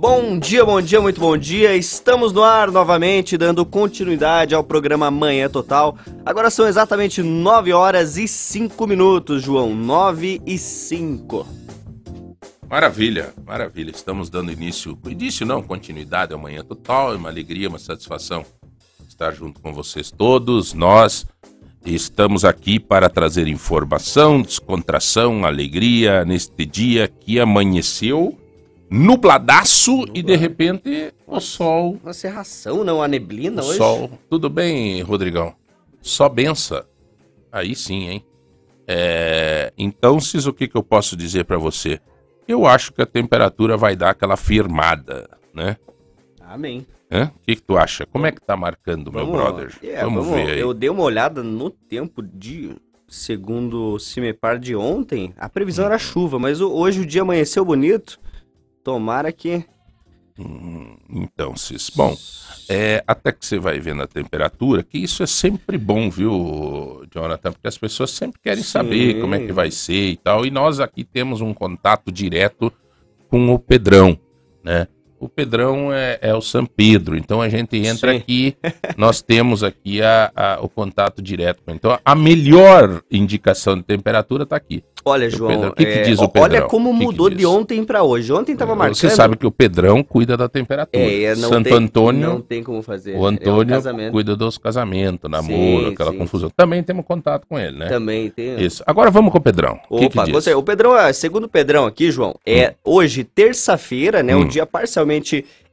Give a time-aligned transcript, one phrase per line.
[0.00, 1.76] Bom dia, bom dia, muito bom dia.
[1.76, 5.94] Estamos no ar novamente, dando continuidade ao programa Manhã Total.
[6.24, 9.74] Agora são exatamente 9 horas e 5 minutos, João.
[9.74, 11.46] 9 e 5.
[12.66, 13.90] Maravilha, maravilha.
[13.90, 17.12] Estamos dando início, início não, continuidade ao Manhã Total.
[17.12, 18.42] É uma alegria, uma satisfação
[19.06, 20.72] estar junto com vocês todos.
[20.72, 21.26] Nós
[21.84, 28.39] estamos aqui para trazer informação, descontração, alegria neste dia que amanheceu
[28.90, 31.98] nubladaço e de repente o sol.
[32.02, 33.02] Uma serração, não?
[33.02, 33.78] A neblina o hoje?
[33.78, 34.10] Sol.
[34.28, 35.54] Tudo bem, Rodrigão?
[36.02, 36.82] Só benção.
[37.52, 38.24] Aí sim, hein?
[38.86, 39.72] É...
[39.78, 42.00] Então, Cis, o que, que eu posso dizer para você?
[42.48, 45.76] Eu acho que a temperatura vai dar aquela firmada, né?
[46.40, 46.84] Amém.
[47.12, 48.06] O que, que tu acha?
[48.06, 49.74] Como é que tá marcando, meu Vamos- brother?
[49.82, 50.60] é, vamos, vamos- ver aí.
[50.60, 52.74] Eu dei uma olhada no tempo de.
[53.08, 58.20] Segundo o Cimepar de ontem, a previsão era chuva, mas hoje o dia amanheceu bonito.
[58.84, 59.64] Tomara que.
[60.38, 61.90] Hum, Então, Cis.
[61.90, 62.16] Bom,
[62.68, 67.52] é, até que você vai vendo a temperatura, que isso é sempre bom, viu, Jonathan?
[67.52, 68.70] Porque as pessoas sempre querem Sim.
[68.70, 70.46] saber como é que vai ser e tal.
[70.46, 72.72] E nós aqui temos um contato direto
[73.28, 74.18] com o Pedrão,
[74.64, 74.86] né?
[75.20, 78.16] O Pedrão é, é o São Pedro, então a gente entra Sim.
[78.18, 78.56] aqui,
[78.96, 81.60] nós temos aqui a- a- o contato direto.
[81.62, 81.76] com ele.
[81.78, 84.82] Então a melhor indicação de temperatura está aqui.
[85.02, 86.68] Olha, o João, Pedrão- o que que é, diz o ó- olha Pedrão?
[86.68, 87.38] como O que que mudou diz?
[87.38, 88.30] de ontem pra hoje.
[88.34, 88.96] Ontem tava marcando.
[88.96, 91.02] Você sabe que o Pedrão cuida da temperatura.
[91.02, 93.12] é, não Santo tem, Antônio Não tem como fazer.
[93.12, 94.12] o É um Antônio casamento.
[94.12, 96.50] cuida dos casamentos, namoro, Sim, aquela sim, confusão.
[96.54, 97.88] Também temos contato com ele, né?
[97.88, 98.60] Também tem.
[98.62, 98.82] Isso.
[98.86, 99.80] Agora vamos com o Pedrão.
[99.88, 100.32] O que que Opa, diz?
[100.34, 100.52] gostei.
[100.54, 104.36] O Pedrão, é, segundo o Pedrão aqui, João, é hoje, terça-feira, né?
[104.36, 104.48] Um Hum.
[104.48, 105.09] dia parcialmente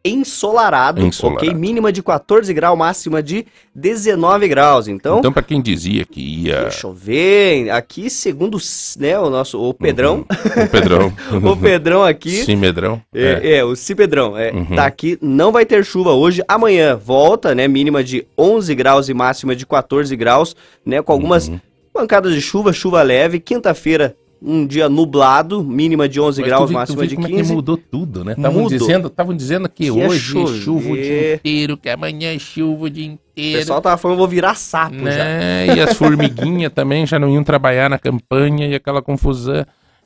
[0.06, 1.46] ensolarado, Ensolarado.
[1.48, 1.54] ok?
[1.58, 4.88] Mínima de 14 graus, máxima de 19 graus.
[4.88, 6.62] Então, Então, para quem dizia que ia.
[6.62, 7.70] deixa eu ver.
[7.72, 8.58] Aqui, segundo
[8.98, 11.14] né, o nosso o Pedrão, O Pedrão.
[11.52, 12.44] o Pedrão aqui.
[12.44, 13.02] Sim, Medrão.
[13.14, 13.24] É.
[13.44, 14.76] É, é, o Cipedrão, é, Uhum.
[14.76, 19.14] tá aqui, não vai ter chuva hoje, amanhã volta, né, mínima de 11 graus e
[19.14, 21.60] máxima de 14 graus, né, com algumas Uhum.
[21.92, 26.74] pancadas de chuva, chuva leve, quinta-feira um dia nublado, mínima de 11 Mas graus, vi-
[26.76, 27.44] máxima de como é 15.
[27.50, 28.34] que mudou tudo, né?
[28.34, 30.62] Estavam dizendo, tavam dizendo que, Que ia hoje chover.
[30.62, 33.60] chuva o dia inteiro, que amanhã é chuva o dia O inteiro.
[33.60, 35.04] pessoal tava falando, vou virar sapo já.
[35.04, 35.68] né?
[35.76, 39.66] E as formiguinhas também já não iam trabalhar na campanha e aquela confusão.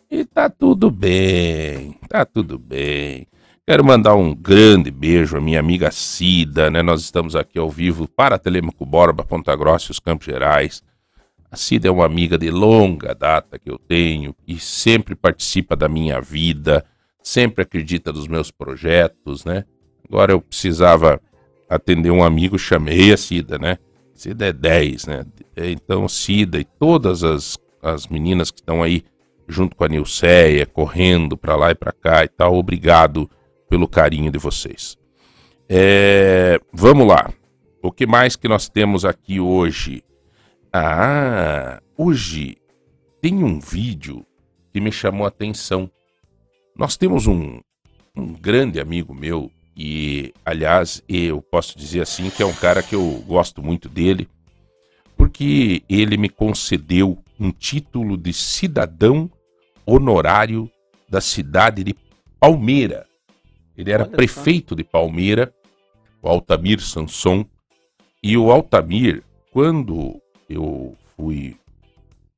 [0.10, 3.28] E tá tudo bem, tá tudo bem.
[3.68, 6.82] Quero mandar um grande beijo à minha amiga Cida, né?
[6.82, 10.82] Nós estamos aqui ao vivo para Telemaco Borba, Ponta Grossa e os Campos Gerais.
[11.52, 15.90] A Cida é uma amiga de longa data que eu tenho e sempre participa da
[15.90, 16.86] minha vida,
[17.22, 19.66] sempre acredita nos meus projetos, né?
[20.08, 21.22] Agora eu precisava
[21.70, 23.78] atender um amigo, chamei a Cida, né?
[24.14, 25.26] Cida é 10, né?
[25.58, 29.04] Então, Cida e todas as, as meninas que estão aí
[29.46, 33.30] junto com a Nilceia, correndo pra lá e pra cá e tal, obrigado
[33.70, 34.98] pelo carinho de vocês.
[35.68, 37.30] É, vamos lá.
[37.84, 40.02] O que mais que nós temos aqui hoje?
[40.74, 42.56] Ah, hoje
[43.22, 44.26] tem um vídeo
[44.72, 45.92] que me chamou a atenção.
[46.74, 47.60] Nós temos um,
[48.16, 52.96] um grande amigo meu e, aliás, eu posso dizer assim que é um cara que
[52.96, 54.30] eu gosto muito dele,
[55.18, 59.30] porque ele me concedeu um título de cidadão
[59.86, 60.72] honorário
[61.10, 61.94] da cidade de
[62.40, 63.06] Palmeira.
[63.76, 64.16] Ele era Olha só.
[64.16, 65.54] prefeito de Palmeira,
[66.22, 67.46] o Altamir Sanson,
[68.24, 69.22] e o Altamir,
[69.52, 70.21] quando
[70.54, 71.58] eu fui,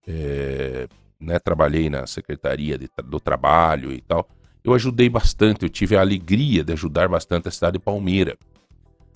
[0.08, 0.88] é,
[1.20, 4.28] né, trabalhei na Secretaria de do Trabalho e tal,
[4.64, 8.38] eu ajudei bastante, eu tive a alegria de ajudar bastante a cidade de Palmeira.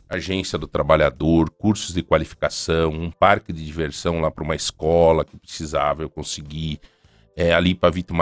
[0.09, 5.37] Agência do Trabalhador, cursos de qualificação, um parque de diversão lá para uma escola que
[5.37, 6.79] precisava, eu consegui.
[7.35, 8.17] É, ali para Vitor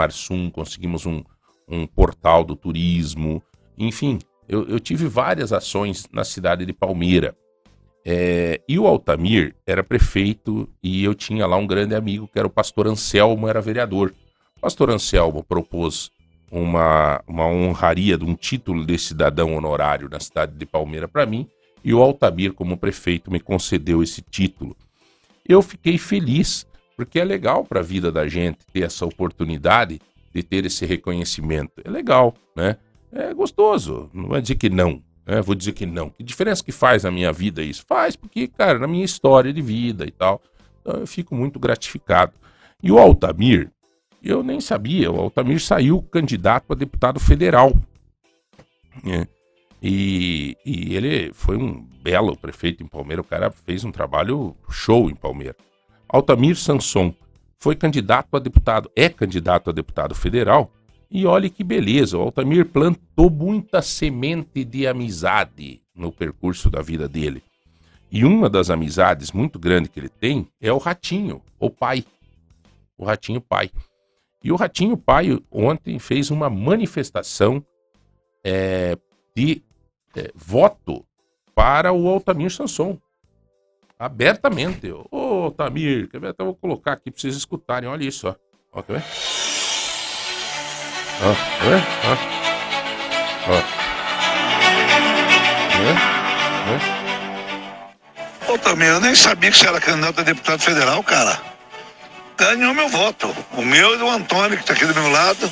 [0.52, 1.24] conseguimos um,
[1.66, 3.42] um portal do turismo.
[3.78, 7.36] Enfim, eu, eu tive várias ações na cidade de Palmeira.
[8.08, 12.46] É, e o Altamir era prefeito e eu tinha lá um grande amigo que era
[12.46, 14.14] o pastor Anselmo, era vereador.
[14.58, 16.12] O pastor Anselmo propôs
[16.48, 21.48] uma, uma honraria de um título de cidadão honorário na cidade de Palmeira para mim
[21.82, 24.76] e o Altamir, como prefeito, me concedeu esse título.
[25.44, 26.64] Eu fiquei feliz,
[26.96, 30.00] porque é legal para a vida da gente ter essa oportunidade
[30.32, 31.80] de ter esse reconhecimento.
[31.84, 32.76] É legal, né?
[33.12, 35.02] É gostoso, não vai dizer que não.
[35.26, 35.42] Né?
[35.42, 36.08] Vou dizer que não.
[36.08, 37.84] Que diferença que faz na minha vida isso?
[37.86, 40.40] Faz, porque, cara, na minha história de vida e tal,
[40.80, 42.32] então eu fico muito gratificado.
[42.82, 43.70] E o Altamir,
[44.22, 47.76] eu nem sabia, o Altamir saiu candidato a deputado federal.
[49.02, 49.26] né?
[49.82, 55.10] E, e ele foi um belo prefeito em Palmeira, o cara fez um trabalho show
[55.10, 55.56] em Palmeira.
[56.08, 57.12] Altamir Sanson
[57.58, 60.70] foi candidato a deputado, é candidato a deputado federal
[61.10, 67.08] E olhe que beleza, o Altamir plantou muita semente de amizade no percurso da vida
[67.08, 67.42] dele.
[68.10, 72.04] E uma das amizades muito grande que ele tem é o Ratinho, o pai.
[72.98, 73.70] O Ratinho pai.
[74.42, 77.64] E o Ratinho pai ontem fez uma manifestação
[78.44, 78.96] é,
[79.34, 79.62] de
[80.14, 81.04] é, voto
[81.54, 82.98] para o Altamir Sanson.
[83.98, 84.92] Abertamente.
[85.10, 86.28] Ô, Altamir, quer ver?
[86.28, 87.88] Até vou colocar aqui para vocês escutarem.
[87.88, 88.34] Olha isso, ó.
[88.72, 89.04] ó quer ver?
[91.22, 91.32] Ó,
[91.64, 91.82] ver?
[92.04, 92.12] Ó.
[93.48, 93.56] Ó.
[95.76, 95.96] Ver?
[96.64, 96.96] Quer ver?
[98.50, 101.40] Altamir, eu nem sabia que você era candidato a deputado federal, cara.
[102.36, 103.34] Ganhou meu voto.
[103.56, 105.50] O meu e do Antônio, que está aqui do meu lado,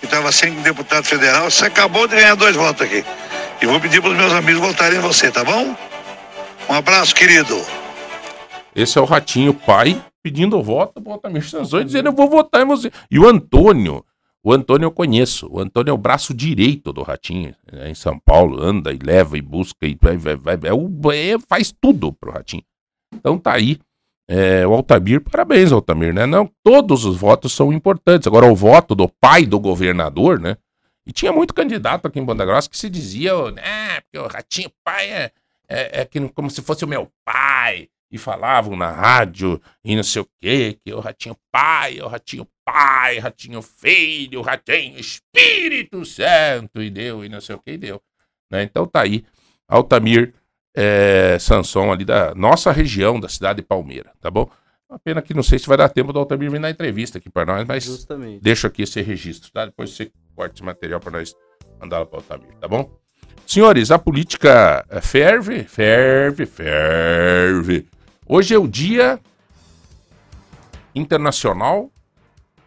[0.00, 1.50] que estava sem deputado federal.
[1.50, 3.04] Você acabou de ganhar dois votos aqui.
[3.62, 5.76] E vou pedir para os meus amigos votarem em você, tá bom?
[6.68, 7.64] Um abraço, querido.
[8.74, 12.62] Esse é o Ratinho pai pedindo voto para o Altamir Sanzões, dizendo eu vou votar
[12.62, 12.90] em você.
[13.10, 14.04] E o Antônio,
[14.44, 15.48] o Antônio eu conheço.
[15.50, 17.54] O Antônio é o braço direito do Ratinho.
[17.72, 21.38] Né, em São Paulo, anda e leva e busca e vai, vai, vai, é é,
[21.48, 22.62] faz tudo pro Ratinho.
[23.14, 23.78] Então tá aí.
[24.28, 26.26] É, o Altamir, parabéns, Altamir, né?
[26.26, 28.26] Não, todos os votos são importantes.
[28.26, 30.56] Agora, o voto do pai do governador, né?
[31.06, 34.70] E tinha muito candidato aqui em Banda Grossa que se dizia, né, porque o Ratinho
[34.82, 35.32] pai é,
[35.68, 37.88] é, é como se fosse o meu pai.
[38.14, 42.46] E falavam na rádio e não sei o quê, que o Ratinho pai, o Ratinho
[42.64, 48.00] pai, Ratinho filho, Ratinho Espírito Santo, e deu, e não sei o que, e deu.
[48.48, 48.62] Né?
[48.62, 49.24] Então tá aí,
[49.66, 50.32] Altamir
[50.76, 54.48] é, Sanson ali da nossa região, da cidade de Palmeira, tá bom?
[54.88, 57.28] Uma pena que não sei se vai dar tempo do Altamir vir na entrevista aqui
[57.28, 58.40] para nós, mas Justamente.
[58.40, 59.66] deixa aqui esse registro, tá?
[59.66, 61.34] Depois você corta esse material para nós
[61.80, 62.96] mandar para o Altamir, tá bom?
[63.46, 67.86] Senhores, a política é, ferve, ferve, ferve.
[68.26, 69.20] Hoje é o dia
[70.94, 71.90] internacional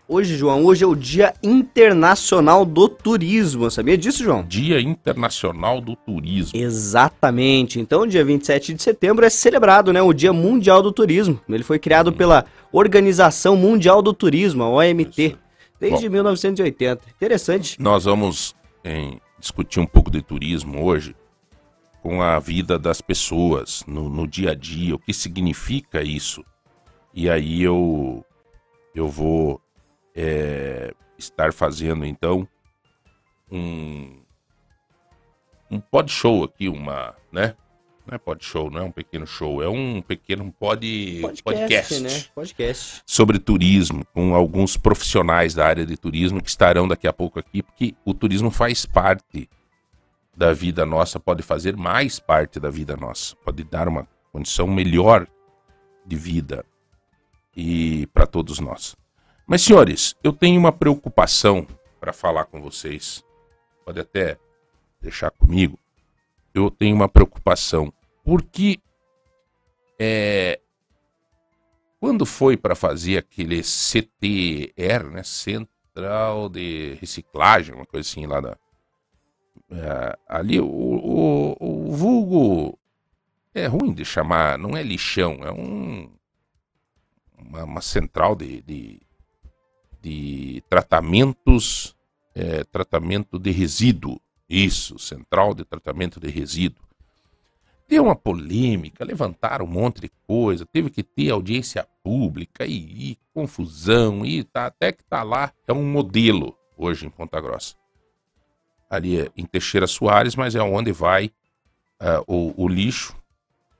[0.09, 3.69] Hoje, João, hoje é o Dia Internacional do Turismo.
[3.69, 4.42] Sabia disso, João?
[4.42, 6.57] Dia Internacional do Turismo.
[6.57, 7.77] Exatamente.
[7.77, 11.42] Então, dia 27 de setembro é celebrado, né, o Dia Mundial do Turismo.
[11.50, 15.36] Ele foi criado pela Organização Mundial do Turismo, a OMT,
[15.77, 17.01] desde Bom, 1980.
[17.13, 17.75] Interessante.
[17.77, 18.56] Nós vamos
[18.86, 21.13] em, discutir um pouco de turismo hoje
[22.01, 26.44] com a vida das pessoas no, no dia a dia, o que significa isso.
[27.13, 28.23] E aí eu
[28.94, 29.61] eu vou
[30.15, 32.47] é, estar fazendo então
[33.51, 34.21] um
[35.69, 37.55] um pod show aqui, uma, né?
[38.05, 41.99] Não é pod show, não é um pequeno show, é um pequeno pod, podcast, podcast,
[41.99, 42.25] né?
[42.33, 47.38] podcast sobre turismo com alguns profissionais da área de turismo que estarão daqui a pouco
[47.38, 49.49] aqui, porque o turismo faz parte
[50.38, 55.28] da vida nossa, pode fazer mais parte da vida nossa, pode dar uma condição melhor
[56.06, 56.63] de vida
[57.56, 58.95] e para todos nós.
[59.48, 61.66] Mas, senhores, eu tenho uma preocupação
[62.00, 63.25] para falar com vocês.
[63.84, 64.38] Pode até
[65.01, 65.80] deixar comigo.
[66.54, 67.92] Eu tenho uma preocupação.
[68.24, 68.80] Porque
[69.98, 70.60] é,
[72.00, 78.57] quando foi para fazer aquele CTR, né, Central de Reciclagem, uma coisa assim lá da.
[79.69, 82.80] É, ali o, o, o vulgo
[83.54, 86.10] é ruim de chamar, não é lixão, é um
[87.38, 89.02] uma, uma central de, de,
[90.02, 91.96] de tratamentos,
[92.36, 94.19] é, tratamento de resíduo.
[94.50, 96.86] Isso, central de tratamento de resíduo.
[97.88, 103.18] Deu uma polêmica, levantaram um monte de coisa, teve que ter audiência pública e, e
[103.33, 107.76] confusão, e tá, até que tá lá, é um modelo hoje em Ponta Grossa.
[108.89, 111.31] Ali em Teixeira Soares, mas é onde vai
[112.01, 113.15] uh, o, o, lixo,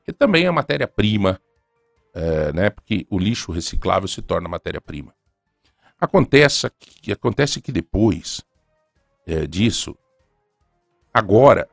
[0.03, 1.39] que também é matéria-prima,
[2.15, 2.69] uh, né?
[2.69, 5.13] Porque o lixo reciclável se torna matéria-prima.
[5.99, 8.45] Acontece que, acontece que depois
[9.25, 9.97] é, disso,
[11.13, 11.67] agora,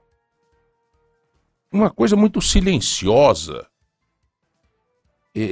[1.70, 3.68] uma coisa muito silenciosa.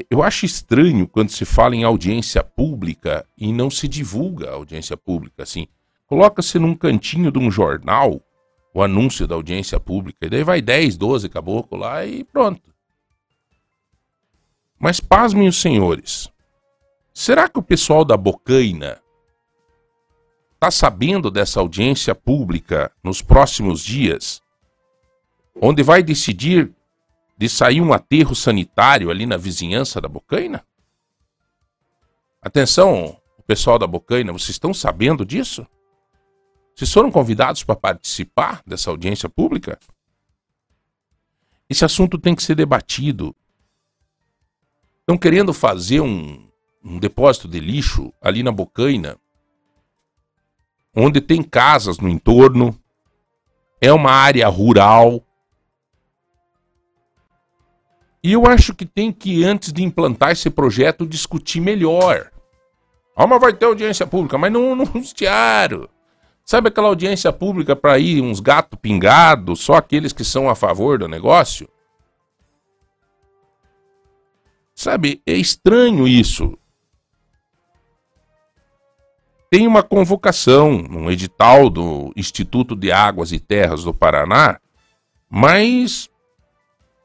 [0.08, 4.96] Eu acho estranho quando se fala em audiência pública e não se divulga a audiência
[4.96, 5.42] pública.
[5.42, 5.66] Assim,
[6.12, 8.20] coloca-se num cantinho de um jornal
[8.74, 12.70] o anúncio da audiência pública, e daí vai 10, 12 caboclo lá e pronto.
[14.78, 16.30] Mas pasmem os senhores,
[17.14, 19.00] Será que o pessoal da Bocaina
[20.52, 24.42] está sabendo dessa audiência pública nos próximos dias,
[25.62, 26.70] onde vai decidir
[27.38, 30.62] de sair um aterro sanitário ali na vizinhança da Bocaina?
[32.42, 33.16] Atenção,
[33.46, 35.66] pessoal da Bocaina, vocês estão sabendo disso?
[36.74, 39.78] Vocês foram convidados para participar dessa audiência pública?
[41.68, 43.34] Esse assunto tem que ser debatido.
[45.00, 46.48] Estão querendo fazer um,
[46.84, 49.16] um depósito de lixo ali na Bocaina.
[50.94, 52.78] onde tem casas no entorno,
[53.80, 55.22] é uma área rural.
[58.22, 62.30] E eu acho que tem que, antes de implantar esse projeto, discutir melhor.
[63.16, 65.88] Ah, mas vai ter audiência pública, mas não no vestiário.
[66.44, 70.98] Sabe aquela audiência pública para ir uns gatos pingados, só aqueles que são a favor
[70.98, 71.68] do negócio?
[74.74, 76.58] Sabe, é estranho isso.
[79.48, 84.58] Tem uma convocação num edital do Instituto de Águas e Terras do Paraná,
[85.28, 86.10] mas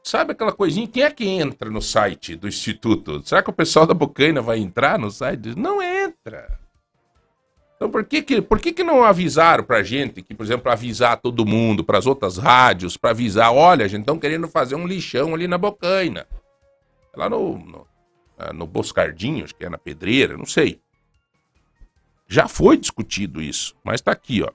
[0.02, 0.88] sabe aquela coisinha?
[0.88, 3.22] Quem é que entra no site do Instituto?
[3.26, 5.56] Será que o pessoal da Bocaina vai entrar no site?
[5.56, 6.58] Não entra.
[7.78, 11.18] Então por que que, por que, que não avisaram pra gente, que por exemplo, avisar
[11.18, 14.88] todo mundo, para as outras rádios, para avisar, olha, a gente estão querendo fazer um
[14.88, 16.28] lixão ali na Bocaina.
[17.16, 17.88] Lá no, no,
[18.38, 20.82] ah, no Boscardinho, acho que é na Pedreira, não sei.
[22.28, 24.50] Já foi discutido isso, mas está aqui, ó.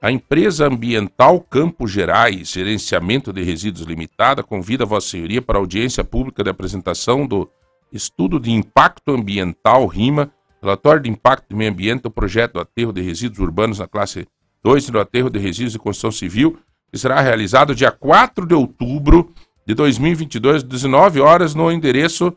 [0.00, 6.02] A empresa ambiental Campos Gerais, Gerenciamento de Resíduos Limitada, convida a Vossa Senhoria para audiência
[6.02, 7.48] pública de apresentação do
[7.92, 10.32] Estudo de Impacto Ambiental RIMA
[10.62, 14.28] Relatório de impacto do meio ambiente do projeto do aterro de resíduos urbanos na classe
[14.62, 16.56] 2 e do aterro de resíduos de construção civil,
[16.90, 19.32] que será realizado dia 4 de outubro
[19.66, 22.32] de 2022, 19 horas, no endereço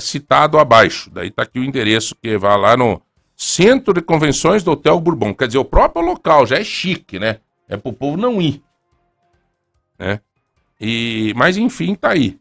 [0.00, 1.10] citado abaixo.
[1.10, 3.00] Daí está aqui o endereço que vai lá no
[3.36, 5.34] Centro de Convenções do Hotel Bourbon.
[5.34, 7.38] Quer dizer, o próprio local já é chique, né?
[7.68, 8.62] É para o povo não ir.
[9.98, 10.20] Né?
[10.80, 12.38] E, mas enfim, tá aí.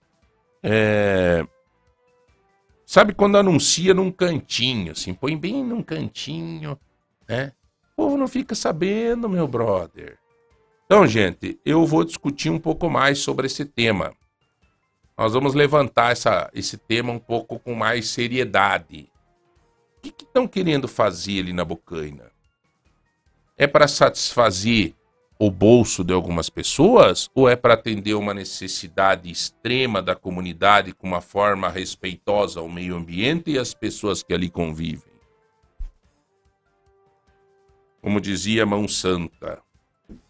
[0.62, 1.46] É,
[2.86, 6.78] Sabe quando anuncia num cantinho, assim, põe bem num cantinho,
[7.28, 7.54] né?
[7.94, 10.18] O povo não fica sabendo, meu brother.
[10.86, 14.13] Então, gente, eu vou discutir um pouco mais sobre esse tema.
[15.18, 19.10] Nós vamos levantar essa, esse tema um pouco com mais seriedade.
[19.98, 22.32] O que estão que querendo fazer ali na Bocaina?
[23.58, 24.94] É para satisfazer
[25.38, 31.08] o bolso de algumas pessoas ou é para atender uma necessidade extrema da comunidade com
[31.08, 35.12] uma forma respeitosa ao meio ambiente e às pessoas que ali convivem?
[38.02, 39.62] Como dizia Mão Santa,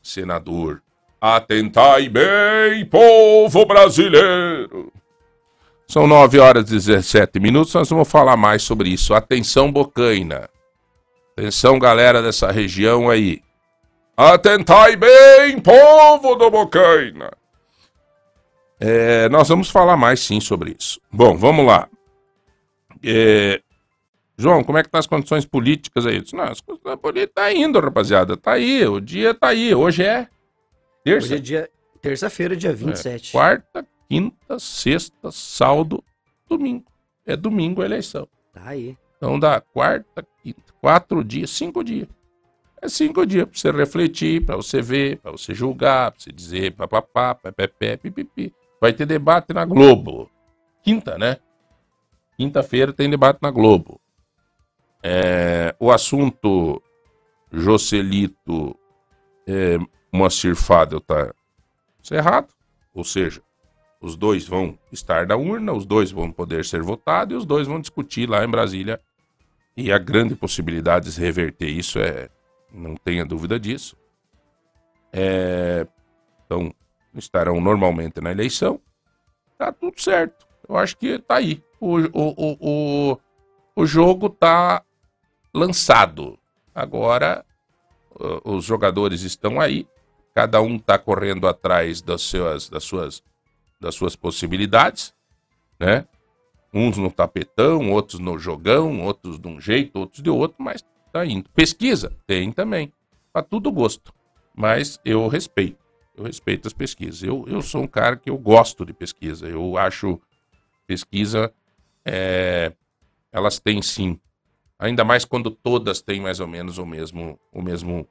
[0.02, 0.82] senador,
[1.20, 4.92] atentai bem, povo brasileiro.
[5.88, 9.14] São 9 horas e 17 minutos, nós vamos falar mais sobre isso.
[9.14, 10.50] Atenção, Bocaina.
[11.38, 13.42] Atenção, galera dessa região aí.
[14.16, 17.32] Atentai bem, povo do Bocaina.
[18.80, 21.02] É, nós vamos falar mais sim sobre isso.
[21.12, 21.90] Bom, vamos lá.
[23.04, 23.60] É,
[24.38, 26.22] João, como é que tá as condições políticas aí?
[26.22, 28.38] Disse, não, as condições políticas tá indo, rapaziada.
[28.38, 29.74] Tá aí, o dia tá aí.
[29.74, 30.28] Hoje é
[31.04, 31.28] terça.
[31.28, 31.70] Hoje é dia
[32.02, 33.30] terça-feira, dia 27.
[33.30, 36.04] É, quarta, quinta, sexta, sábado,
[36.48, 36.86] domingo.
[37.26, 38.28] É domingo a eleição.
[38.54, 38.96] Tá aí.
[39.18, 42.08] Então dá quarta, quinta, quatro dias, cinco dias.
[42.84, 46.74] É cinco dias para você refletir, para você ver, para você julgar, para você dizer
[46.74, 48.54] papapá, pepepé, pipipi.
[48.82, 50.30] Vai ter debate na Globo.
[50.84, 51.38] Quinta, né?
[52.36, 54.02] Quinta-feira tem debate na Globo.
[55.02, 56.84] É, o assunto
[57.54, 58.78] Jocelito
[59.48, 59.78] é,
[60.12, 61.34] Moacir Fadel tá
[62.02, 62.50] cerrado,
[62.94, 63.42] ou seja,
[64.02, 67.66] os dois vão estar na urna, os dois vão poder ser votados e os dois
[67.66, 69.00] vão discutir lá em Brasília.
[69.78, 72.30] E a grande possibilidade de reverter isso é
[72.74, 73.96] não tenha dúvida disso.
[75.12, 75.88] É,
[76.46, 76.74] então,
[77.14, 78.82] estarão normalmente na eleição.
[79.58, 80.48] Tá tudo certo.
[80.68, 81.64] Eu acho que tá aí.
[81.80, 83.20] O, o, o,
[83.76, 84.84] o, jogo tá
[85.54, 86.40] lançado.
[86.74, 87.46] Agora,
[88.44, 89.88] os jogadores estão aí.
[90.34, 93.24] Cada um tá correndo atrás das suas, das suas,
[93.80, 95.14] das suas possibilidades,
[95.80, 96.08] né?
[96.74, 101.26] Uns no tapetão, outros no jogão, outros de um jeito, outros de outro, mas tá
[101.26, 101.50] indo.
[101.52, 102.12] Pesquisa?
[102.26, 102.92] Tem também.
[103.32, 104.12] Para tudo gosto.
[104.56, 105.78] Mas eu respeito.
[106.18, 107.24] Eu respeito as pesquisas.
[107.24, 109.48] Eu, eu sou um cara que eu gosto de pesquisa.
[109.48, 110.20] Eu acho
[110.86, 111.54] pesquisa.
[112.04, 112.74] É,
[113.32, 114.20] elas têm sim.
[114.78, 118.08] Ainda mais quando todas têm mais ou menos o mesmo, o mesmo,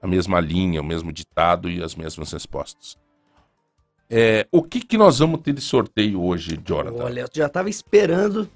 [0.00, 2.96] a mesma linha, o mesmo ditado e as mesmas respostas.
[4.08, 7.02] É, o que, que nós vamos ter de sorteio hoje, Jonathan?
[7.02, 8.48] Olha, eu já estava esperando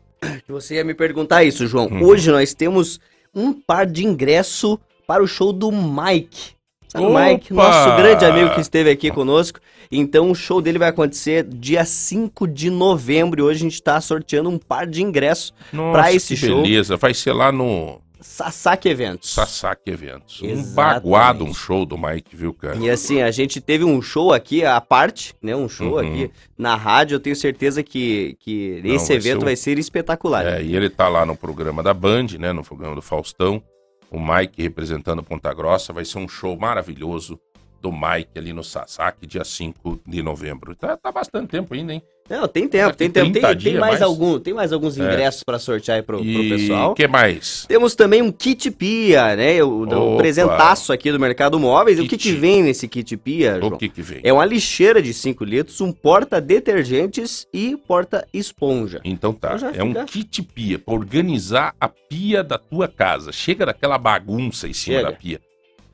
[0.45, 1.87] que você ia me perguntar isso, João.
[1.87, 2.04] Uhum.
[2.04, 3.00] Hoje nós temos
[3.35, 6.59] um par de ingresso para o show do Mike.
[6.89, 9.61] Sabe o Mike, nosso grande amigo que esteve aqui conosco.
[9.91, 14.01] Então o show dele vai acontecer dia 5 de novembro e hoje a gente está
[14.01, 16.63] sorteando um par de ingressos para esse que show.
[16.63, 19.31] Beleza, vai ser lá no Sasaki Eventos.
[19.31, 20.41] Sasaki Eventos.
[20.43, 20.71] Exatamente.
[20.71, 22.77] Um baguado um show do Mike, viu, cara?
[22.77, 25.55] E assim, a gente teve um show aqui, à parte, né?
[25.55, 25.99] Um show uhum.
[25.99, 27.17] aqui na rádio.
[27.17, 30.47] Eu tenho certeza que, que Não, esse vai evento ser vai ser espetacular.
[30.47, 32.53] É, e ele tá lá no programa da Band, né?
[32.53, 33.63] No programa do Faustão.
[34.11, 35.93] o Mike representando Ponta Grossa.
[35.93, 37.39] Vai ser um show maravilhoso
[37.81, 40.75] do Mike ali no Sasaki, dia 5 de novembro.
[40.75, 42.03] Tá, tá bastante tempo ainda, hein?
[42.29, 43.33] Não, tem tempo, tem tempo.
[43.33, 45.03] Tem, tem mais, mais, algum, tem mais alguns é.
[45.03, 45.45] ingressos é.
[45.45, 46.35] para sortear aí pro, e...
[46.35, 46.91] pro pessoal.
[46.93, 47.65] o que mais?
[47.67, 49.63] Temos também um kit pia, né?
[49.63, 51.99] O, o presentaço aqui do Mercado Móveis.
[51.99, 52.07] Kit.
[52.07, 53.73] O que que vem nesse kit pia, João?
[53.73, 54.21] O que que vem?
[54.23, 59.01] É uma lixeira de 5 litros, um porta-detergentes e porta-esponja.
[59.05, 60.01] Então tá, então é fica...
[60.01, 63.33] um kit pia, para organizar a pia da tua casa.
[63.33, 65.11] Chega daquela bagunça em cima Chega.
[65.11, 65.41] da pia.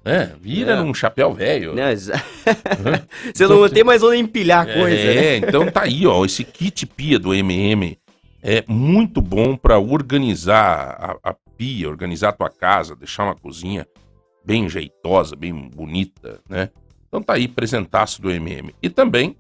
[0.05, 0.77] É, vira é.
[0.77, 1.75] num chapéu velho.
[3.35, 5.37] Você não tem mais onde empilhar a coisa, é, né?
[5.49, 7.99] então tá aí, ó, esse kit pia do MM
[8.43, 13.87] é muito bom para organizar a, a, pia, organizar a tua casa, deixar uma cozinha
[14.45, 16.69] bem jeitosa, bem bonita, né?
[17.09, 18.75] Então tá aí, presentaço do MM.
[18.83, 19.35] E também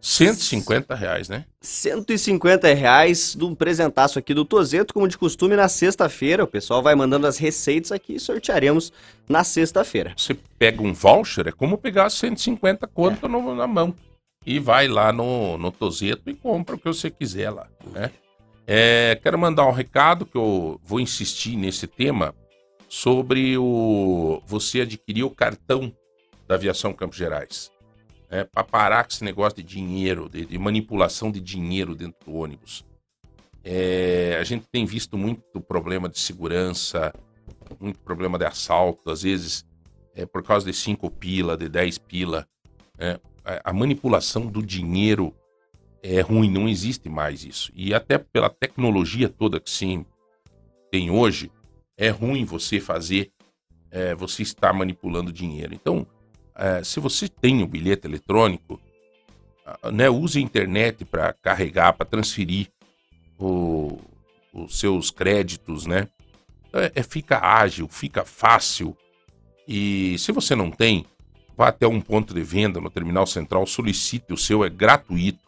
[0.00, 1.44] 150 reais, né?
[1.60, 6.44] 150 reais de um presentaço aqui do Tozeto, como de costume, na sexta-feira.
[6.44, 8.92] O pessoal vai mandando as receitas aqui e sortearemos
[9.28, 10.12] na sexta-feira.
[10.16, 13.28] Você pega um voucher, é como pegar 150 conto é.
[13.28, 13.94] no, na mão.
[14.46, 18.10] E vai lá no, no Tozeto e compra o que você quiser lá, né?
[18.66, 22.34] É, quero mandar um recado que eu vou insistir nesse tema
[22.88, 25.92] sobre o você adquirir o cartão
[26.46, 27.70] da Aviação Campos Gerais
[28.30, 32.34] é, para parar com esse negócio de dinheiro, de, de manipulação de dinheiro dentro do
[32.36, 32.84] ônibus.
[33.64, 37.12] É, a gente tem visto muito problema de segurança,
[37.80, 39.66] muito problema de assalto, às vezes
[40.14, 42.46] é por causa de 5 pila, de 10 pila.
[42.98, 45.34] É, a, a manipulação do dinheiro
[46.02, 47.70] é ruim, não existe mais isso.
[47.74, 50.04] E até pela tecnologia toda que sim
[50.90, 51.50] tem hoje,
[51.96, 53.30] é ruim você fazer,
[53.90, 55.74] é, você estar manipulando dinheiro.
[55.74, 56.06] Então,
[56.58, 58.80] é, se você tem o um bilhete eletrônico,
[59.92, 62.68] né, use a internet para carregar, para transferir
[63.38, 63.98] o,
[64.52, 66.08] os seus créditos, né?
[66.72, 68.96] É, é, fica ágil, fica fácil.
[69.66, 71.06] E se você não tem,
[71.56, 75.46] vá até um ponto de venda no terminal central, solicite o seu, é gratuito.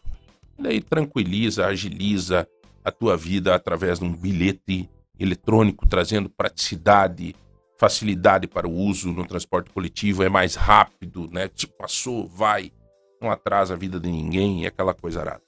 [0.59, 2.47] E aí tranquiliza, agiliza
[2.83, 7.35] a tua vida através de um bilhete eletrônico, trazendo praticidade,
[7.81, 11.47] facilidade para o uso no transporte coletivo, é mais rápido, né?
[11.47, 12.71] Tipo, passou, vai,
[13.19, 15.41] não atrasa a vida de ninguém, é aquela coisa arada.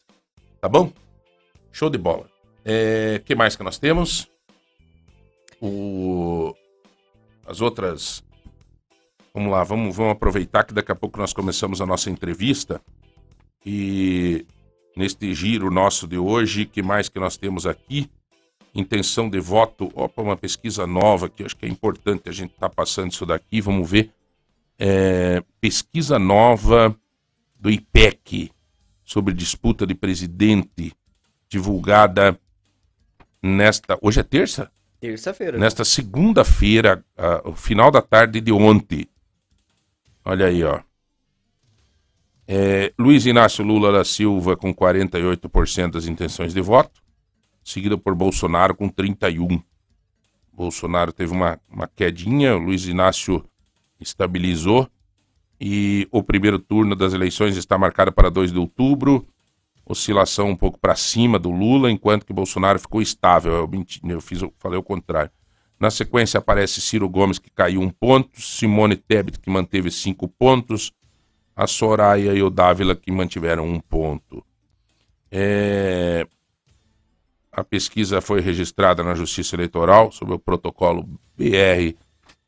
[0.59, 0.91] Tá bom?
[1.71, 2.27] Show de bola.
[2.65, 4.27] É, que mais que nós temos?
[5.61, 6.55] O...
[7.45, 8.23] As outras.
[9.31, 12.81] Vamos lá, vamos, vamos aproveitar que daqui a pouco nós começamos a nossa entrevista.
[13.63, 14.43] E
[14.97, 18.09] neste giro nosso de hoje, que mais que nós temos aqui?
[18.73, 19.91] Intenção de voto.
[19.93, 23.25] Opa, uma pesquisa nova que acho que é importante a gente estar tá passando isso
[23.25, 23.61] daqui.
[23.61, 24.09] Vamos ver.
[24.79, 26.95] É, pesquisa nova
[27.59, 28.51] do IPEC
[29.03, 30.93] sobre disputa de presidente,
[31.47, 32.37] divulgada
[33.41, 33.97] nesta.
[34.01, 34.71] Hoje é terça?
[34.99, 35.57] Terça-feira.
[35.57, 37.03] Nesta segunda-feira,
[37.43, 39.05] o final da tarde de ontem.
[40.23, 40.79] Olha aí, ó.
[42.47, 47.02] É, Luiz Inácio Lula da Silva com 48% das intenções de voto
[47.63, 49.61] seguida por Bolsonaro com 31.
[50.51, 53.43] Bolsonaro teve uma, uma quedinha, o Luiz Inácio
[53.99, 54.87] estabilizou
[55.59, 59.27] e o primeiro turno das eleições está marcado para 2 de outubro.
[59.85, 63.53] Oscilação um pouco para cima do Lula, enquanto que Bolsonaro ficou estável.
[63.53, 65.31] Eu, menti, eu fiz, eu falei o contrário.
[65.79, 70.91] Na sequência aparece Ciro Gomes, que caiu um ponto, Simone Tebet, que manteve cinco pontos,
[71.55, 74.45] a Soraya e o Dávila, que mantiveram um ponto.
[75.29, 76.25] É...
[77.55, 81.95] A pesquisa foi registrada na Justiça Eleitoral sob o protocolo BR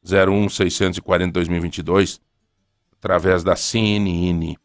[0.04, 2.20] 01640-2022,
[2.94, 4.56] através da CNN.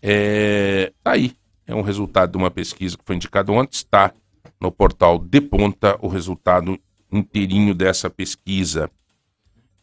[0.00, 1.36] É, tá aí.
[1.66, 3.76] É um resultado de uma pesquisa que foi indicado ontem.
[3.76, 4.14] Está
[4.58, 6.80] no portal De Ponta o resultado
[7.12, 8.90] inteirinho dessa pesquisa.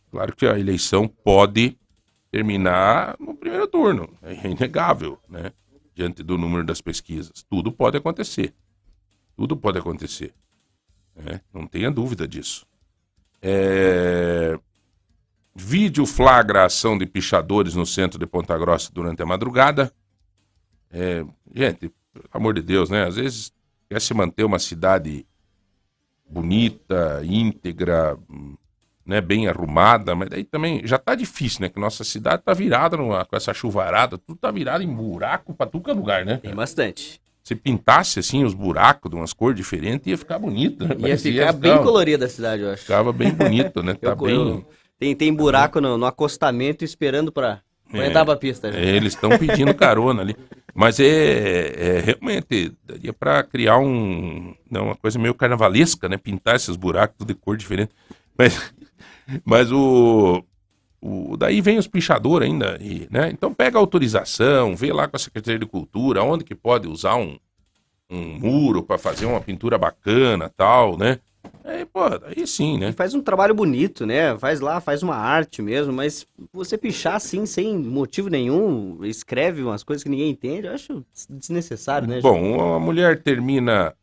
[0.10, 1.78] Claro que a eleição pode
[2.32, 4.10] terminar no primeiro turno.
[4.24, 5.52] É inegável, né?
[5.94, 7.46] Diante do número das pesquisas.
[7.48, 8.52] Tudo pode acontecer.
[9.36, 10.34] Tudo pode acontecer.
[11.16, 11.42] Né?
[11.54, 12.66] Não tenha dúvida disso.
[13.42, 14.58] É...
[15.56, 19.92] Vídeo flagra a ação de pichadores no centro de Ponta Grossa durante a madrugada.
[20.92, 21.26] É...
[21.54, 23.06] Gente, pelo amor de Deus, né?
[23.06, 23.54] Às vezes
[23.90, 25.26] quer se manter uma cidade
[26.28, 28.18] bonita, íntegra,
[29.06, 31.70] né, bem arrumada, mas daí também já tá difícil, né?
[31.70, 35.68] Que nossa cidade tá virada numa, com essa chuvarada, tudo tá virado em buraco pra
[35.68, 36.38] tudo que é lugar, né?
[36.38, 40.96] Tem bastante se pintasse assim os buracos de umas cores diferentes, ia ficar bonito, né?
[40.98, 42.82] Ia ficar bem colorida a cidade, eu acho.
[42.82, 43.94] Ficava bem bonito, né?
[44.02, 44.66] Tá bem...
[44.98, 47.62] Tem, tem buraco no, no acostamento esperando para
[47.94, 48.72] é, entrar pra pista.
[48.72, 48.80] Já.
[48.80, 50.36] É, eles estão pedindo carona ali.
[50.74, 56.18] Mas é, é realmente, daria para criar um, não, uma coisa meio carnavalesca, né?
[56.18, 57.92] Pintar esses buracos tudo de cor diferente.
[58.38, 58.74] Mas
[59.44, 60.44] Mas o,
[61.06, 61.38] o.
[61.38, 63.30] Daí vem os pichadores ainda, e, né?
[63.32, 67.16] Então pega a autorização, vê lá com a Secretaria de Cultura onde que pode usar
[67.16, 67.38] um,
[68.10, 71.20] um muro para fazer uma pintura bacana tal, né?
[71.64, 72.90] Aí, pô, aí sim, né?
[72.90, 74.38] E faz um trabalho bonito, né?
[74.38, 79.84] Faz lá, faz uma arte mesmo, mas você pichar assim, sem motivo nenhum, escreve umas
[79.84, 82.20] coisas que ninguém entende, eu acho desnecessário, né?
[82.22, 83.94] Bom, a mulher termina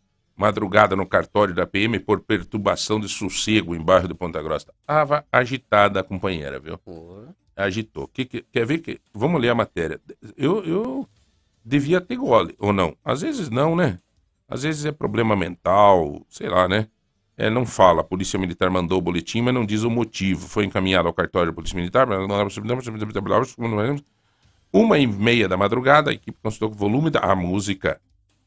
[0.43, 4.75] madrugada no cartório da PM por perturbação de sossego em bairro de Ponta Grossa.
[4.85, 6.77] Tava agitada a companheira, viu?
[6.79, 7.23] Pô.
[7.57, 8.09] Agitou.
[8.09, 9.01] Que, que- quer ver que.
[9.15, 10.01] Vamos ler a matéria.
[10.37, 11.09] Eu, eu
[11.65, 12.97] devia ter gole, ou não?
[13.05, 14.01] Às vezes não, né?
[14.49, 16.89] Às vezes é problema mental, sei lá, né?
[17.37, 18.01] É, não fala.
[18.01, 20.49] A Polícia Militar mandou o boletim, mas não diz o motivo.
[20.49, 22.07] Foi encaminhado ao cartório da Polícia Militar.
[24.73, 28.01] Uma e meia da madrugada, a equipe consultou o volume da música.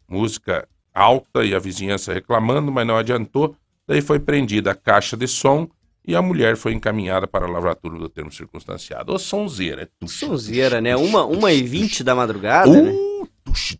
[0.07, 3.55] Música alta e a vizinhança reclamando, mas não adiantou.
[3.87, 5.67] Daí foi prendida a caixa de som
[6.07, 9.13] e a mulher foi encaminhada para a lavratura do termo circunstanciado.
[9.13, 9.83] Ô, sonzeira.
[9.83, 10.95] É tuxi, Sonzeira, né?
[10.95, 12.89] Uma, uma e vinte da madrugada, né?
[12.91, 13.79] Uh, tuxi,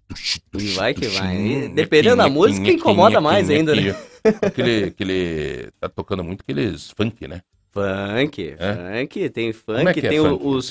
[0.58, 1.38] E vai que vai.
[1.38, 3.95] E dependendo da música, nhequim, incomoda mais ainda, né?
[4.41, 5.69] Aquele, aquele.
[5.80, 7.41] Tá tocando muito aqueles funk, né?
[7.71, 8.99] Funk, É?
[9.01, 10.45] funk, tem Como funk, é é tem o- funk?
[10.47, 10.65] os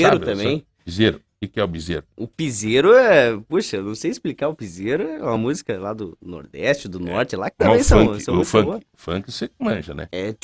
[0.00, 0.64] sabe, também.
[0.84, 1.20] Piseiro.
[1.42, 2.04] O que, que é o bizeiro?
[2.18, 3.34] O piseiro é.
[3.48, 4.48] Puxa, eu não sei explicar.
[4.48, 7.84] O piseiro é uma música lá do Nordeste, do Norte, lá que Mas também o
[7.84, 10.06] são, funk, são o funk, funk você manja, né?
[10.12, 10.34] É.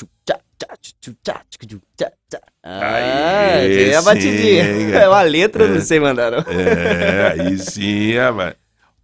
[2.62, 4.64] Aí Ah, tem a batidinha.
[4.96, 6.38] É uma letra, eu não sei mandar, não.
[6.38, 8.54] É, aí sim, é, vai.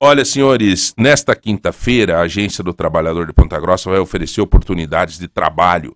[0.00, 5.28] Olha, senhores, nesta quinta-feira, a Agência do Trabalhador de Ponta Grossa vai oferecer oportunidades de
[5.28, 5.94] trabalho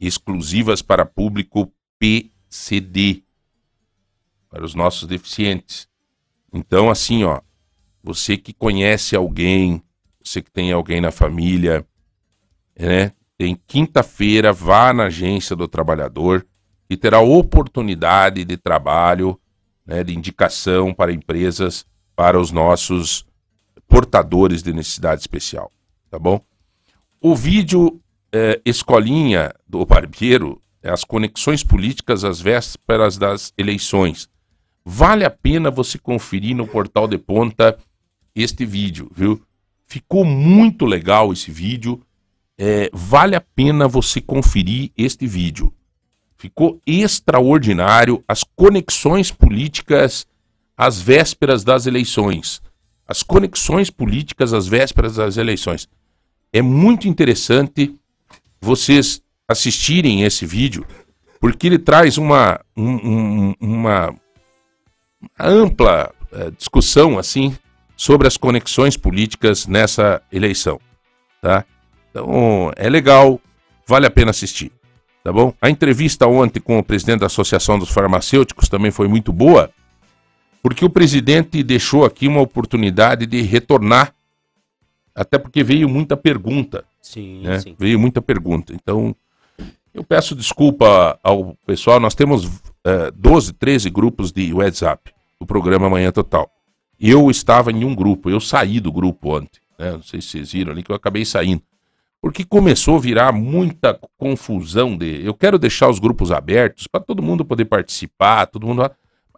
[0.00, 3.22] exclusivas para público PCD,
[4.48, 5.88] para os nossos deficientes.
[6.52, 7.40] Então, assim, ó,
[8.02, 9.82] você que conhece alguém,
[10.22, 11.86] você que tem alguém na família,
[12.78, 13.12] né?
[13.36, 16.44] Tem quinta-feira, vá na Agência do Trabalhador
[16.90, 19.38] e terá oportunidade de trabalho
[19.86, 23.24] né, de indicação para empresas para os nossos
[23.86, 25.72] portadores de necessidade especial,
[26.10, 26.40] tá bom?
[27.20, 28.00] O vídeo
[28.32, 34.28] eh, Escolinha do Barbeiro é as conexões políticas às vésperas das eleições.
[34.90, 37.78] Vale a pena você conferir no portal de ponta
[38.34, 39.38] este vídeo, viu?
[39.86, 42.00] Ficou muito legal esse vídeo.
[42.56, 45.70] É, vale a pena você conferir este vídeo.
[46.38, 50.26] Ficou extraordinário as conexões políticas
[50.74, 52.62] às vésperas das eleições.
[53.06, 55.86] As conexões políticas às vésperas das eleições.
[56.50, 57.94] É muito interessante
[58.58, 60.86] vocês assistirem esse vídeo,
[61.38, 64.14] porque ele traz uma, um- um- uma
[65.38, 67.56] ampla eh, discussão assim
[67.96, 70.80] sobre as conexões políticas nessa eleição,
[71.40, 71.64] tá?
[72.10, 73.40] Então é legal,
[73.86, 74.70] vale a pena assistir,
[75.24, 75.52] tá bom?
[75.60, 79.70] A entrevista ontem com o presidente da Associação dos Farmacêuticos também foi muito boa,
[80.62, 84.14] porque o presidente deixou aqui uma oportunidade de retornar,
[85.14, 87.58] até porque veio muita pergunta, Sim, né?
[87.60, 87.74] sim.
[87.78, 88.74] Veio muita pergunta.
[88.74, 89.16] Então,
[89.94, 91.98] eu peço desculpa ao pessoal.
[91.98, 92.46] Nós temos
[92.88, 96.50] eh, 12, 13 grupos de WhatsApp do programa Manhã Total.
[96.98, 99.60] Eu estava em um grupo, eu saí do grupo ontem.
[99.78, 99.92] Né?
[99.92, 101.62] Não sei se vocês viram ali que eu acabei saindo.
[102.20, 105.22] Porque começou a virar muita confusão de.
[105.22, 108.80] Eu quero deixar os grupos abertos para todo mundo poder participar, todo mundo.
[108.80, 108.90] Mas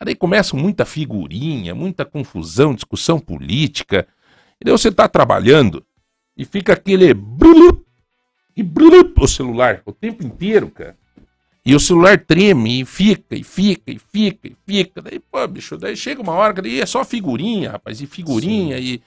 [0.07, 4.07] daí começa muita figurinha, muita confusão, discussão política.
[4.61, 5.85] E daí você está trabalhando
[6.37, 7.85] e fica aquele brulup,
[8.57, 10.97] e brulup, o celular o tempo inteiro, cara.
[11.65, 15.03] E o celular treme e fica, e fica, e fica, e fica.
[15.03, 18.79] Daí, pô, bicho, daí chega uma hora que daí é só figurinha, rapaz, e figurinha,
[18.79, 19.03] e,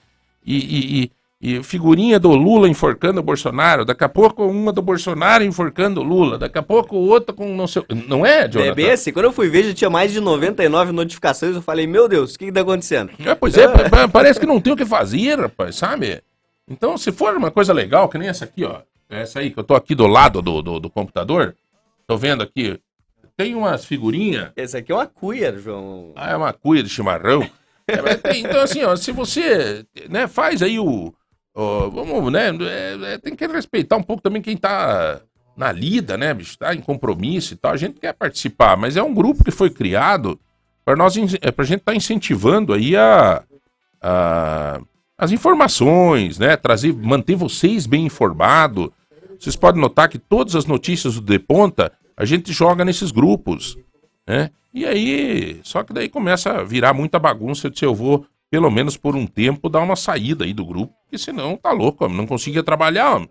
[0.46, 0.56] e,
[1.02, 1.10] e,
[1.56, 3.84] e- figurinha do Lula enforcando o Bolsonaro.
[3.84, 6.38] Daqui a pouco uma do Bolsonaro enforcando o Lula.
[6.38, 7.82] Daqui a pouco outra com não sei.
[8.08, 8.80] Não é, Jonathan?
[8.82, 11.56] É assim, quando eu fui ver, já tinha mais de 99 notificações.
[11.56, 13.10] Eu falei, meu Deus, o que, que tá acontecendo?
[13.18, 16.22] É, pois é, pa- pa- parece que não tem o que fazer, rapaz, sabe?
[16.70, 18.80] Então, se for uma coisa legal, que nem essa aqui, ó.
[19.10, 21.54] Essa aí, que eu tô aqui do lado do, do, do computador.
[22.06, 22.78] Tô vendo aqui.
[23.36, 24.52] Tem umas figurinhas.
[24.56, 26.12] Esse aqui é uma cuia, João.
[26.16, 27.48] Ah, é uma cuia de chimarrão.
[27.86, 31.12] É, tem- então, assim, ó, se você né, faz aí o.
[31.54, 32.48] ó, vamos, né?
[32.50, 35.20] é, é, tem que respeitar um pouco também quem tá
[35.56, 36.56] na lida, né, bicho?
[36.58, 37.72] Tá em compromisso e tal.
[37.72, 40.38] A gente quer participar, mas é um grupo que foi criado
[40.84, 43.42] para nós, é, pra gente estar incentivando aí a,
[44.00, 44.80] a-
[45.16, 46.56] as informações, né?
[46.56, 48.90] Trazer, manter vocês bem informados.
[49.38, 53.76] Vocês podem notar que todas as notícias do De Ponta a gente joga nesses grupos,
[54.26, 54.50] né?
[54.72, 57.66] E aí, só que daí começa a virar muita bagunça.
[57.66, 60.92] Eu disse, eu vou, pelo menos por um tempo, dar uma saída aí do grupo,
[61.04, 63.24] porque senão tá louco, não conseguia trabalhar.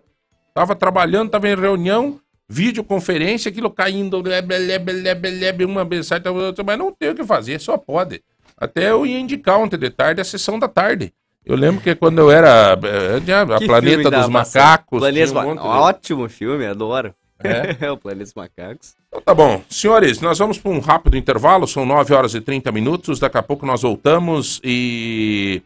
[0.54, 6.64] Tava trabalhando, tava em reunião, videoconferência, aquilo caindo, lebe, lebe, lebe, lebe, uma mensagem, outra,
[6.64, 8.22] mas não tem o que fazer, só pode.
[8.56, 11.12] Até eu ia indicar ontem de tarde a sessão da tarde.
[11.44, 14.28] Eu lembro que quando eu era eh, a Que Planeta dos.
[14.28, 14.98] Macacos.
[14.98, 17.14] Planeta um Ótimo filme, adoro.
[17.44, 17.90] É?
[17.90, 18.94] o Planeta dos Macacos.
[19.08, 19.62] Então tá bom.
[19.68, 23.42] Senhores, nós vamos para um rápido intervalo, são 9 horas e 30 minutos, daqui a
[23.42, 25.60] pouco nós voltamos e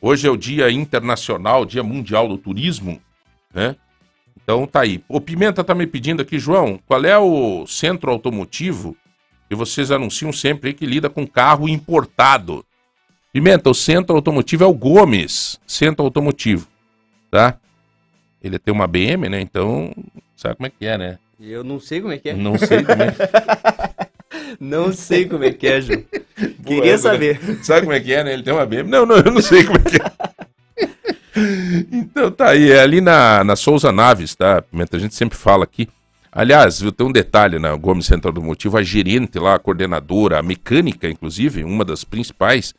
[0.00, 3.00] hoje é o Dia Internacional, Dia Mundial do Turismo,
[3.52, 3.74] né?
[4.40, 5.02] Então tá aí.
[5.08, 8.96] O Pimenta tá me pedindo aqui, João, qual é o centro automotivo
[9.48, 12.64] que vocês anunciam sempre que lida com carro importado?
[13.34, 16.68] Pimenta, o centro automotivo é o Gomes, centro automotivo,
[17.32, 17.56] tá?
[18.40, 19.40] Ele tem uma BM, né?
[19.40, 19.92] Então,
[20.36, 21.18] sabe como é que é, né?
[21.40, 22.34] Eu não sei como é que é.
[22.34, 23.08] Não sei também.
[24.60, 26.04] Não sei como é que é, Ju.
[26.64, 26.98] Queria né?
[26.98, 27.40] saber.
[27.64, 28.32] Sabe como é que é, né?
[28.34, 28.88] Ele tem uma BM.
[28.88, 31.44] Não, não, eu não sei como é que é.
[31.90, 34.62] Então tá aí, é ali na, na Souza Naves, tá?
[34.62, 35.88] Pimenta, a gente sempre fala aqui.
[36.30, 40.38] Aliás, eu tenho um detalhe na Gomes Central do Motivo, a gerente lá, a coordenadora,
[40.38, 42.74] a mecânica, inclusive, uma das principais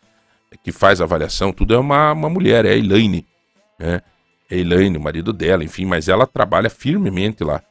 [0.58, 3.26] que faz a avaliação, tudo é uma, uma mulher, é a Elaine,
[3.80, 4.02] né?
[4.50, 7.62] É a Elaine, o marido dela, enfim, mas ela trabalha firmemente lá.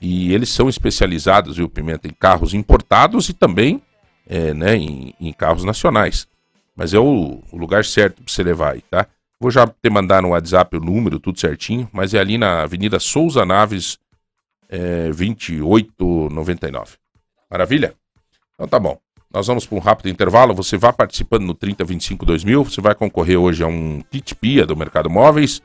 [0.00, 3.80] E eles são especializados, viu, Pimenta, em carros importados e também
[4.26, 6.26] é, né, em, em carros nacionais.
[6.74, 9.06] Mas é o, o lugar certo para você levar aí, tá?
[9.38, 12.98] Vou já te mandar no WhatsApp o número, tudo certinho, mas é ali na Avenida
[12.98, 13.98] Souza Naves,
[14.68, 16.96] é, 2899.
[17.50, 17.94] Maravilha?
[18.54, 18.98] Então tá bom.
[19.34, 20.54] Nós vamos para um rápido intervalo.
[20.54, 22.64] Você vai participando no 3025 2000.
[22.64, 25.60] Você vai concorrer hoje a um kit pia do Mercado Móveis.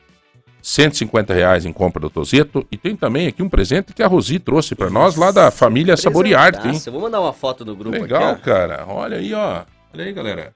[0.60, 2.66] 150 reais em compra do Tozeto.
[2.70, 5.96] E tem também aqui um presente que a Rosi trouxe para nós lá da família
[5.96, 6.62] Saboriarte, hein?
[6.62, 6.88] Presentaço.
[6.88, 8.84] Eu vou mandar uma foto do grupo Legal, aqui, cara.
[8.88, 9.62] Olha aí, ó.
[9.94, 10.52] Olha aí, galera.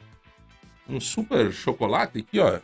[0.88, 2.48] Um super chocolate aqui, ó.
[2.48, 2.59] ó.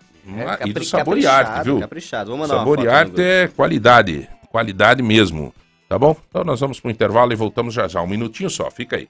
[0.47, 1.79] Ah, É, e do capri- Saboriarte, viu?
[1.79, 2.31] Caprichado.
[2.31, 4.29] Vou mandar uma foto Saboriarte é qualidade.
[4.51, 5.55] Qualidade mesmo.
[5.89, 6.15] Tá bom?
[6.29, 8.03] Então nós vamos pro intervalo e voltamos já já.
[8.03, 9.09] Um minutinho só, fica aí.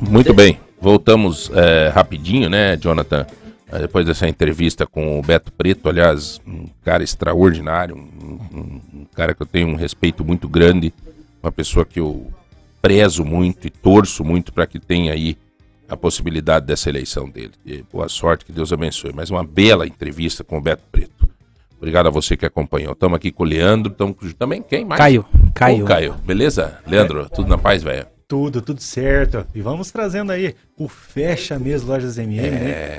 [0.00, 0.58] Muito bem.
[0.80, 3.26] Voltamos é, rapidinho, né, Jonathan?
[3.70, 9.04] Eh, Depois dessa entrevista com o Beto Preto, aliás, um cara extraordinário, um, um- um
[9.14, 10.92] cara que eu tenho um respeito muito grande,
[11.42, 12.26] uma pessoa que eu
[12.82, 15.36] prezo muito e torço muito para que tenha aí
[15.88, 17.52] a possibilidade dessa eleição dele.
[17.66, 19.12] E boa sorte, que Deus abençoe.
[19.12, 21.28] Mais uma bela entrevista com o Beto Preto.
[21.76, 22.92] Obrigado a você que acompanhou.
[22.92, 24.98] Estamos aqui com o Leandro, estamos com também quem mais?
[24.98, 25.84] Caio, Caio.
[25.84, 26.78] Ô, Caio, beleza?
[26.86, 28.06] Leandro, tudo na paz, velho?
[28.30, 29.44] Tudo, tudo certo.
[29.52, 32.50] E vamos trazendo aí o Fecha Mês Lojas MM, É.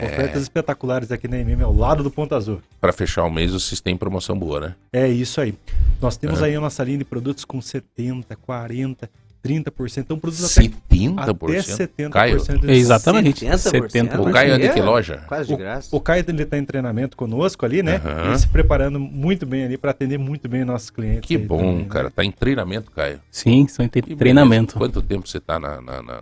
[0.02, 0.06] né?
[0.12, 2.62] Ofertas espetaculares aqui na MM, ao lado do Ponto Azul.
[2.82, 4.76] Para fechar o mês, vocês têm promoção boa, né?
[4.92, 5.56] É isso aí.
[6.02, 6.48] Nós temos É.
[6.48, 9.10] aí a nossa linha de produtos com 70, 40,
[9.44, 9.98] 30%.
[10.00, 11.16] Então, produtos até, 70%?
[11.18, 13.46] até 70% Caio, de Exatamente.
[13.46, 13.72] 70%.
[13.90, 14.20] 70%.
[14.20, 14.70] o Caio é de É.
[14.74, 15.24] que loja?
[15.28, 15.96] Quase de graça.
[15.96, 17.96] O Caio ele tá em treinamento conosco ali, né?
[18.06, 18.28] Aham.
[18.28, 21.28] Ele se preparando muito bem ali para atender muito bem nossos clientes.
[21.28, 21.86] Que bom, também, né?
[21.90, 22.12] cara.
[22.12, 23.20] Tá em treinamento, Caio.
[23.32, 24.78] Sim, são em treinamento.
[24.78, 24.94] beleza.
[24.94, 26.22] Quanto tempo você tá na, na- na-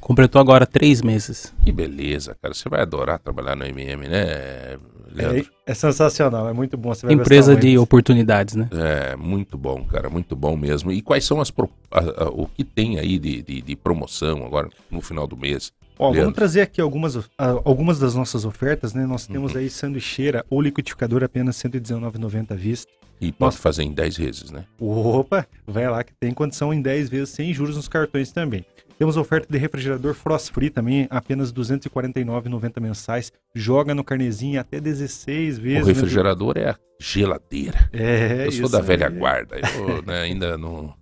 [0.00, 1.52] Completou agora três meses.
[1.62, 2.54] Que beleza, cara.
[2.54, 4.76] Você vai adorar trabalhar no MM, né,
[5.12, 5.50] Leandro?
[5.66, 6.94] É, é sensacional, é muito bom.
[6.94, 7.82] Você vai Empresa de muito.
[7.82, 8.68] oportunidades, né?
[8.72, 10.08] É, muito bom, cara.
[10.10, 10.90] Muito bom mesmo.
[10.92, 14.44] E quais são as pro- a- a- o que tem aí de, de- de promoção
[14.44, 15.72] agora no final do mês?
[15.98, 19.04] Ó, vamos trazer aqui algumas, algumas das nossas ofertas, né?
[19.04, 19.32] Nós Uhum.
[19.34, 22.90] temos aí sanduicheira ou liquidificador apenas R$ 119,90 à vista.
[23.20, 23.58] E pode Nossa.
[23.58, 24.64] fazer em 10 vezes, né?
[24.80, 28.64] Opa, vai lá que tem condição em 10 vezes sem juros nos cartões também.
[29.00, 33.32] Temos oferta de refrigerador Frost Free também, apenas R$ 249,90 mensais.
[33.54, 35.84] Joga no carnezinho até 16 vezes.
[35.84, 35.92] o né?
[35.94, 37.88] refrigerador é a geladeira.
[37.94, 39.56] É, eu sou da velha guarda.
[39.74, 40.92] Eu né, ainda não.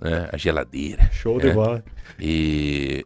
[0.00, 1.10] né, a geladeira.
[1.10, 1.52] Show de É.
[1.52, 1.84] bola.
[2.20, 3.04] E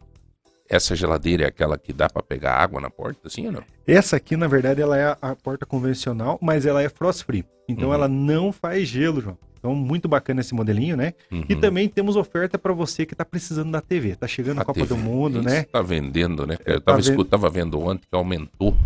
[0.69, 3.63] essa geladeira é aquela que dá pra pegar água na porta, assim ou não?
[3.85, 7.45] Essa aqui, na verdade, ela é a, porta convencional, mas ela é Frost Free.
[7.69, 7.93] Então Uhum.
[7.93, 9.37] ela não faz gelo, João.
[9.59, 11.13] Então, muito bacana esse modelinho, né?
[11.31, 11.59] E Uhum.
[11.59, 14.15] também temos oferta para você que tá precisando da TV.
[14.15, 15.01] Tá chegando a, A Copa do TV.
[15.01, 15.63] Mundo, Isso né?
[15.63, 16.57] Tá vendendo, né?
[16.65, 17.09] É, Eu tava, tá vendo.
[17.11, 18.77] escu- tava vendo ontem que aumentou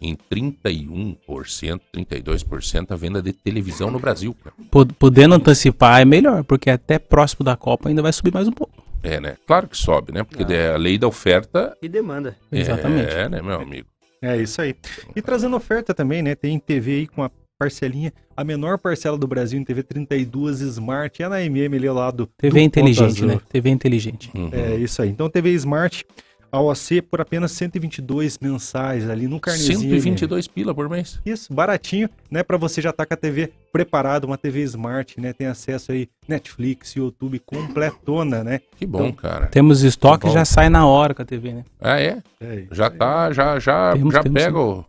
[0.00, 4.34] em 31%, 32% a venda de televisão no Brasil.
[4.42, 4.54] cara.
[4.70, 8.52] Pod- Podendo antecipar é melhor, porque até próximo da Copa ainda vai subir mais um
[8.52, 8.79] pouco.
[9.02, 9.36] É, né?
[9.46, 10.22] Claro que sobe, né?
[10.24, 10.56] Porque Ah.
[10.56, 12.36] é a lei da oferta E demanda.
[12.52, 13.12] Exatamente.
[13.12, 13.88] é, né, meu amigo?
[14.22, 14.74] É isso aí.
[15.16, 16.34] E trazendo oferta também, né?
[16.34, 21.22] Tem TV aí com a parcelinha, a menor parcela do Brasil em TV 32 Smart,
[21.22, 22.28] é na MM ali ao lado.
[22.38, 23.40] TV do inteligente, Ponto né?
[23.50, 24.30] TV inteligente.
[24.34, 24.50] Uhum.
[24.52, 25.08] É isso aí.
[25.10, 26.04] Então TV Smart
[26.52, 29.78] AOC por apenas 122 mensais ali no carnezinho.
[29.80, 31.20] 122 pila por mês.
[31.24, 32.42] Isso, baratinho, né?
[32.42, 35.32] Pra você já tá com a TV preparada, uma TV Smart, né?
[35.32, 38.60] Tem acesso aí Netflix, YouTube completona, né?
[38.76, 39.46] Que bom, Então, cara.
[39.46, 40.32] Temos estoque bom.
[40.32, 41.64] já sai na hora com a TV, né?
[41.80, 42.18] Ah, é?
[42.40, 44.84] É, Já tá, já, já, Temos, já temos pega o...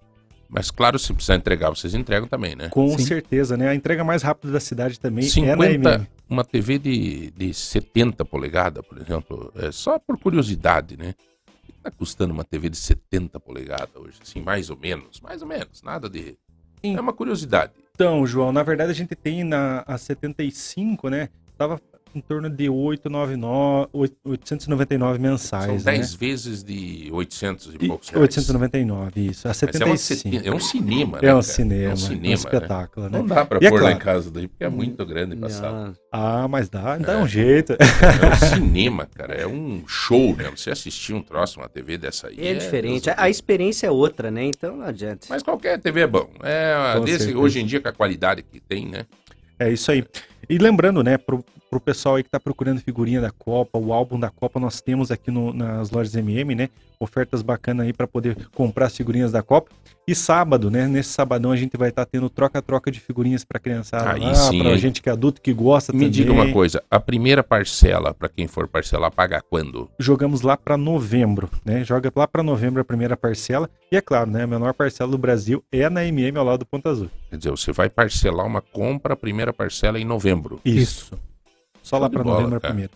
[0.50, 2.67] Mas claro, se precisar entregar, vocês entregam também, né?
[2.69, 3.06] Com Sim.
[3.06, 3.69] certeza, né?
[3.69, 6.08] A entrega mais rápida da cidade também é na 50, MM.
[6.30, 11.13] uma TV de, de 70 polegadas, por exemplo, é só por curiosidade, né?
[11.84, 14.20] Tá custando uma TV de 70 polegadas hoje?
[14.22, 16.38] Assim, mais ou menos, mais ou menos, nada de...
[16.84, 17.74] É uma curiosidade.
[17.94, 21.30] Então, João, na verdade a gente tem na a 75, né?
[21.58, 21.80] Tava
[22.13, 23.89] em torno de 899,
[24.24, 26.17] 899 São mensais, 10 né?
[26.19, 28.21] vezes de 800 e E poucos reais.
[28.21, 29.47] 899, isso.
[29.47, 30.21] A Mas é, uma 75.
[30.21, 31.41] cine- é um cinema, É né, um cara?
[31.43, 33.12] cinema, É um um cinema, espetáculo, né?
[33.13, 33.17] né?
[33.19, 34.06] Não dá pra E é pôr lá em claro.
[34.06, 35.93] casa daí, porque é muito grande passar.
[36.12, 37.74] Ah, mas dá, dá um jeito.
[37.74, 39.34] É um cinema, cara.
[39.34, 40.50] É um show, né?
[40.56, 42.36] Você assistir um troço, uma TV dessa aí.
[42.45, 43.10] É diferente.
[43.10, 44.45] A, a experiência é outra, né?
[44.45, 45.28] Então não adianta.
[45.30, 46.30] Mas qualquer TV é bom.
[46.43, 49.06] É, desse, hoje em dia, com a qualidade que tem, né?
[49.58, 50.04] É isso aí.
[50.50, 54.20] E lembrando, né, pro, pro pessoal aí que tá procurando figurinha da Copa, o álbum
[54.20, 56.70] da Copa, nós temos aqui no- nas lojas MM, né?
[57.00, 59.72] Ofertas bacanas aí para poder comprar as figurinhas da Copa.
[60.06, 60.86] E sábado, né?
[60.88, 64.60] Nesse sabadão a gente vai estar tendo troca-troca de figurinhas pra criançada Aí lá, sim,
[64.60, 66.12] pra gente que é adulto que gosta Me também.
[66.12, 69.90] diga uma coisa: a primeira parcela, pra quem for parcelar, paga quando?
[69.98, 71.84] Jogamos lá para novembro, né?
[71.86, 73.70] Joga lá para novembro a primeira parcela.
[73.92, 74.44] E é claro, né?
[74.44, 77.10] A menor parcela do Brasil é na MM ao lado do Ponta Azul.
[77.30, 80.60] Quer dizer, você vai parcelar uma compra, a primeira parcela é em novembro.
[80.66, 81.18] Isso.
[81.82, 82.74] Só lá Show para novembro cara.
[82.74, 82.91] primeira.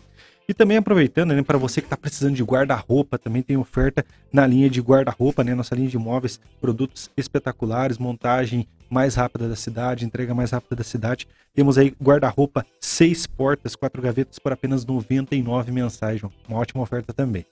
[0.48, 4.46] E também aproveitando, né, para você que está precisando de guarda-roupa, também tem oferta na
[4.46, 10.04] linha de guarda-roupa, né, nossa linha de móveis, produtos espetaculares, montagem mais rápida da cidade,
[10.04, 11.26] entrega mais rápida da cidade.
[11.52, 16.32] Temos aí guarda-roupa seis portas, quatro gavetas por apenas R$ 99 mensais, João.
[16.48, 17.44] Uma ótima oferta também.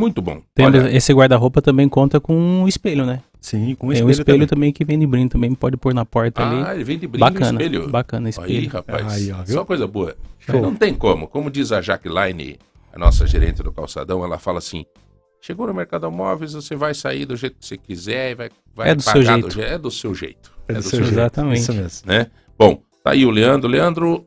[0.00, 0.40] Muito bom.
[0.54, 3.20] Temos- Olha, esse guarda-roupa também conta com um espelho, né?
[3.40, 4.46] Sim, com Tem espelho, um espelho também.
[4.46, 4.72] também.
[4.72, 6.74] que vem de brinde também, pode pôr na porta ah, ali.
[6.76, 7.88] ele vem de brinde Bacana, no espelho.
[7.88, 8.70] bacana Aí, espelho.
[8.70, 9.54] rapaz, Aí, ó, viu?
[9.54, 10.16] só coisa boa.
[10.38, 10.60] Show.
[10.60, 11.26] Não tem como.
[11.28, 12.58] Como diz a Jaqueline,
[12.92, 14.84] a nossa gerente do calçadão, ela fala assim:
[15.40, 18.90] chegou no Mercado Móveis, você vai sair do jeito que você quiser e vai, vai
[18.90, 19.50] É do seu jeito.
[19.50, 20.52] je- É do seu jeito.
[20.68, 21.12] É do seu jeito.
[21.14, 21.60] Exatamente.
[21.60, 22.12] Isso mesmo.
[22.12, 22.26] né?
[22.58, 23.68] Bom, tá aí o Leandro.
[23.70, 24.26] Leandro,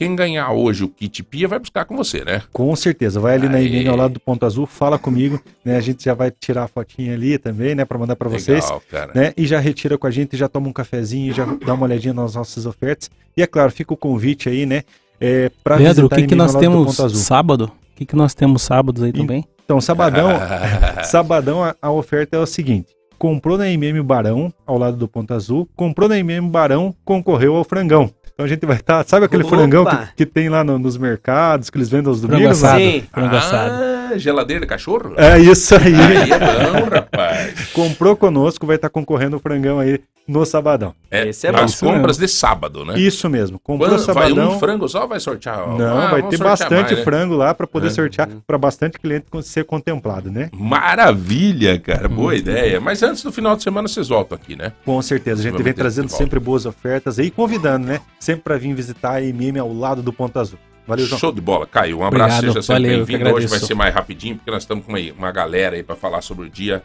[0.00, 2.40] quem ganhar hoje o kit pia vai buscar com você, né?
[2.54, 3.20] Com certeza.
[3.20, 3.66] Vai ali na Aí.
[3.66, 5.76] MM ao lado do Ponto Azul, fala comigo, né?
[5.76, 8.64] A gente já vai tirar a fotinha ali também, né, para mandar para vocês.
[8.64, 9.12] Legal, cara.
[9.14, 9.34] né?
[9.36, 12.34] E já retira com a gente, já toma um cafezinho, já dá uma olhadinha nas
[12.34, 13.10] nossas ofertas.
[13.36, 14.84] E é claro, fica o convite aí, né?
[15.20, 17.66] É, pra Leandro, o que, que nós temos sábado?
[17.66, 19.44] O que, que nós temos sábados aí Em- também?
[19.66, 20.30] Então, sabadão,
[21.04, 25.34] sabadão a, a oferta é o seguinte: comprou na MM Barão, ao lado do Ponto
[25.34, 28.10] Azul, comprou na MM Barão, concorreu ao frangão.
[28.40, 29.54] Então a gente vai estar, sabe aquele Opa!
[29.54, 32.64] frangão que, que tem lá no- nos mercados, que eles vendem aos Frango domingos?
[32.64, 32.80] assado.
[32.80, 33.02] Sim.
[33.12, 33.74] Frango assado.
[33.74, 35.14] ah, geladeira de cachorro?
[35.16, 35.94] É isso aí.
[35.94, 37.70] Aí é bom, rapaz.
[37.72, 40.94] Comprou conosco, vai estar concorrendo o frangão aí no sabadão.
[41.10, 42.96] É, Esse é as compras de sábado, né?
[42.98, 43.58] Isso mesmo.
[43.58, 44.52] Comprou Quando vai sabadão.
[44.54, 45.66] um frango só ou vai sortear?
[45.76, 47.02] Não, Ah, vai ter bastante mais, né?
[47.04, 47.90] frango lá para poder É.
[47.90, 50.48] sortear para bastante cliente ser contemplado, né?
[50.52, 52.08] Maravilha, cara.
[52.08, 52.14] Uhum.
[52.16, 52.80] Boa ideia.
[52.80, 54.72] Mas antes do final de semana vocês voltam aqui, né?
[54.84, 55.40] Com certeza.
[55.40, 58.00] A gente vem trazendo sempre boas ofertas aí, convidando, né?
[58.20, 60.58] Sempre para vir visitar a MM ao lado do Ponto Azul.
[60.90, 61.20] Valeu, João.
[61.20, 61.68] Show de bola.
[61.68, 63.32] Caio, um abraço, Obrigado, seja sempre valeu, bem-vindo.
[63.32, 66.20] Hoje vai ser mais rapidinho, porque nós estamos com uma, uma galera aí para falar
[66.20, 66.82] sobre o Dia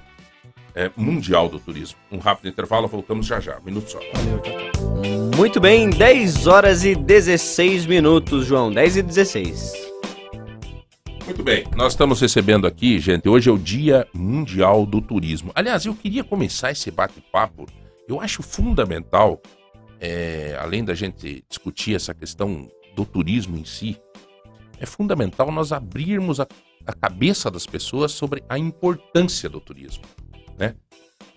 [0.76, 1.98] é, Mundial do Turismo.
[2.12, 3.58] Um rápido intervalo, voltamos já já.
[3.58, 4.00] Um minuto só.
[5.36, 8.72] Muito bem, 10 horas e 16 minutos, João.
[8.72, 9.74] 10 e 16.
[11.26, 15.52] Muito bem, nós estamos recebendo aqui, gente, hoje é o Dia Mundial do Turismo.
[15.56, 17.66] Aliás, eu queria começar esse bate-papo,
[18.08, 19.42] eu acho fundamental,
[20.00, 24.00] é, além da gente discutir essa questão do turismo em si,
[24.80, 26.48] é fundamental nós abrirmos a,
[26.86, 30.04] a cabeça das pessoas sobre a importância do turismo,
[30.58, 30.76] né?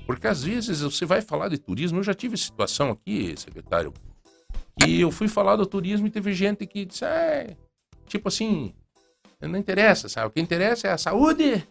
[0.06, 3.92] Porque às vezes você vai falar de turismo, eu já tive situação aqui, secretário,
[4.80, 7.56] que eu fui falar do turismo e teve gente que disse, é,
[8.06, 8.72] tipo assim,
[9.40, 10.28] não interessa, sabe?
[10.28, 11.66] O que interessa é a saúde.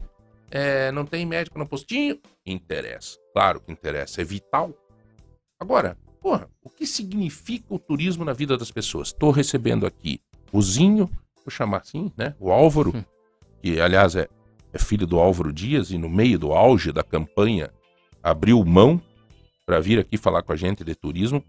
[0.49, 2.19] É, não tem médico no postinho?
[2.45, 3.17] Interessa.
[3.33, 4.21] Claro que interessa.
[4.21, 4.73] É vital.
[5.59, 9.09] Agora, porra, o que significa o turismo na vida das pessoas?
[9.09, 10.19] Estou recebendo aqui
[10.51, 11.09] o Zinho,
[11.45, 12.35] vou chamar assim, né?
[12.39, 12.93] O Álvaro,
[13.61, 14.27] que aliás é,
[14.73, 17.71] é filho do Álvaro Dias e no meio do auge da campanha
[18.21, 19.01] abriu mão
[19.65, 21.43] para vir aqui falar com a gente de turismo,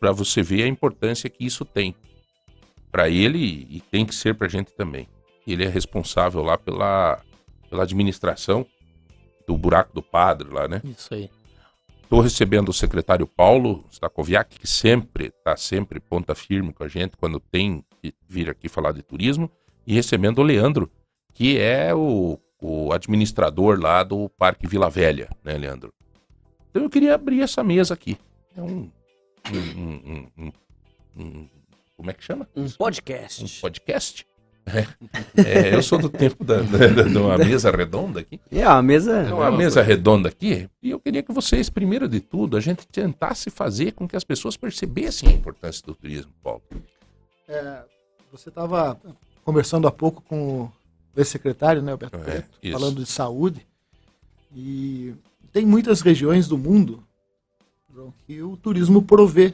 [0.00, 1.94] para você ver a importância que isso tem
[2.90, 5.06] para ele e tem que ser para a gente também.
[5.46, 7.20] Ele é responsável lá pela,
[7.68, 8.66] pela administração
[9.46, 10.80] do buraco do padre lá, né?
[10.84, 11.30] Isso aí.
[12.10, 17.16] Estou recebendo o secretário Paulo Stakoviak, que sempre está sempre ponta firme com a gente
[17.16, 19.48] quando tem que vir aqui falar de turismo,
[19.86, 20.90] e recebendo o Leandro,
[21.32, 25.94] que é o, o administrador lá do Parque Vila Velha, né, Leandro?
[26.68, 28.18] Então eu queria abrir essa mesa aqui.
[28.56, 28.90] É um.
[29.54, 30.52] um- um-
[31.16, 31.48] um-
[31.96, 32.48] como é que chama?
[32.56, 34.26] Um um podcast.
[34.64, 34.96] Podcast
[35.36, 38.40] É, eu sou do tempo da, da, da- de uma mesa redonda aqui.
[38.50, 39.16] É, a mesa.
[39.18, 40.68] É uma mesa redonda aqui.
[40.82, 44.24] E eu queria que vocês, primeiro de tudo, a gente tentasse fazer com que as
[44.24, 46.62] pessoas percebessem a importância do turismo, Paulo.
[47.48, 47.82] É,
[48.30, 49.00] você estava
[49.44, 50.72] conversando há pouco com o
[51.16, 53.66] ex-secretário, né, o Beto É, Preto, falando de saúde.
[54.54, 55.14] E
[55.52, 57.02] tem muitas regiões do mundo
[58.26, 59.52] que o turismo provê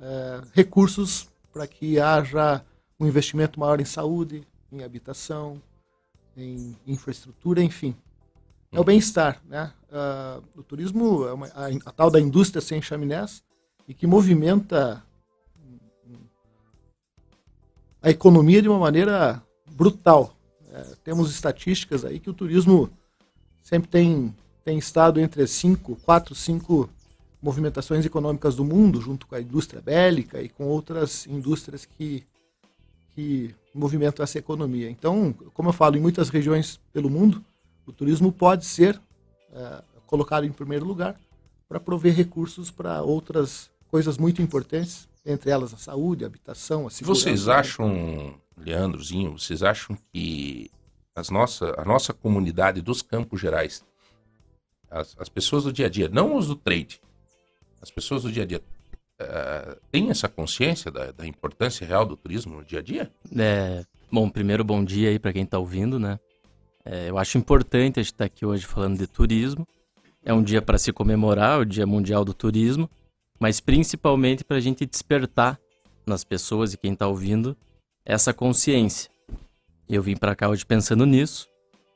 [0.00, 2.62] é, recursos para que haja
[3.02, 5.60] um investimento maior em saúde, em habitação,
[6.36, 7.96] em infraestrutura, enfim.
[8.70, 9.72] É o bem-estar, né?
[9.90, 13.42] Ah, o turismo é uma, a, a tal da indústria sem chaminés
[13.88, 15.02] e que movimenta
[18.00, 19.42] a economia de uma maneira
[19.72, 20.36] brutal.
[20.72, 22.88] É, temos estatísticas aí que o turismo
[23.64, 24.34] sempre tem,
[24.64, 26.88] tem estado entre cinco, quatro, cinco
[27.42, 32.24] movimentações econômicas do mundo, junto com a indústria bélica e com outras indústrias que,
[33.14, 34.90] que movimentam essa economia.
[34.90, 37.44] Então, como eu falo, em muitas regiões pelo mundo,
[37.86, 39.00] o turismo pode ser
[39.52, 41.18] é, colocado em primeiro lugar
[41.68, 46.90] para prover recursos para outras coisas muito importantes, entre elas a saúde, a habitação, a
[46.90, 47.22] segurança.
[47.22, 50.70] Vocês acham, Leandrozinho, vocês acham que
[51.14, 53.84] as nossa, a nossa comunidade dos Campos Gerais,
[54.90, 57.00] as, as pessoas do dia a dia, não os do trade,
[57.80, 58.62] as pessoas do dia a dia,
[59.20, 63.10] eh, têm essa consciência da, da importância real do turismo no dia a dia?
[63.36, 66.18] É, bom, primeiro bom dia aí para quem está ouvindo, né?
[66.84, 69.66] É, eu acho importante a gente estar aqui hoje falando de turismo.
[70.24, 72.88] É um dia para se comemorar, o Dia Mundial do Turismo,
[73.40, 75.58] mas principalmente para a gente despertar
[76.06, 77.56] nas pessoas e quem está ouvindo
[78.04, 79.10] essa consciência.
[79.88, 81.48] Eu vim para cá hoje pensando nisso,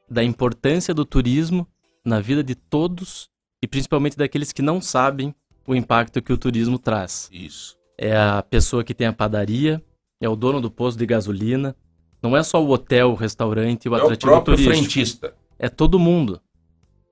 [0.09, 1.67] da importância do turismo
[2.05, 3.29] na vida de todos
[3.63, 5.35] e principalmente daqueles que não sabem
[5.67, 7.77] o impacto que o turismo traz Isso.
[7.99, 9.83] é a pessoa que tem a padaria,
[10.21, 11.75] é o dono do posto de gasolina.
[12.23, 14.79] Não é só o hotel, o restaurante, o É o atrativo próprio turístico.
[14.79, 15.35] frentista.
[15.59, 16.41] É todo mundo.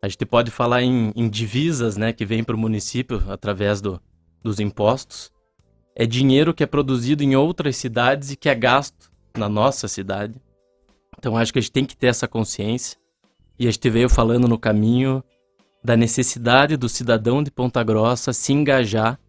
[0.02, 4.00] A gente pode falar em, em divisas, né, que vem para o município através do,
[4.42, 5.30] dos impostos.
[5.96, 10.34] É dinheiro que é produzido em outras cidades e que é gasto na nossa cidade.
[11.18, 12.98] Então acho que a gente tem que ter essa consciência.
[13.58, 15.22] E a gente veio falando no caminho
[15.84, 19.20] da necessidade do cidadão de Ponta Grossa se engajar,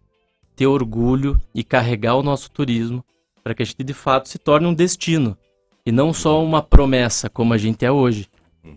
[0.56, 3.04] ter orgulho e carregar o nosso turismo
[3.44, 5.36] para que a gente de fato se torne um destino
[5.84, 8.26] e não só uma promessa como a gente é hoje.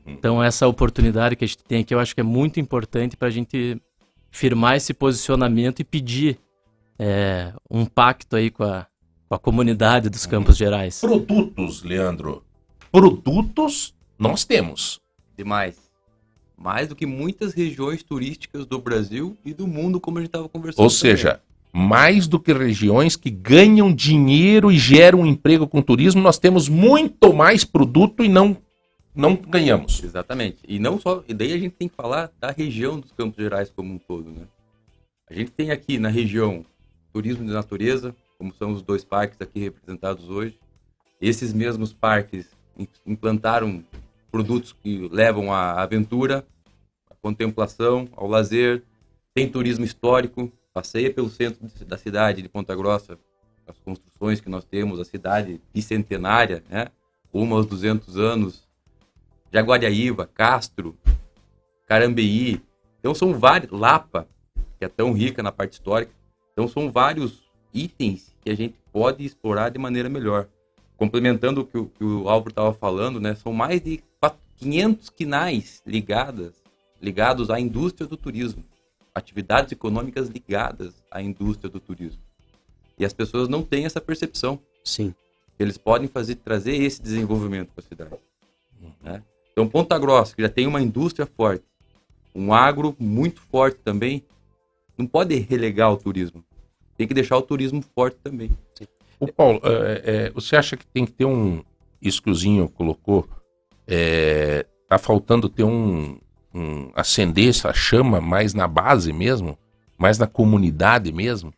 [0.05, 3.29] Então essa oportunidade que a gente tem aqui eu acho que é muito importante para
[3.29, 3.81] a gente
[4.29, 6.37] firmar esse posicionamento e pedir
[6.99, 8.85] é, um pacto aí com a,
[9.29, 10.99] com a comunidade dos Campos Gerais.
[10.99, 12.43] Produtos, Leandro.
[12.91, 14.99] Produtos nós temos.
[15.37, 15.88] Demais.
[16.61, 20.49] Mais do que muitas regiões turísticas do Brasil e do mundo, como a gente estava
[20.49, 20.83] conversando.
[20.83, 20.99] Ou também.
[20.99, 21.41] seja,
[21.71, 27.33] mais do que regiões que ganham dinheiro e geram emprego com turismo, nós temos muito
[27.33, 28.57] mais produto e não,
[29.15, 30.03] não ganhamos.
[30.03, 30.57] Exatamente.
[30.67, 31.23] E não só.
[31.29, 34.29] E daí a gente tem que falar da região dos Campos Gerais como um todo,
[34.29, 34.41] né?
[35.29, 36.65] A gente tem aqui na região
[37.13, 40.57] turismo de natureza, como são os dois parques aqui representados hoje.
[41.21, 42.47] Esses mesmos parques
[42.77, 43.83] im- implantaram
[44.31, 46.45] produtos que levam à aventura,
[47.09, 48.83] à contemplação, ao lazer.
[49.33, 53.17] Tem turismo histórico, passeia pelo centro da cidade de Ponta Grossa,
[53.67, 56.87] as construções que nós temos, a cidade bicentenária, né?
[57.31, 58.67] Uma aos 200 anos,
[59.51, 60.97] Jaguariaíva, Castro,
[61.87, 62.61] Carambeí.
[62.99, 64.27] Então são vários, Lapa,
[64.77, 66.11] que é tão rica na parte histórica.
[66.53, 70.47] Então são vários itens que a gente pode explorar de maneira melhor.
[70.97, 74.08] Complementando o que o, que o Álvaro estava falando, né, são mais de 400
[74.59, 76.53] 500 quinais ligadas,
[77.01, 78.63] ligados à indústria do turismo.
[79.15, 82.21] Atividades econômicas ligadas à indústria do turismo.
[82.97, 84.59] E as pessoas não têm essa percepção.
[84.83, 85.13] Sim.
[85.57, 88.21] Eles podem fazer trazer esse desenvolvimento para a cidade.
[89.01, 89.23] Né?
[89.51, 91.63] Então, Ponta Grossa, que já tem uma indústria forte,
[92.35, 94.23] um agro muito forte também,
[94.97, 96.43] não pode relegar o turismo.
[96.97, 98.51] Tem que deixar o turismo forte também.
[99.19, 101.63] O Paulo, é, é, você acha que tem que ter um.
[102.01, 103.27] Isso que o Zinho colocou,
[103.89, 106.19] é, tá faltando ter um,
[106.53, 106.91] um.
[106.95, 109.57] acender essa chama mais na base mesmo?
[109.97, 111.51] Mais na comunidade mesmo?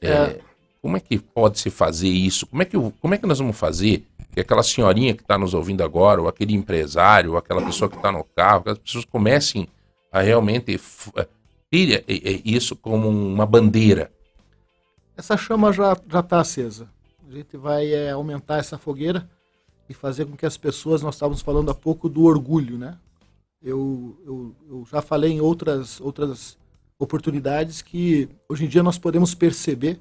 [0.00, 0.40] É, É.
[0.80, 2.46] Como é que pode se fazer isso?
[2.46, 5.54] Como é que, como é que nós vamos fazer que aquela senhorinha que está nos
[5.54, 9.06] ouvindo agora, ou aquele empresário, ou aquela pessoa que está no carro, que as pessoas
[9.06, 9.66] comecem
[10.12, 10.78] a realmente
[11.16, 11.26] eh,
[11.70, 14.12] ter eh, eh, isso como uma bandeira?
[15.16, 16.86] Essa chama já já está acesa.
[17.26, 19.26] A gente vai é, aumentar essa fogueira
[19.88, 22.98] e fazer com que as pessoas, nós estávamos falando há pouco do orgulho, né?
[23.62, 26.58] Eu, eu, eu já falei em outras, outras
[26.98, 30.00] oportunidades que hoje em dia nós podemos perceber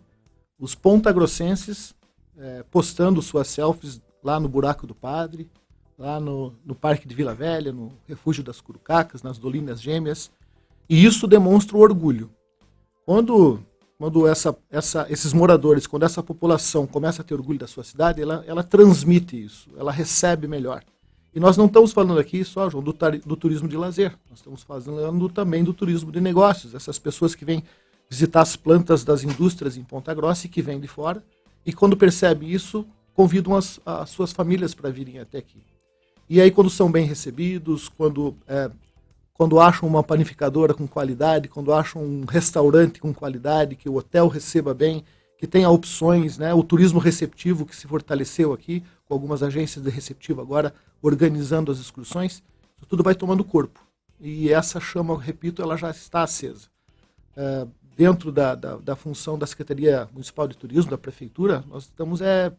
[0.59, 1.95] os pontagrossenses
[2.37, 5.49] é, postando suas selfies lá no Buraco do Padre,
[5.97, 10.31] lá no, no Parque de Vila Velha, no Refúgio das Curucacas, nas Dolinas Gêmeas.
[10.89, 12.29] E isso demonstra o orgulho.
[13.05, 13.59] Quando,
[14.03, 18.21] quando essa, essa, esses moradores, quando essa população começa a ter orgulho da sua cidade,
[18.21, 20.83] ela, ela transmite isso, ela recebe melhor.
[21.33, 22.93] E nós não estamos falando aqui só, João, do,
[23.25, 24.13] do turismo de lazer.
[24.29, 26.75] Nós estamos falando também do turismo de negócios.
[26.75, 27.63] Essas pessoas que vêm
[28.09, 31.23] visitar as plantas das indústrias em Ponta Grossa e que vêm de fora.
[31.65, 35.63] E quando percebem isso, convidam as, as suas famílias para virem até aqui.
[36.29, 38.69] E aí, quando são bem recebidos, quando, é,
[39.33, 44.27] quando acham uma panificadora com qualidade, quando acham um restaurante com qualidade, que o hotel
[44.27, 45.03] receba bem,
[45.37, 46.53] que tenha opções, né?
[46.53, 51.79] o turismo receptivo que se fortaleceu aqui, com algumas agências de receptivo agora organizando as
[51.79, 52.43] excursões,
[52.77, 53.81] isso tudo vai tomando corpo.
[54.19, 56.67] E essa chama, eu repito, ela já está acesa.
[57.35, 57.67] É,
[57.97, 62.51] dentro da, da, da função da Secretaria Municipal de Turismo, da Prefeitura, nós estamos é,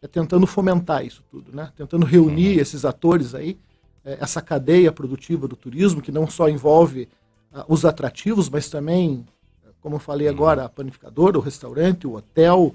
[0.00, 1.72] é tentando fomentar isso tudo, né?
[1.76, 3.58] tentando reunir esses atores aí,
[4.04, 7.08] essa cadeia produtiva do turismo, que não só envolve
[7.52, 9.24] ah, os atrativos, mas também,
[9.80, 12.74] como eu falei agora, a panificadora, o restaurante, o hotel.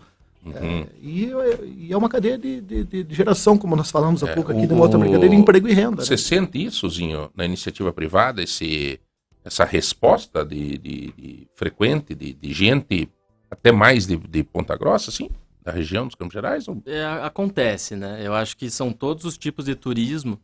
[0.53, 1.31] é, e,
[1.77, 4.73] e é uma cadeia de, de- de- geração, como nós falamos há pouco aqui, de
[4.73, 6.03] uma outra o- brincadeira, de emprego e renda.
[6.03, 6.17] Você né?
[6.17, 8.99] sente isso, Zinho, na iniciativa privada, esse,
[9.43, 13.09] essa resposta de, de- de frequente, de, de gente
[13.49, 15.29] até mais de, de Ponta Grossa, assim,
[15.63, 16.67] da região dos Campos Gerais?
[16.67, 16.81] Ou...
[16.85, 18.19] É, acontece, né?
[18.21, 20.37] Eu acho que são todos os tipos de turismo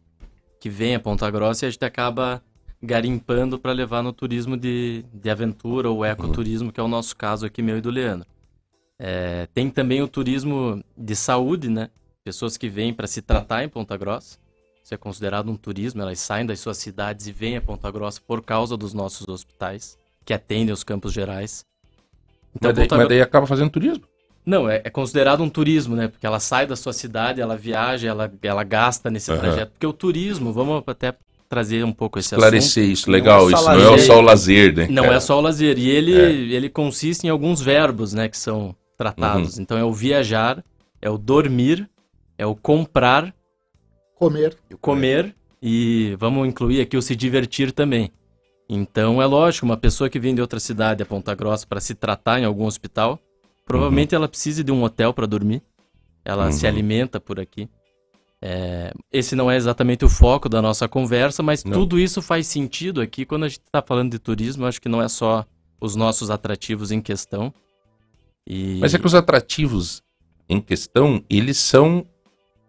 [0.60, 2.43] que vem a Ponta Grossa e a gente acaba
[2.82, 7.45] garimpando para levar no turismo de, de aventura ou ecoturismo, que é o nosso caso
[7.45, 8.28] aqui, meu e do Leandro.
[8.97, 11.89] É, tem também o turismo de saúde, né?
[12.24, 14.38] Pessoas que vêm para se tratar em Ponta Grossa.
[14.84, 18.20] Isso é considerado um turismo, elas saem das suas cidades e vêm a Ponta Grossa
[18.26, 21.66] por causa dos nossos hospitais, que atendem os campos gerais.
[22.55, 24.03] Então, mas, daí, Ponta mas daí acaba fazendo turismo.
[24.46, 26.08] Não, é, é considerado um turismo, né?
[26.08, 29.40] Porque ela sai da sua cidade, ela viaja, ela, ela gasta nesse Aham.
[29.40, 29.72] trajeto.
[29.74, 31.14] Porque o turismo, vamos até
[31.48, 32.94] trazer um pouco esse Esclarecer assunto.
[32.94, 33.42] isso, legal.
[33.42, 34.88] Não é isso não é só o lazer, né?
[34.90, 35.16] Não cara?
[35.16, 35.78] é só o lazer.
[35.78, 36.56] E ele, É.
[36.56, 38.28] ele consiste em alguns verbos, né?
[38.30, 39.56] Que são tratados.
[39.58, 39.64] Uhum.
[39.64, 40.64] Então é o viajar,
[41.02, 41.90] é o dormir,
[42.38, 43.34] é o comprar,
[44.16, 44.58] Comer.
[44.82, 48.12] comer e vamos incluir aqui o se divertir também.
[48.70, 51.96] Então é lógico, uma pessoa que vem de outra cidade a Ponta Grossa para se
[51.96, 53.20] tratar em algum hospital,
[53.70, 55.61] provavelmente ela precisa de um hotel para dormir.
[56.26, 56.72] Ela se Uhum.
[56.74, 57.70] alimenta por aqui.
[58.41, 61.74] É, esse não é exatamente o foco da nossa conversa, mas Não.
[61.74, 64.65] tudo isso faz sentido aqui quando a gente está falando de turismo.
[64.65, 65.45] Acho que não é só
[65.80, 67.53] os nossos atrativos em questão.
[68.47, 68.80] E...
[68.82, 70.01] Mas é que os atrativos
[70.49, 72.05] em questão, eles são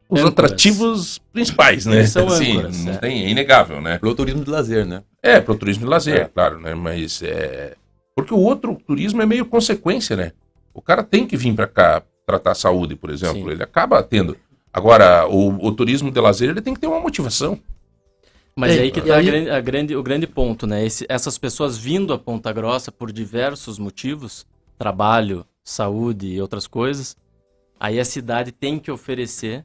[0.09, 0.33] os Âncoras.
[0.33, 1.97] atrativos principais, né?
[1.99, 2.97] Eles são Assim, âncoras, não é.
[2.99, 3.97] tem, é inegável, né?
[3.99, 5.03] Pro turismo de lazer, né?
[5.23, 6.25] É, para o turismo de lazer, É.
[6.27, 6.75] claro, né?
[6.75, 7.75] Mas é.
[8.15, 10.33] Porque o outro turismo é meio consequência, né?
[10.73, 13.43] O cara tem que vir para cá tratar a saúde, por exemplo.
[13.45, 13.51] Sim.
[13.51, 14.37] Ele acaba tendo.
[14.73, 17.59] Agora, o, o turismo de lazer, ele tem que ter uma motivação.
[18.55, 20.85] Mas Tem, aí que e tá a aí- grande- a grande- o grande ponto, né?
[20.85, 24.47] Esse- essas pessoas vindo a Ponta Grossa por diversos motivos,
[24.79, 27.17] trabalho, saúde e outras coisas,
[27.79, 29.65] aí a cidade tem que oferecer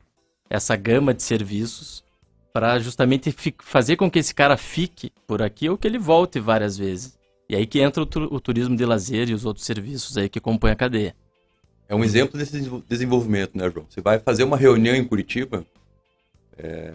[0.49, 2.03] essa gama de serviços
[2.53, 6.77] para justamente fazer com que esse cara fique por aqui ou que ele volte várias
[6.77, 7.17] vezes.
[7.49, 10.27] E aí que entra o, tu- o turismo de lazer e os outros serviços aí
[10.29, 11.15] que compõem a cadeia.
[11.87, 13.85] É um exemplo desse desenvol- desenvolvimento, né, João?
[13.89, 15.63] Você vai fazer uma reunião em Curitiba,
[16.57, 16.93] é,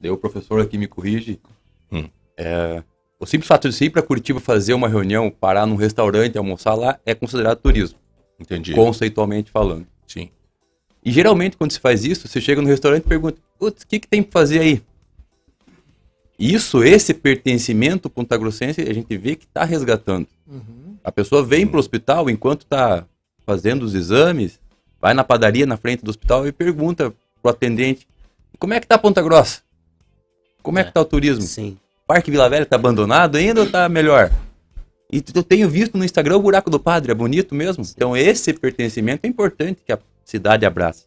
[0.00, 1.40] daí o professor aqui me corrige.
[1.90, 2.08] Hum.
[2.36, 2.82] É,
[3.18, 6.74] o simples fato de você ir para Curitiba fazer uma reunião, parar num restaurante, almoçar
[6.74, 7.98] lá, é considerado turismo,
[8.38, 8.74] Entendi.
[8.74, 9.86] conceitualmente falando.
[10.06, 10.30] Sim.
[11.04, 13.98] E geralmente, quando se faz isso, você chega no restaurante e pergunta: Putz, o que,
[13.98, 14.82] que tem pra fazer aí?
[16.38, 20.26] Isso, esse pertencimento pontagrossense, a gente vê que está resgatando.
[20.46, 20.96] Uhum.
[21.02, 23.06] A pessoa vem para o hospital enquanto está
[23.46, 24.60] fazendo os exames,
[25.00, 28.06] vai na padaria na frente do hospital e pergunta pro atendente:
[28.58, 29.60] como é que tá Ponta Grossa?
[30.62, 30.92] Como é, que É.
[30.92, 31.42] tá o turismo?
[31.42, 31.78] Sim.
[32.06, 34.30] Parque Vila Velha tá abandonado ainda ou tá melhor?
[35.12, 37.84] E eu tenho visto no Instagram o buraco do padre, é bonito mesmo.
[37.94, 41.04] Então esse pertencimento é importante que a cidade abrace.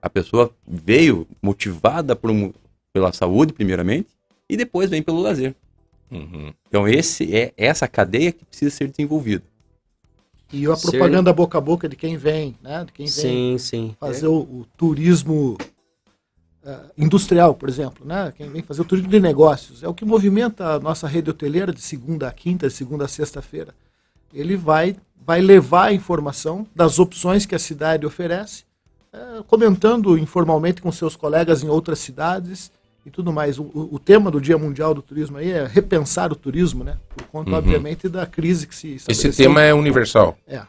[0.00, 2.52] A pessoa veio motivada por um-
[2.92, 4.08] pela saúde, primeiramente,
[4.48, 5.54] e depois vem pelo lazer.
[6.10, 6.52] Uhum.
[6.68, 9.44] Então esse é essa cadeia que precisa ser desenvolvida.
[10.52, 12.84] E a Ser- propaganda boca a boca de quem vem, né?
[12.84, 13.96] De quem vem Sim, sim.
[14.00, 15.58] fazer o, o turismo
[16.64, 18.32] eh, industrial, por exemplo, né?
[18.34, 19.82] Quem vem fazer o turismo de negócios.
[19.82, 23.08] É o que movimenta a nossa rede hoteleira de segunda a quinta, de segunda a
[23.08, 23.74] sexta-feira.
[24.32, 24.96] Ele vai,
[25.26, 28.64] vai levar a informação das opções que a cidade oferece,
[29.12, 32.70] eh, comentando informalmente com seus colegas em outras cidades
[33.08, 33.58] e tudo mais.
[33.58, 36.96] O, o- tema do Dia Mundial do Turismo aí é repensar o turismo, né?
[37.16, 37.56] Por conta, Uhum.
[37.56, 40.36] obviamente, da crise que se Esse tema é universal.
[40.46, 40.62] É.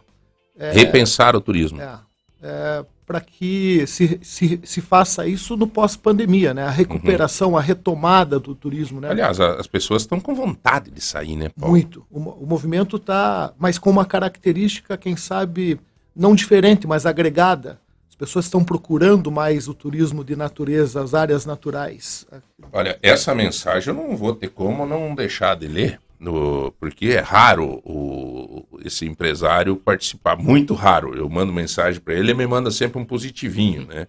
[0.57, 1.79] É, Repensar o turismo.
[1.81, 1.99] é,
[2.41, 6.63] é, para que se, se, se faça isso no pós-pandemia, né?
[6.63, 9.09] A recuperação, a retomada do turismo, né?
[9.09, 11.71] Aliás, as pessoas estão com vontade de sair, né, Paulo?
[11.71, 12.05] Muito.
[12.11, 15.79] O, o movimento está, mas com uma característica, quem sabe,
[16.15, 17.79] não diferente, mas agregada.
[18.19, 22.27] As pessoas estão procurando mais o turismo de natureza, as áreas naturais.
[22.73, 27.21] Olha, essa mensagem eu não vou ter como não deixar de ler, no- porque é
[27.21, 31.15] raro o, esse empresário participar, muito raro.
[31.15, 34.05] Eu mando mensagem para ele, ele me manda sempre um positivinho, né?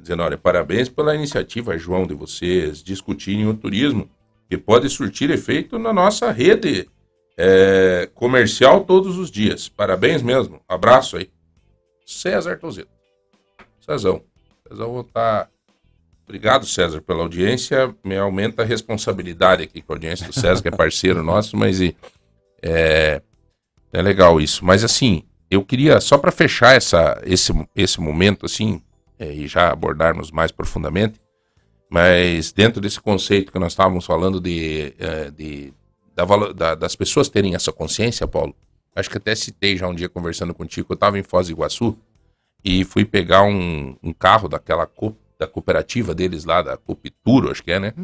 [0.00, 4.08] Dizendo, olha, parabéns pela iniciativa, João, de vocês discutirem o turismo,
[4.48, 6.88] que pode surtir efeito na nossa rede
[7.36, 9.68] é, comercial todos os dias.
[9.68, 10.60] Parabéns mesmo.
[10.68, 11.28] Abraço aí.
[12.06, 12.99] César Tozeto.
[13.80, 14.22] Cezão.
[14.68, 15.48] Cezão tá...
[16.24, 17.92] Obrigado, César, pela audiência.
[18.04, 21.80] Me aumenta a responsabilidade aqui com a audiência do César, que é parceiro nosso, mas
[21.80, 21.96] e,
[22.62, 23.20] é,
[23.92, 24.64] é legal isso.
[24.64, 28.80] Mas assim, eu queria, só para fechar essa, esse, esse momento, assim,
[29.18, 31.20] é, e já abordarmos mais profundamente,
[31.90, 35.74] mas dentro desse conceito que nós estávamos falando de, é, de
[36.14, 38.54] da da- das pessoas terem essa consciência, Paulo,
[38.94, 41.98] acho que até citei já um dia conversando contigo, eu estava em Foz do Iguaçu
[42.64, 47.62] e fui pegar um, um carro daquela co- da cooperativa deles lá, da Copituro, acho
[47.64, 47.94] que é, né?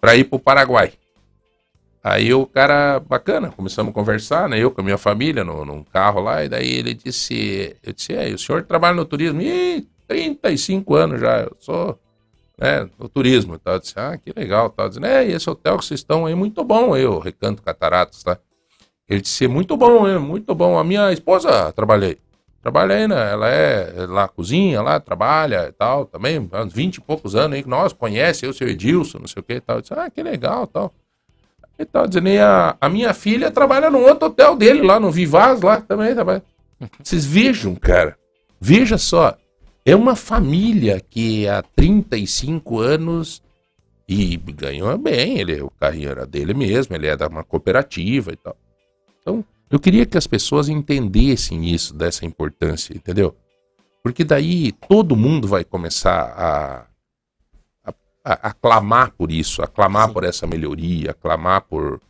[0.00, 0.92] Para ir para o Paraguai.
[2.02, 4.58] Aí o cara, bacana, começamos a conversar, né?
[4.58, 8.12] Eu com a minha família, no, num carro lá, e daí ele disse, eu disse,
[8.14, 9.40] é, o senhor trabalha no turismo?
[9.42, 11.98] Ih, 35 anos já, eu sou,
[12.58, 13.74] né, no turismo e tal.
[13.74, 14.88] Eu disse, ah, que legal, tal.
[14.88, 18.38] Dizendo, é, e esse hotel que vocês estão aí, muito bom, o Recanto Cataratas, tá?
[19.08, 20.78] Ele disse, muito bom, é, muito bom.
[20.78, 22.18] A minha esposa, trabalhei.
[22.66, 23.30] Trabalhei, né?
[23.30, 27.54] Ela é lá, cozinha lá, trabalha e tal, também, há uns 20 e poucos anos
[27.54, 29.76] aí, que nós conhece, eu, seu Edilson, não sei o que e tal.
[29.76, 30.92] Eu disse, ah, que legal, tal.
[31.78, 35.12] E tal, dizendo, e a, a minha filha trabalha no outro hotel dele, lá no
[35.12, 36.42] Vivaz, lá também trabalha.
[37.00, 38.18] Vocês vejam, cara,
[38.60, 39.36] veja só,
[39.84, 43.44] é uma família que há 35 anos
[44.08, 48.36] e ganhou bem, ele, o carrinho era dele mesmo, ele é da uma cooperativa e
[48.36, 48.56] tal.
[49.20, 53.36] Então, eu queria que as pessoas entendessem isso, dessa importância, entendeu?
[54.02, 56.86] Porque daí todo mundo vai começar a,
[58.24, 62.00] a, a, clamar por isso, a clamar por essa melhoria, a clamar por,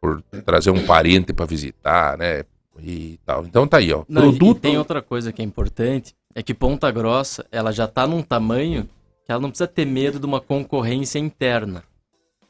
[0.00, 2.44] por trazer um parente para visitar, né?
[2.80, 3.44] E tal.
[3.44, 4.02] Então tá aí, ó.
[4.08, 4.56] Não, produto.
[4.56, 8.22] E tem outra coisa que é importante, é que Ponta Grossa, ela já tá num
[8.22, 8.88] tamanho
[9.24, 11.84] que ela não precisa ter medo de uma concorrência interna.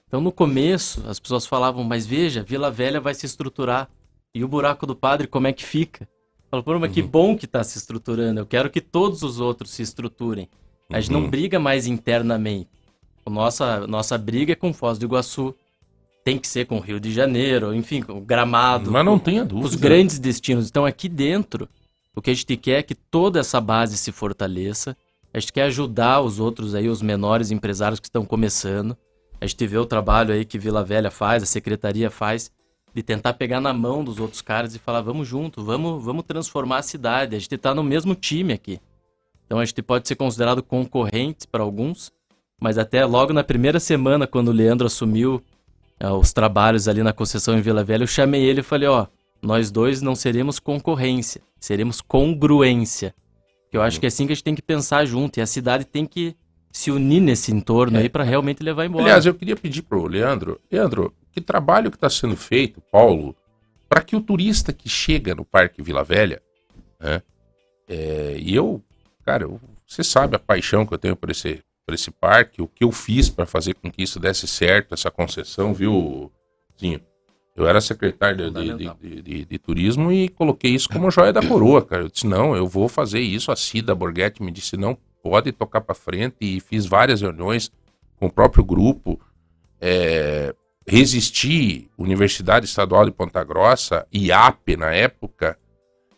[0.06, 3.88] Então no começo, as pessoas falavam, mas veja, Vila Velha vai se estruturar.
[4.34, 6.08] E o buraco do padre, como é que fica?
[6.50, 6.94] Falou, pô, mas Uhum.
[6.94, 8.40] que bom que tá se estruturando.
[8.40, 10.48] Eu quero que todos os outros se estruturem.
[10.90, 11.30] A gente não Uhum.
[11.30, 12.68] briga mais internamente.
[13.24, 15.54] O nossa, nossa briga é com Foz do Iguaçu.
[16.24, 18.90] Tem que ser com Rio de Janeiro, enfim, com Gramado.
[18.90, 19.82] Mas não com- tenha os dúvida.
[19.82, 21.68] grandes destinos estão aqui dentro.
[22.14, 24.96] O que a gente quer é que toda essa base se fortaleça.
[25.32, 28.96] A gente quer ajudar os outros aí, os menores empresários que estão começando.
[29.40, 32.50] A gente vê o trabalho aí que Vila Velha faz, a secretaria faz,
[32.94, 36.78] de tentar pegar na mão dos outros caras e falar, vamos junto, vamos, vamos transformar
[36.78, 37.34] a cidade.
[37.34, 38.80] A gente está no mesmo time aqui.
[39.46, 42.12] Então a gente pode ser considerado concorrente para alguns,
[42.60, 45.42] mas até logo na primeira semana, quando o Leandro assumiu
[45.98, 49.06] ah, os trabalhos ali na concessão em Vila Velha, eu chamei ele e falei, ó,
[49.42, 53.14] nós dois não seremos concorrência, seremos congruência.
[53.70, 55.46] Que eu acho que é assim que a gente tem que pensar junto, e a
[55.46, 56.36] cidade tem que
[56.70, 59.04] se unir nesse entorno aí para realmente levar embora.
[59.04, 63.34] Aliás, eu queria pedir pro Leandro, Leandro, que trabalho que está sendo feito, Paulo,
[63.88, 66.40] para que o turista que chega no Parque Vila Velha,
[67.00, 67.22] né,
[67.88, 68.82] é, e eu,
[69.24, 72.68] cara, eu- você sabe a paixão que eu tenho por esse, por esse parque, o
[72.68, 76.30] que eu fiz para fazer com que isso desse certo, essa concessão, viu,
[76.80, 77.00] Zinho?
[77.54, 78.96] Eu era secretário de, de- Fundamental.
[79.02, 82.04] de- de- de turismo e coloquei isso como joia da coroa, cara.
[82.04, 83.52] Eu disse, não, eu vou fazer isso.
[83.52, 86.36] A Cida Borghetti me disse, não, pode tocar para frente.
[86.40, 87.70] E fiz várias reuniões
[88.18, 89.20] com o próprio grupo.
[89.78, 90.54] É,
[90.92, 95.58] resisti, Universidade Estadual de Ponta Grossa, IAP na época,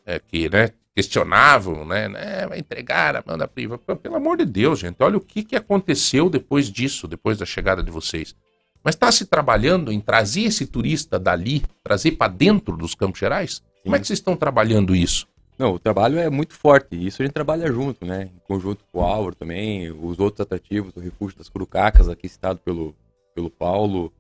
[0.05, 3.79] é, que né, questionavam, né, né, vai entregar a mão da priva.
[3.79, 7.85] Pelo amor de Deus, gente, olha o que, que aconteceu depois disso, depois da chegada
[7.85, 8.35] de vocês.
[8.83, 13.63] Mas está se trabalhando em trazer esse turista dali, trazer para dentro dos Campos Gerais?
[13.85, 15.29] Como é que vocês estão trabalhando isso?
[15.57, 16.97] Não, o trabalho é muito forte.
[16.97, 18.29] E isso a gente trabalha junto, né?
[18.35, 22.59] Em conjunto com o Álvaro também, os outros atrativos, o Refúgio das Curucacas, aqui citado
[22.59, 22.93] pelo,
[23.37, 24.13] pelo Paulo,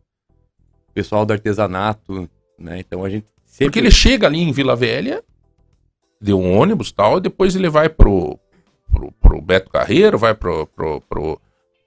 [0.95, 2.29] pessoal do artesanato,
[2.59, 2.79] né?
[2.79, 3.67] Então a gente sempre.
[3.67, 5.23] Porque ele chega ali em Vila Velha,
[6.21, 8.39] deu um ônibus e tal, e depois ele vai pro,
[8.93, 10.67] pro, pro Beto Carreiro, vai pro.
[10.69, 11.41] pro, pro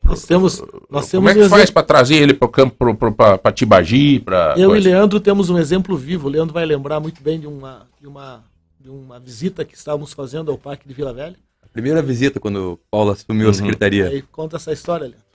[0.04, 2.94] Nós temos, nós como temos é que um faz para trazer ele pro campo, pro,
[2.96, 4.54] pro, pra, pra Tibagi, pra.
[4.58, 4.90] Eu e coisa?
[4.90, 6.28] Leandro temos um exemplo vivo.
[6.28, 8.44] O Leandro vai lembrar muito bem de uma, de uma,
[8.80, 11.36] de uma visita que estávamos fazendo ao Parque de Vila Velha.
[11.74, 13.52] Primeira visita quando o Paulo assumiu Uhum.
[13.52, 14.08] a secretaria.
[14.08, 15.27] Aí conta essa história, Leandro.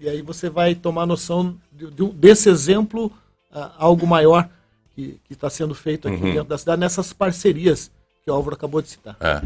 [0.00, 3.12] E aí você vai tomar noção de- de desse exemplo,
[3.52, 4.48] ah, algo maior
[4.94, 6.32] que está sendo feito aqui Uhum.
[6.32, 7.90] dentro da cidade, nessas parcerias
[8.24, 9.16] que o Álvaro acabou de citar.
[9.20, 9.42] É.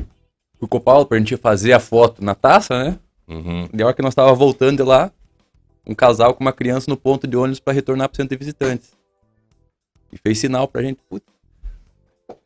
[0.61, 2.99] O Paulo pra gente fazer a foto na taça, né?
[3.29, 3.69] Uhum.
[3.73, 5.11] E a hora que nós tava voltando de lá,
[5.87, 8.93] um casal com uma criança no ponto de ônibus para retornar pro centro de visitantes.
[10.13, 10.99] E fez sinal pra gente.
[11.09, 11.27] Putz,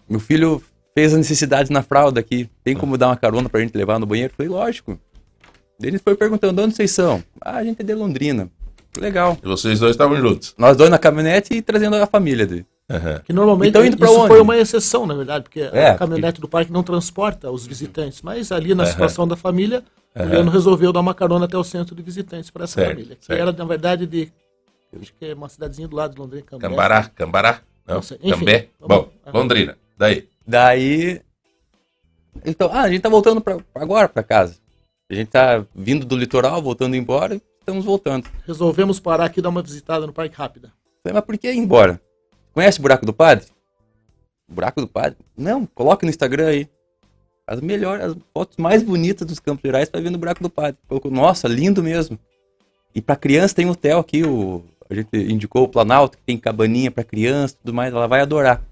[0.08, 0.62] meu filho
[0.94, 2.48] fez as necessidades na fralda aqui.
[2.64, 4.32] Tem como dar uma carona pra gente levar no banheiro?
[4.36, 4.98] Falei, lógico.
[5.78, 7.22] Daí ele foi perguntando, de onde vocês são?
[7.40, 8.50] Ah, a gente é de Londrina.
[8.98, 9.38] Legal.
[9.42, 10.54] E vocês dois estavam juntos.
[10.58, 12.66] Nós dois na caminhonete e trazendo a família dele.
[12.90, 13.20] Aham.
[13.24, 14.28] Que normalmente Então, indo isso onde?
[14.28, 18.22] foi uma exceção, na verdade, porque É, a caminhonete do parque não transporta os visitantes.
[18.22, 18.90] Mas ali na Aham.
[18.92, 19.84] situação da família,
[20.16, 20.30] o Aham.
[20.30, 23.14] Leandro resolveu dar uma carona até o centro de visitantes para essa Certo, família.
[23.16, 23.40] Que certo.
[23.40, 24.32] era, na verdade, de.
[24.92, 26.66] Eu acho que é uma cidadezinha do lado de Londrina, Cambé.
[26.68, 27.60] Cambará, Cambará.
[27.86, 28.18] Não, Não sei.
[28.22, 28.68] Enfim, Cambé.
[28.80, 29.76] vamos- Bom, Londrina.
[29.96, 30.26] Daí.
[30.46, 31.20] Daí.
[32.44, 34.56] Então, ah, a gente tá voltando pra, agora pra casa.
[35.10, 38.28] A gente tá vindo do litoral, voltando embora e estamos voltando.
[38.46, 40.70] Resolvemos parar aqui e dar uma visitada no parque rápida.
[41.02, 41.98] Falei, mas por que ir embora?
[42.52, 43.46] Conhece o Buraco do Padre?
[44.46, 45.16] Buraco do Padre?
[45.34, 46.68] Não, coloca no Instagram aí.
[47.46, 50.78] As melhores, as fotos mais bonitas dos Campos Gerais vai ver no Buraco do Padre.
[50.86, 52.18] Colocou, Nossa, lindo mesmo.
[52.94, 56.36] E pra criança tem um hotel aqui, o, a gente indicou o Planalto, que tem
[56.36, 58.62] cabaninha pra criança e tudo mais, ela vai adorar.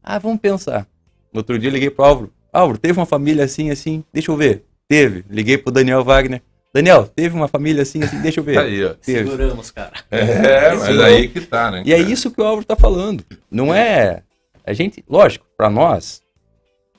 [0.00, 0.86] Ah, vamos pensar.
[1.32, 2.32] No outro dia eu liguei pro Álvaro.
[2.52, 4.04] Álvaro, teve uma família assim, assim?
[4.12, 4.69] Deixa eu ver.
[4.90, 5.24] Teve.
[5.30, 6.42] Liguei pro Daniel Wagner.
[6.74, 8.20] Daniel, teve uma família assim, assim?
[8.20, 8.54] Deixa eu ver.
[8.54, 8.94] Tá aí, ó.
[8.94, 9.30] Teve.
[9.30, 9.92] Seguramos, cara.
[10.10, 11.84] É, mas aí que tá, né?
[11.86, 13.24] E é isso que o Álvaro tá falando.
[13.48, 14.24] Não é.
[14.66, 16.22] A gente, lógico, para nós,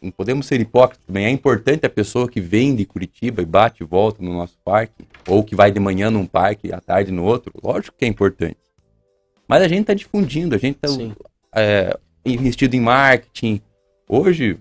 [0.02, 1.26] não podemos ser hipócritas também.
[1.26, 5.06] É importante a pessoa que vem de Curitiba e bate e volta no nosso parque,
[5.28, 7.52] ou que vai de manhã num parque, à tarde no outro.
[7.62, 8.56] Lógico que é importante.
[9.46, 10.88] Mas a gente tá difundindo, a gente tá
[11.54, 13.60] é, investido em marketing.
[14.08, 14.58] Hoje,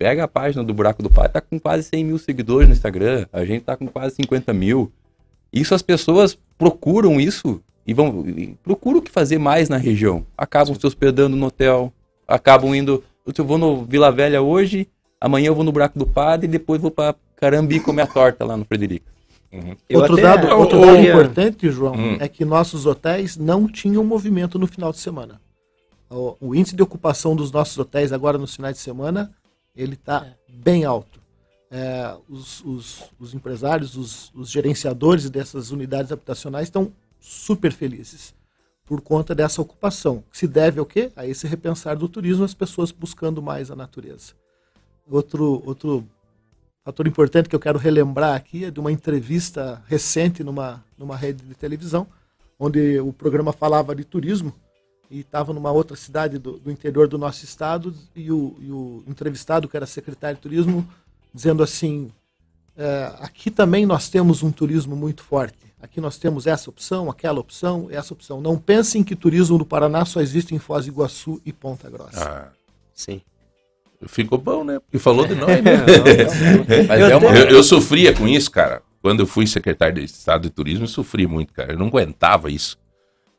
[0.00, 3.26] pega a página do Buraco do Pai, tá com quase 100 mil seguidores no Instagram.
[3.30, 4.90] A gente tá com quase 50 mil.
[5.52, 10.24] Isso as pessoas procuram isso e vão e procuram o que fazer mais na região.
[10.38, 11.92] Acabam se hospedando no hotel,
[12.26, 13.04] acabam indo.
[13.36, 14.88] Eu vou no Vila Velha hoje,
[15.20, 18.42] amanhã eu vou no Buraco do Padre e depois vou para Carambi comer a torta
[18.42, 19.04] lá no Frederico.
[19.86, 22.16] Eu outro até- dado, outro eu dado importante, João, Hum.
[22.20, 25.40] é que nossos hotéis não tinham movimento no final de semana.
[26.08, 29.30] O, o índice de ocupação dos nossos hotéis agora nos finais de semana,
[29.74, 31.20] ele está bem alto.
[31.70, 38.34] É, os, os- os empresários, os, os gerenciadores dessas unidades habitacionais estão super felizes
[38.84, 40.24] por conta dessa ocupação.
[40.30, 41.12] Que se deve ao quê?
[41.14, 44.32] A esse repensar do turismo, as pessoas buscando mais a natureza.
[45.08, 46.04] Outro, outro
[46.84, 51.44] fator importante que eu quero relembrar aqui é de uma entrevista recente numa, numa rede
[51.44, 52.06] de televisão,
[52.58, 54.52] onde o programa falava de turismo
[55.10, 59.02] e estava numa outra cidade do, do interior do nosso estado e o, e o
[59.08, 60.86] entrevistado, que era secretário de turismo,
[61.34, 62.10] dizendo assim,
[62.76, 65.58] é, aqui também nós temos um turismo muito forte.
[65.82, 68.40] Aqui nós temos essa opção, aquela opção, essa opção.
[68.40, 72.22] Não pensem que turismo do Paraná só existe em Foz do Iguaçu e Ponta Grossa.
[72.22, 72.48] Ah,
[72.94, 73.22] Sim.
[74.06, 74.78] ficou bom, né?
[74.78, 75.84] Porque falou de nós, né?
[77.10, 78.82] Eu é eu sofria com isso, cara.
[79.02, 81.72] Quando eu fui secretário de Estado de Turismo, eu sofri muito, cara.
[81.72, 82.78] Eu não aguentava isso.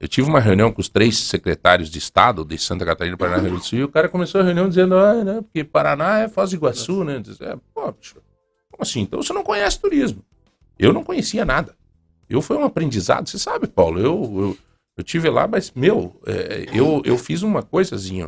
[0.01, 3.41] Eu tive uma reunião com os três secretários de Estado de Santa Catarina, Paraná e
[3.41, 6.21] Rio Grande do Sul, e o cara começou a reunião dizendo, ah, né, porque Paraná
[6.21, 7.19] é Foz do Iguaçu, né?
[7.19, 8.15] Disse, é, pô, bicho,
[8.71, 9.01] como assim?
[9.01, 10.25] Então você não conhece turismo.
[10.79, 11.75] Eu não conhecia nada.
[12.27, 14.57] Eu foi um aprendizado, você sabe, Paulo, eu, eu,
[14.97, 18.25] eu tive lá, mas, meu, é, eu, eu fiz uma coisazinha,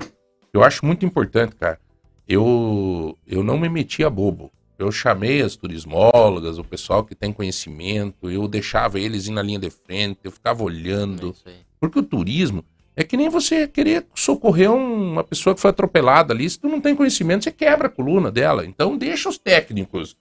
[0.54, 1.80] eu acho muito importante, cara.
[2.28, 4.52] Eu, eu não me metia bobo.
[4.78, 9.60] Eu chamei as turismólogas, o pessoal que tem conhecimento, eu deixava eles ir na linha
[9.60, 11.36] de frente, eu ficava É olhando.
[11.46, 11.54] aí.
[11.80, 12.64] Porque o turismo
[12.96, 16.50] é que nem você querer socorrer um- uma pessoa que foi atropelada ali.
[16.50, 18.66] Se tu não tem conhecimento, você quebra a coluna dela.
[18.66, 20.16] Então deixa os técnicos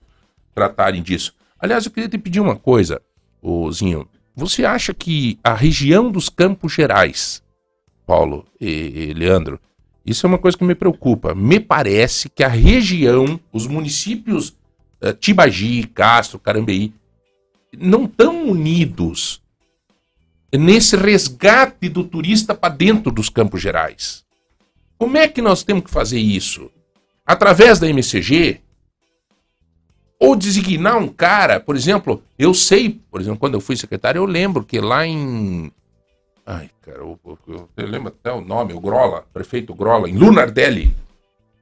[0.54, 1.34] tratarem disso.
[1.58, 3.00] Aliás, eu queria te pedir uma coisa,
[3.72, 4.06] Zinho.
[4.34, 7.42] Você acha que a região dos Campos Gerais,
[8.06, 8.68] Paulo e,
[9.10, 9.60] e Leandro,
[10.04, 11.34] isso é uma coisa que me preocupa.
[11.34, 14.54] Me parece que a região, os municípios
[15.00, 16.92] eh, Tibagi, Castro, Carambeí,
[17.76, 19.40] não estão unidos
[20.52, 24.24] nesse resgate do turista para dentro dos Campos Gerais.
[24.98, 26.70] Como é que nós temos que fazer isso?
[27.26, 28.60] Através da MCG?
[30.18, 34.26] Ou designar um cara, por exemplo, eu sei, por exemplo, quando eu fui secretário, eu
[34.26, 35.72] lembro que lá em.
[36.46, 40.94] Ai, cara, eu, eu- eu lembro até o nome, o Grola, prefeito Grola, em Lunardelli.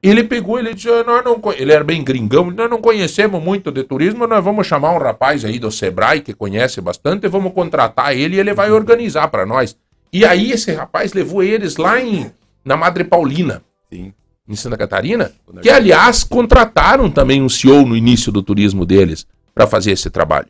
[0.03, 3.41] Ele pegou, ele disse, "Ah, nós não, conhe-" ele era bem gringão, nós não conhecemos
[3.41, 7.29] muito de turismo, nós vamos chamar um rapaz aí do Sebrae que conhece bastante, e
[7.29, 9.77] vamos contratar ele e ele vai organizar para nós.
[10.11, 12.31] E aí esse rapaz levou eles lá em
[12.65, 14.11] na Madre Paulina, sim.
[14.47, 19.67] em Santa Catarina, que aliás contrataram também um CEO no início do turismo deles para
[19.67, 20.47] fazer esse trabalho.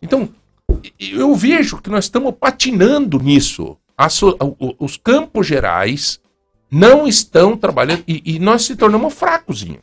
[0.00, 0.28] Então,
[0.98, 3.76] eu vejo que nós estamos patinando nisso.
[4.10, 4.36] So,
[4.78, 6.20] os campos gerais
[6.70, 9.80] não estão trabalhando e, e nós se tornamos fracozinho.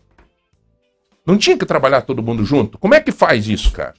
[1.25, 2.77] Não tinha que trabalhar todo mundo junto?
[2.77, 3.93] Como é que faz isso, cara?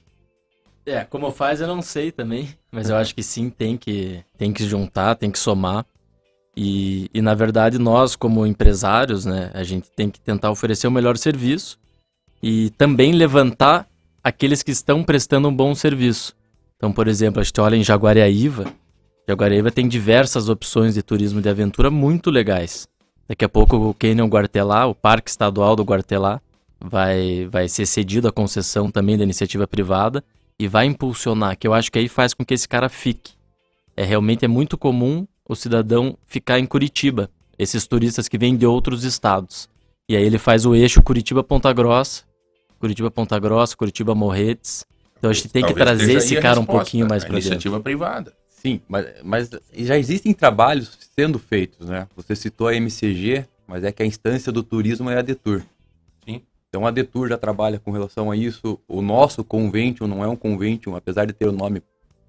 [0.85, 4.53] É, como faz eu não sei também, mas eu acho que sim, tem que, tem
[4.53, 5.87] que juntar, tem que somar.
[6.57, 10.91] E, e na verdade nós como empresários, né, a gente tem que tentar oferecer o
[10.91, 11.79] melhor serviço
[12.43, 13.89] e também levantar
[14.23, 16.37] aqueles que estão prestando um bom serviço.
[16.83, 18.65] Então, por exemplo, a gente olha em Jaguariaíva,
[19.29, 22.89] Jaguariaíva tem diversas opções de turismo de aventura muito legais.
[23.29, 26.41] Daqui a pouco o Canyon Guartelá, o Parque Estadual do Guartelá,
[26.81, 30.25] vai, vai ser cedido à concessão também da iniciativa privada
[30.59, 33.35] e vai impulsionar, que eu acho que aí faz com que esse cara fique.
[33.97, 38.67] É realmente é muito comum o cidadão ficar em Curitiba, esses turistas que vêm de
[38.67, 39.69] outros estados.
[40.09, 42.25] E aí ele faz o eixo Curitiba-Ponta Grossa,
[42.81, 44.85] Curitiba-Ponta Grossa, Curitiba-Morretes.
[45.23, 47.47] Então a gente tem que trazer esse cara um pouquinho mais para dentro.
[47.47, 48.33] Iniciativa privada.
[48.49, 52.09] Sim, mas, mas já existem trabalhos sendo feitos, né?
[52.17, 55.63] Você citou a MCG, mas é que a instância do turismo é a Detur.
[56.25, 56.43] Sim.
[56.69, 58.81] Então a Detur já trabalha com relação a isso.
[58.89, 61.81] O nosso convênio não é um convênio, apesar de ter o nome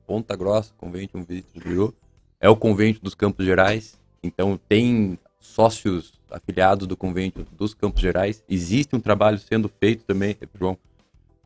[0.05, 1.93] Ponta Grossa, convênio Vitor Bureau,
[2.39, 3.99] é o convênio dos Campos Gerais.
[4.21, 8.43] Então tem sócios afiliados do convênio dos Campos Gerais.
[8.47, 10.77] Existe um trabalho sendo feito também, João,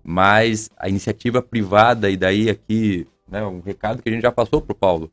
[0.09, 4.61] mas a iniciativa privada, e daí aqui né, um recado que a gente já passou
[4.61, 5.11] para o Paulo,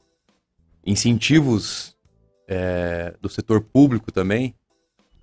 [0.87, 1.97] incentivos
[2.47, 4.55] é, do setor público também,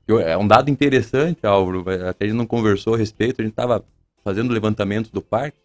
[0.09, 3.81] é um dado interessante, Álvaro, até a gente não conversou a respeito, a gente estava
[4.25, 5.57] fazendo levantamento do parque,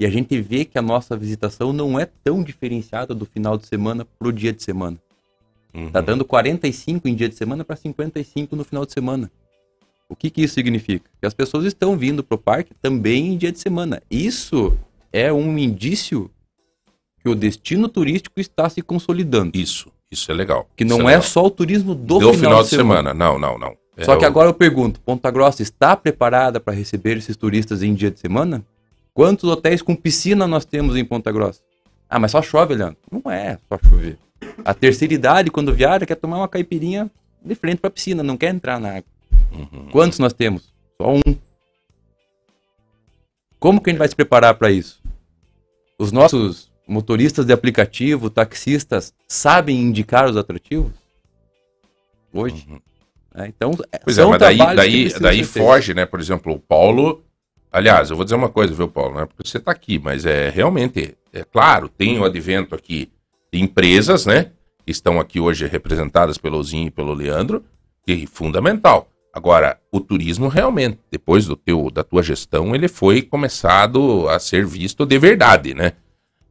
[0.00, 3.66] e a gente vê que a nossa visitação não é tão diferenciada do final de
[3.66, 4.96] semana para o dia de semana.
[5.74, 5.90] Uhum.
[5.90, 9.30] Tá dando 45 em dia de semana para 55 no final de semana.
[10.08, 11.08] O que, que isso significa?
[11.20, 14.02] Que as pessoas estão vindo para o parque também em dia de semana.
[14.10, 14.76] Isso
[15.12, 16.30] é um indício
[17.20, 19.50] que o destino turístico está se consolidando.
[19.54, 20.66] Isso, isso é legal.
[20.74, 23.10] Que não é, é, só o turismo do, do final, final, de, semana.
[23.10, 23.14] semana.
[23.14, 23.76] Não, não, não.
[23.96, 24.26] É só que o...
[24.26, 28.64] agora eu pergunto, Ponta Grossa está preparada para receber esses turistas em dia de semana?
[29.12, 31.60] Quantos hotéis com piscina nós temos em Ponta Grossa?
[32.08, 32.96] Ah, mas só chove, Leandro.
[33.10, 34.16] Não é só chover.
[34.64, 37.10] A terceira idade, quando viaja, quer tomar uma caipirinha
[37.44, 39.17] de frente para a piscina, não quer entrar na água.
[39.52, 39.88] Uhum.
[39.90, 40.72] Quantos nós temos?
[41.00, 41.36] Só um.
[43.58, 45.02] Como que a gente vai se preparar para isso?
[45.98, 50.92] Os nossos motoristas de aplicativo, taxistas, sabem indicar os atrativos?
[52.32, 52.66] Hoje.
[52.68, 52.80] Uhum.
[53.34, 53.72] É, então,
[54.02, 56.04] pois é, mas daí, daí, daí foge, né?
[56.06, 57.24] Por exemplo, o Paulo.
[57.70, 59.14] Aliás, eu vou dizer uma coisa, viu, Paulo?
[59.14, 63.12] Não é porque você está aqui, mas é realmente, é claro, tem o advento aqui
[63.52, 64.50] de empresas, né?
[64.84, 67.62] Que estão aqui hoje representadas pelo Zinho e pelo Leandro,
[68.04, 69.08] que é fundamental.
[69.32, 74.66] Agora, o turismo realmente, depois do teu, da tua gestão, ele foi começado a ser
[74.66, 75.92] visto de verdade, né?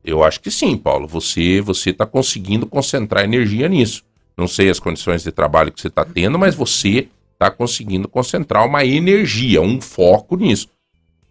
[0.04, 1.08] Eu acho que sim, Paulo.
[1.08, 4.04] Você você está conseguindo concentrar energia nisso.
[4.38, 8.66] Não sei as condições de trabalho que você está tendo, mas você está conseguindo concentrar
[8.66, 10.70] uma energia, um foco nisso.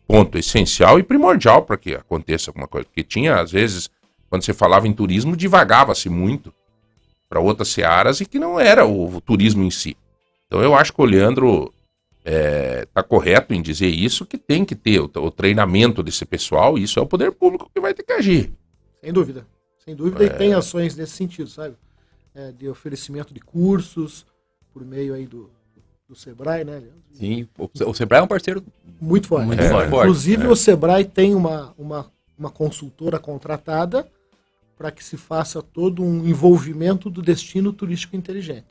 [0.06, 2.84] Ponto essencial e primordial para que aconteça alguma coisa.
[2.86, 3.88] Porque tinha, às vezes,
[4.28, 6.52] quando você falava em turismo, divagava-se muito
[7.28, 9.96] para outras searas e que não era o, o turismo em si.
[10.46, 11.72] Então eu acho que o Leandro
[12.24, 16.24] está é, tá correto em dizer isso, que tem que ter o, o, treinamento desse
[16.24, 18.52] pessoal, e isso é o poder público que vai ter que agir.
[19.00, 19.46] Sem dúvida.
[19.84, 20.26] Sem dúvida, é...
[20.26, 21.76] e tem ações nesse sentido, sabe?
[22.34, 24.26] É, de oferecimento de cursos
[24.72, 25.48] por meio aí do,
[26.08, 26.82] do Sebrae, né?
[27.12, 28.62] Sim, o, o Sebrae é um parceiro
[29.00, 29.46] muito forte.
[29.46, 29.88] Muito forte.
[29.88, 30.48] Inclusive, é.
[30.48, 34.06] o Sebrae tem uma, uma, uma consultora contratada
[34.76, 38.66] para que se faça todo um envolvimento do destino turístico inteligente.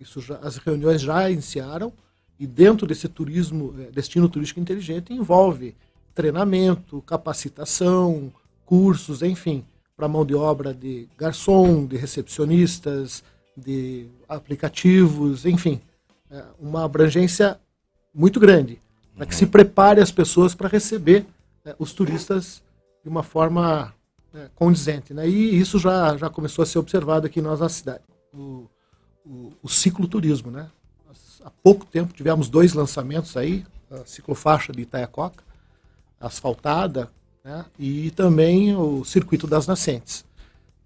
[0.00, 1.92] Isso já, as reuniões já iniciaram
[2.38, 5.74] e dentro desse turismo, eh, destino turístico inteligente envolve
[6.14, 8.32] treinamento, capacitação,
[8.64, 9.64] cursos, enfim,
[9.96, 13.22] para mão de obra de garçom, de recepcionistas,
[13.56, 15.80] de aplicativos, enfim,
[16.30, 17.58] é uma abrangência
[18.14, 18.78] muito grande
[19.16, 21.26] para que se prepare as pessoas para receber
[21.64, 22.62] é, os turistas
[23.02, 23.94] de uma forma
[24.34, 25.26] é, condizente, né?
[25.26, 28.02] E isso já já começou a ser observado aqui nós na cidade.
[28.34, 28.66] O,
[29.26, 30.70] o, o cicloturismo, né?
[31.44, 35.44] Há pouco tempo tivemos dois lançamentos aí, a ciclofaixa de Itaiacoca,
[36.20, 37.10] asfaltada,
[37.44, 37.64] né?
[37.78, 40.24] e também o Circuito das Nascentes,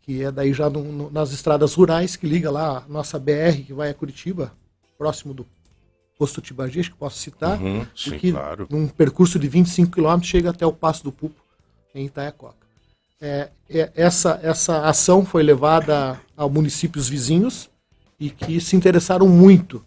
[0.03, 3.63] que é daí já no, no, nas estradas rurais, que liga lá a nossa BR,
[3.67, 4.53] que vai a Curitiba,
[4.99, 5.47] próximo do
[6.19, 8.67] posto Tibagi, que posso citar, uhum, sim, que claro.
[8.69, 11.41] num percurso de 25 quilômetros chega até o Passo do Pupo,
[11.95, 12.67] em Itaiacoca.
[13.19, 17.70] É, é, essa, essa ação foi levada a municípios vizinhos,
[18.21, 19.83] e que se interessaram muito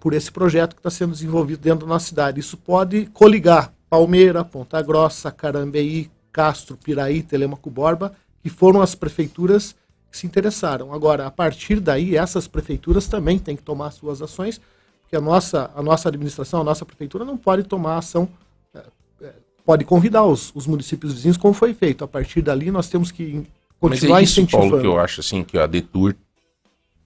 [0.00, 2.40] por esse projeto que está sendo desenvolvido dentro da nossa cidade.
[2.40, 8.12] Isso pode coligar Palmeira, Ponta Grossa, Carambeí, Castro, Piraí, Telemaco Borba,
[8.42, 9.76] que foram as prefeituras
[10.10, 10.92] que se interessaram.
[10.92, 14.60] Agora, a partir daí, essas prefeituras também têm que tomar suas ações,
[15.02, 18.28] porque a nossa, a nossa administração, a nossa prefeitura não pode tomar ação,
[18.74, 18.82] eh,
[19.22, 19.32] eh,
[19.64, 22.02] pode convidar os, os municípios vizinhos, como foi feito.
[22.04, 23.46] A partir dali, nós temos que in-
[23.80, 24.70] Mas continuar é isso, incentivando.
[24.70, 26.14] Paulo, que eu acho assim que a Detour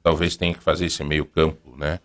[0.02, 2.00] talvez tenha que fazer esse meio campo, né?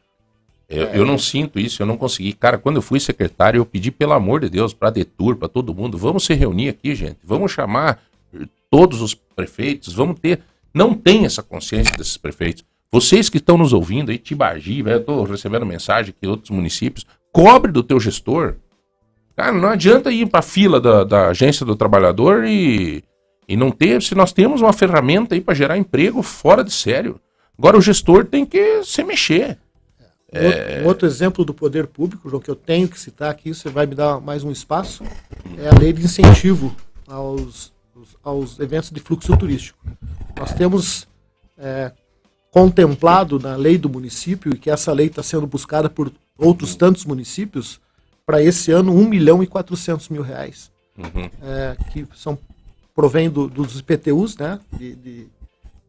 [0.70, 1.00] Eu, É.
[1.00, 2.34] eu não sinto isso, eu não consegui.
[2.34, 5.48] Cara, quando eu fui secretário, eu pedi, pelo amor de Deus, para a Detour, para
[5.48, 7.18] todo mundo, vamos se reunir aqui, gente.
[7.24, 8.00] Vamos chamar
[8.34, 10.42] eh, todos os prefeitos, vamos ter.
[10.74, 12.66] Não tem essa consciência desses prefeitos.
[12.92, 16.50] Vocês que estão nos ouvindo aí, Tibagi, velho, eu tô recebendo mensagem aqui de outros
[16.50, 18.56] municípios, cobre do teu gestor.
[19.36, 23.04] Cara, não adianta ir para a fila da, da agência do trabalhador e,
[23.48, 27.20] e não ter, se nós temos uma ferramenta aí para gerar emprego fora de sério.
[27.58, 29.58] Agora o gestor tem que se mexer.
[30.46, 33.70] Outro- Um outro exemplo do poder público, João, que eu tenho que citar aqui, você
[33.70, 35.04] vai me dar mais um espaço,
[35.58, 36.76] é a lei de incentivo
[37.08, 37.72] aos,
[38.24, 39.80] aos- eventos de fluxo turístico.
[40.38, 41.08] Nós temos
[41.60, 41.92] é,
[42.52, 47.04] contemplado na lei do município, e que essa lei está sendo buscada por outros tantos
[47.06, 47.80] municípios,
[48.26, 50.70] para esse ano 1 milhão e 400 mil reais,
[51.42, 52.38] é, que são
[52.94, 55.28] provém do- dos IPTUs, né, de- de,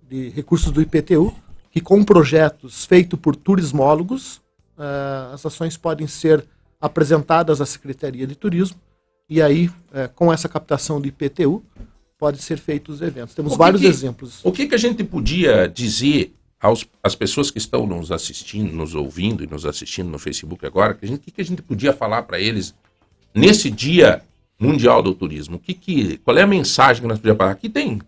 [0.08, 1.34] de recursos do IPTU,
[1.78, 4.40] que com projetos feitos por turismólogos,
[4.78, 6.44] eh, as ações podem ser
[6.80, 8.76] apresentadas à Secretaria de Turismo
[9.30, 11.62] e aí, eh, com essa captação do IPTU,
[12.18, 13.34] pode ser feitos os eventos.
[13.34, 14.40] Temos que vários que- exemplos.
[14.42, 18.94] O que, que a gente podia dizer aos, às pessoas que estão nos assistindo, nos
[18.96, 20.92] ouvindo e nos assistindo no Facebook agora?
[21.00, 22.74] O que, que a gente podia falar para eles
[23.32, 24.22] nesse Dia
[24.58, 25.60] Mundial do Turismo?
[25.60, 27.52] Que que, qual é a mensagem que nós podíamos falar?
[27.52, 28.00] Aqui tem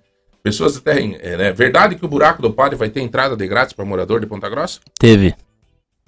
[0.43, 1.01] pessoas até.
[1.21, 4.21] É né, verdade que o buraco do padre vai ter entrada de grátis para morador
[4.21, 4.81] de Ponta Grossa?
[4.99, 5.35] Teve.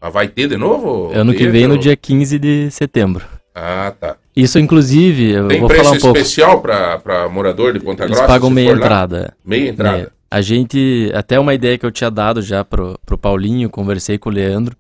[0.01, 1.13] Ah, vai ter de novo?
[1.15, 3.25] Ano que Teve, vem, no dia 15 de setembro.
[3.55, 4.17] Ah, tá.
[4.35, 6.19] Isso, inclusive, eu Tem vou preço falar um pouco.
[6.19, 8.27] especial para morador de Ponta Eles Grossa?
[8.33, 8.85] pagam se meia for lá?
[8.87, 9.37] entrada.
[9.45, 10.13] Meia entrada.
[10.31, 14.31] A gente, até uma ideia que eu tinha dado já pro, pro Paulinho, conversei com
[14.31, 14.75] o Leandro.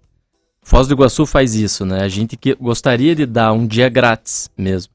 [0.63, 2.03] Foz do Iguaçu faz isso, né?
[2.03, 4.91] A gente que gostaria de dar um dia grátis mesmo.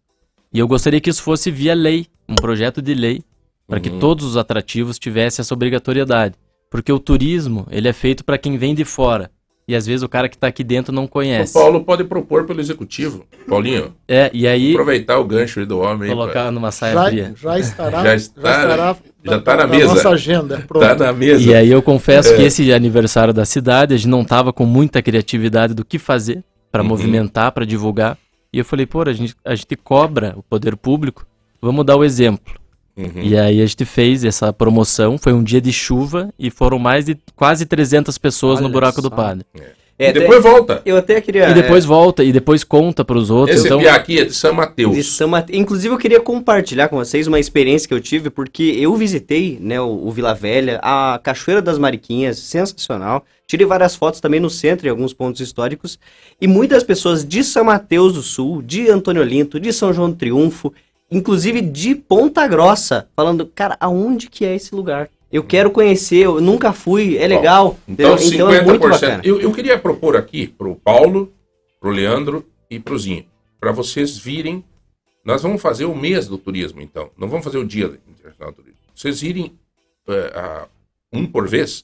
[0.51, 3.21] E eu gostaria que isso fosse via lei, um projeto de lei,
[3.67, 3.99] para que Uhum.
[3.99, 6.35] todos os atrativos tivessem essa obrigatoriedade.
[6.69, 9.29] Porque o turismo, ele é feito para quem vem de fora.
[9.69, 11.53] E às vezes o cara que tá aqui dentro não O conhece.
[11.53, 13.25] Paulo pode propor pelo executivo.
[13.49, 16.07] Paulinho, É, e aí aproveitar o gancho aí do homem.
[16.07, 17.33] pra- colocar numa saia Já, fria.
[17.35, 19.93] já estará, Já está- já tá na mesa.
[19.93, 20.63] nossa agenda.
[20.65, 20.85] Pronto.
[20.85, 21.41] Tá na mesa.
[21.43, 22.37] E aí eu confesso É.
[22.37, 26.45] que esse aniversário da cidade, a gente não tava com muita criatividade do que fazer
[26.71, 26.87] para Uhum.
[26.87, 28.17] movimentar, para divulgar.
[28.53, 31.25] E eu falei, pô, a gente, a gente cobra o poder público,
[31.61, 32.53] vamos dar o exemplo.
[32.97, 33.21] Uhum.
[33.21, 37.05] E aí a gente fez essa promoção, foi um dia de chuva e foram mais
[37.05, 39.15] de quase 300 pessoas no Olha buraco do só.
[39.15, 39.45] padre.
[39.99, 40.81] É, e depois volta.
[40.85, 41.49] Eu até queria.
[41.49, 43.57] E depois é, volta, e depois conta pros outros.
[43.57, 44.95] Esse então, piá aqui é de São Mateus.
[44.95, 48.61] de São Mate- Inclusive, eu queria compartilhar com vocês uma experiência que eu tive, porque
[48.79, 53.25] eu visitei né, o, o Vila Velha, a Cachoeira das Mariquinhas, sensacional.
[53.47, 55.97] Tirei várias fotos também no centro, em alguns pontos históricos.
[56.39, 60.15] E muitas pessoas de São Mateus do Sul, de Antônio Olinto, de São João do
[60.15, 60.71] Triunfo,
[61.11, 65.09] inclusive de Ponta Grossa, falando, cara, aonde que é esse lugar?
[65.31, 67.77] Eu quero conhecer, eu nunca fui, é legal.
[67.87, 68.47] Então, entendeu?
[68.47, 68.53] 50%.
[68.53, 69.21] é muito bacana.
[69.25, 71.33] eu, eu queria propor aqui pro Paulo,
[71.81, 73.25] pro Leandro e pro Zinho,
[73.59, 74.63] para vocês virem.
[75.25, 77.09] Nós vamos fazer o mês do turismo, então.
[77.17, 78.79] Não vamos fazer o dia internacional do turismo.
[78.95, 79.51] Vocês irem
[80.07, 80.67] eh, a-
[81.11, 81.83] um por vez,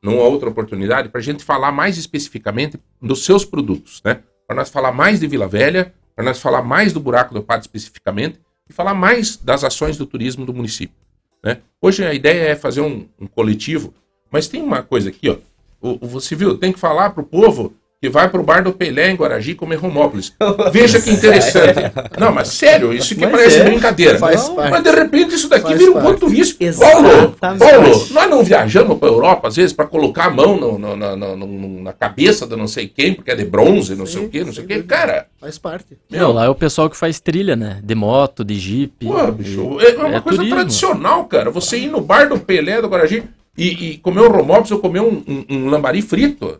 [0.00, 4.20] numa outra oportunidade, para a gente falar mais especificamente dos seus produtos, né?
[4.46, 7.62] Para nós falar mais de Vila Velha, para nós falar mais do buraco do Padre
[7.62, 10.94] especificamente e falar mais das ações do turismo do município.
[11.42, 11.62] Né?
[11.80, 13.94] Hoje a ideia é fazer um, um coletivo,
[14.30, 15.38] mas tem uma coisa aqui, ó.
[15.80, 17.72] O, o- você viu, tem que falar pro povo
[18.02, 20.32] que vai pro bar do Pelé em Guaragi comer romópolis.
[20.72, 21.92] Veja que interessante.
[22.18, 23.64] Não, mas sério, isso aqui Mas parece é.
[23.64, 24.18] brincadeira.
[24.18, 24.70] Faz Não, parte.
[24.70, 26.06] mas de repente isso daqui Faz vira um parte.
[26.06, 26.64] ponto turístico.
[26.64, 27.36] Exatamente.
[27.38, 30.96] Paulo, Paulo, nós não viajamos pra Europa às vezes para colocar a mão no- no-
[30.96, 34.22] no- no- no- na cabeça de não sei quem, porque é de bronze, não sei
[34.22, 34.82] Sim, o quê, não sei o quê.
[34.82, 35.98] Cara, Faz parte.
[36.10, 37.80] Não, lá é o pessoal que faz trilha, né?
[37.84, 39.06] De moto, de jipe.
[39.06, 40.56] Pô, bicho, é uma é coisa turismo.
[40.56, 41.50] tradicional, cara.
[41.50, 43.24] Você ir no bar do Pelé do Guaragi
[43.58, 46.58] e, e comer um romópolis ou comer um, um- um lambari frito,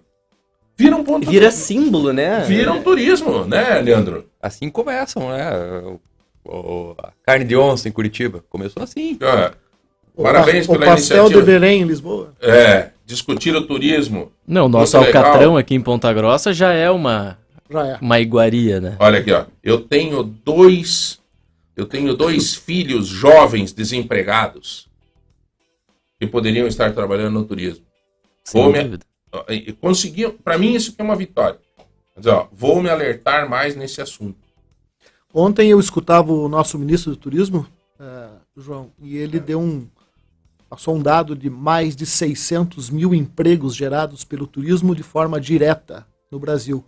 [0.84, 1.28] vira um ponto.
[1.30, 2.40] Vira símbolo, né?
[2.40, 4.26] vira um turismo, né, Leandro?
[4.40, 5.50] Assim começam, né?
[5.84, 6.00] O-
[6.44, 8.44] o- a carne de onça em Curitiba.
[8.48, 9.18] Começou assim.
[10.16, 11.40] O Parabéns pa- pela O pastel iniciativa.
[11.40, 12.34] de Belém em Lisboa.
[12.40, 14.32] é, discutir o turismo.
[14.46, 15.24] Não, o nosso Muito legal.
[15.24, 17.38] Alcatrão aqui em Ponta Grossa já é uma,
[17.70, 17.98] Já é.
[18.00, 18.96] uma iguaria, né?
[18.98, 19.44] Olha aqui, ó.
[19.62, 21.18] Eu tenho dois.
[21.76, 24.88] Eu tenho dois filhos jovens desempregados
[26.20, 27.84] que poderiam estar trabalhando no turismo.
[28.44, 29.06] Sem Come- dúvida.
[29.32, 29.44] Ó,
[29.80, 31.58] conseguiam, para mim isso é uma vitória.
[32.16, 34.36] Dizer, ó, vou me alertar mais nesse assunto.
[35.32, 37.66] Ontem eu escutava o nosso ministro do Turismo,
[37.98, 39.86] eh, João, e ele deu um,
[40.68, 46.06] passou um dado de mais de 600 mil empregos gerados pelo turismo de forma direta
[46.30, 46.84] no Brasil.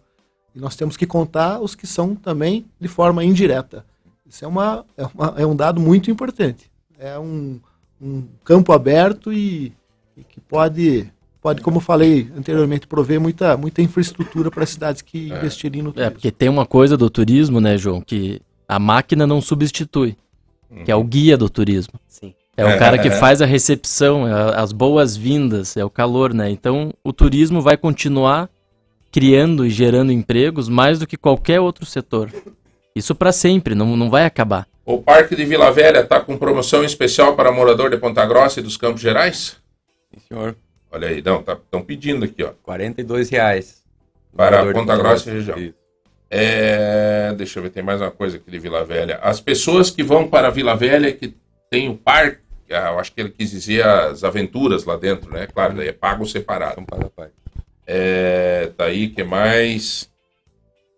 [0.54, 3.86] E nós temos que contar os que são também de forma indireta.
[4.26, 6.70] Isso é, uma, é, uma- é um dado muito importante.
[6.98, 7.60] É um,
[8.00, 9.72] um campo aberto e,
[10.16, 11.10] e que pode,
[11.42, 15.90] pode, como eu falei anteriormente, prover muita, muita infraestrutura para as cidades que investirem no
[15.90, 16.12] É, turismo.
[16.12, 20.16] porque tem uma coisa do turismo, né, João, que a máquina não substitui,
[20.84, 21.94] que é o guia do turismo.
[22.08, 22.32] Sim.
[22.56, 26.50] É o cara que faz a recepção, é as boas-vindas, é o calor, né?
[26.50, 28.48] Então, o turismo vai continuar
[29.10, 32.30] criando e gerando empregos mais do que qualquer outro setor.
[32.94, 34.66] Isso para sempre, não, não vai acabar.
[34.84, 38.62] O Parque de Vila Velha está com promoção especial para morador de Ponta Grossa e
[38.62, 39.56] dos Campos Gerais?
[40.12, 40.56] Sim, senhor.
[40.92, 42.52] Olha aí, não, estão pedindo aqui, ó.
[42.62, 43.82] 42 reais.
[44.36, 45.58] Para Ponta Grossa e região.
[45.58, 45.74] Isso.
[46.30, 49.18] É, deixa eu ver, tem mais uma coisa aqui de Vila Velha.
[49.22, 51.34] As pessoas que vão para Vila Velha, que
[51.70, 52.40] tem o parque,
[52.70, 55.46] ah, eu acho que ele quis dizer as aventuras lá dentro, né?
[55.46, 56.80] Claro, daí é pago separado.
[56.80, 57.34] Então, paga a parte.
[57.86, 60.10] É, tá aí, que mais?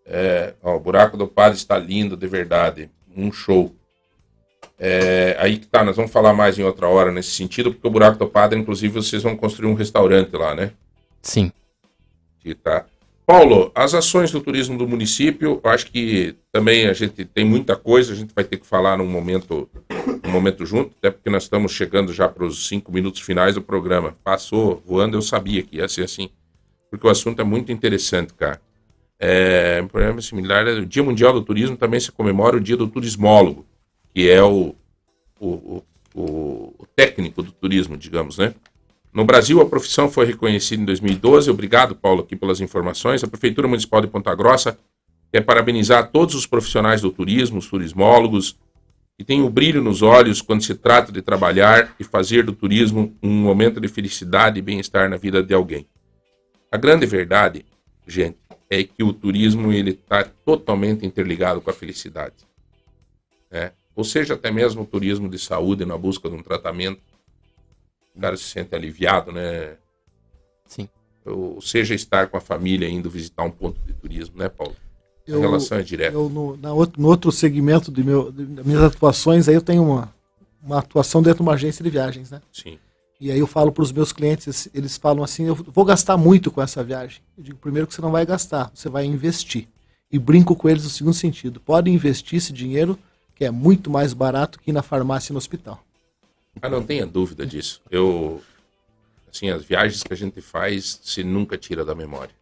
[0.07, 2.91] É, ó, o buraco do padre está lindo, de verdade.
[3.17, 3.75] Um show.
[4.79, 7.91] É, aí que tá, nós vamos falar mais em outra hora nesse sentido, porque o
[7.91, 10.73] buraco do padre, inclusive, vocês vão construir um restaurante lá, né?
[11.23, 11.53] Sim.
[12.41, 12.85] Que tá.
[13.27, 17.75] Paulo, as ações do turismo do município, eu acho que também a gente tem muita
[17.75, 19.67] coisa, a gente vai ter que falar num momento,
[20.23, 23.63] num momento junto, até porque nós estamos chegando já para os cinco minutos finais do
[23.63, 24.15] programa.
[24.23, 26.29] Passou voando, eu sabia que ia ser assim,
[26.91, 28.61] porque o assunto é muito interessante, cara.
[29.19, 32.87] É, um problema similar, o Dia Mundial do Turismo também se comemora o Dia do
[32.87, 33.65] Turismólogo,
[34.15, 34.75] que é o,
[35.41, 35.83] o,
[36.15, 38.55] o, o- técnico do turismo, digamos, né?
[39.13, 41.51] No Brasil, a profissão foi reconhecida em 2012.
[41.51, 43.23] Obrigado, Paulo, aqui pelas informações.
[43.23, 44.77] A Prefeitura Municipal de Ponta Grossa
[45.33, 48.57] quer parabenizar todos os profissionais do turismo, os turismólogos,
[49.17, 53.17] que têm o brilho nos olhos quando se trata de trabalhar e fazer do turismo
[53.23, 55.87] um momento de felicidade e bem-estar na vida de alguém.
[56.71, 57.65] A grande verdade,
[58.09, 58.37] gente,
[58.69, 62.35] é que o turismo ele está totalmente interligado com a felicidade.
[63.51, 63.71] né?
[63.97, 67.01] Ou seja, até mesmo o turismo de saúde na busca de um tratamento
[68.17, 69.77] o cara se sente aliviado, né?
[70.69, 70.89] Sim.
[71.27, 74.77] Ou seja, estar com a família indo visitar um ponto de turismo, né, Paulo?
[75.27, 76.15] A Eu- relação é direta.
[76.17, 79.63] Eu, no, na outro, no outro segmento de meu, de, das minhas atuações, aí eu
[79.63, 80.15] tenho uma,
[80.63, 82.41] uma atuação dentro de uma agência de viagens, né?
[82.53, 82.79] Sim.
[83.21, 86.51] E aí eu falo para os meus clientes, eles falam assim, eu vou gastar muito
[86.51, 87.21] com essa viagem.
[87.37, 89.67] Eu digo, primeiro que você não vai gastar, você vai investir.
[90.13, 91.59] E brinco com eles no segundo sentido.
[91.59, 92.97] Pode investir esse dinheiro,
[93.35, 95.83] que é muito mais barato que ir na farmácia e no hospital.
[96.63, 97.81] Ah, não tenha dúvida disso.
[97.91, 98.41] Eu,
[99.33, 102.35] assim, as viagens que a gente faz, se nunca tira da memória.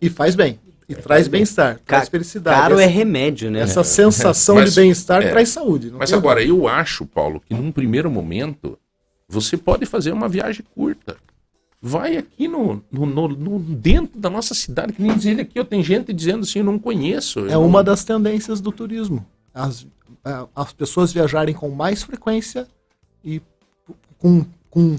[0.00, 0.60] E faz bem.
[0.88, 2.60] E traz bem-estar, traz felicidade.
[2.60, 3.60] Caro essa, é remédio, né?
[3.60, 5.30] essa sensação Mas- de bem-estar é.
[5.30, 5.90] traz saúde.
[5.90, 8.78] não Mas agora, eu acho, Paulo, que num primeiro momento,
[9.26, 11.16] você pode fazer uma viagem curta.
[11.80, 15.64] Vai aqui no, no, no- no- dentro da nossa cidade, que nem dizer aqui, eu
[15.64, 17.40] tenho gente dizendo assim, eu não conheço.
[17.40, 19.24] eu É não- uma das tendências do turismo.
[19.54, 19.86] As,
[20.54, 22.66] as pessoas viajarem com mais frequência
[23.24, 23.40] e
[24.18, 24.96] com, com,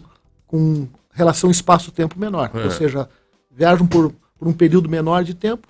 [0.48, 2.52] com relação espaço-tempo menor.
[2.54, 2.66] É.
[2.66, 3.10] Ou seja,
[3.50, 5.68] viajam por, por um período menor de tempo,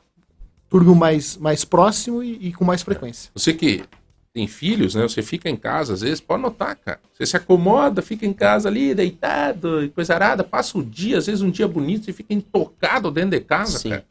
[0.70, 3.32] turno mais, mais próximo e, e com mais frequência.
[3.36, 3.84] Você que
[4.34, 5.04] tem filhos, né?
[5.04, 7.00] Você fica em casa, às vezes, pode notar, cara.
[7.14, 11.28] Você se acomoda, fica em casa ali, deitado, e coisa arada, passa o dia, às
[11.28, 13.90] vezes um dia bonito, você fica intocado dentro de casa, Sim.
[13.90, 14.06] cara.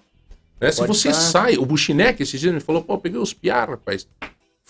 [0.61, 0.71] Né?
[0.71, 1.15] Se você tá.
[1.15, 4.07] sai, o Buchineque esses dias me falou, pô, peguei os piar, rapaz.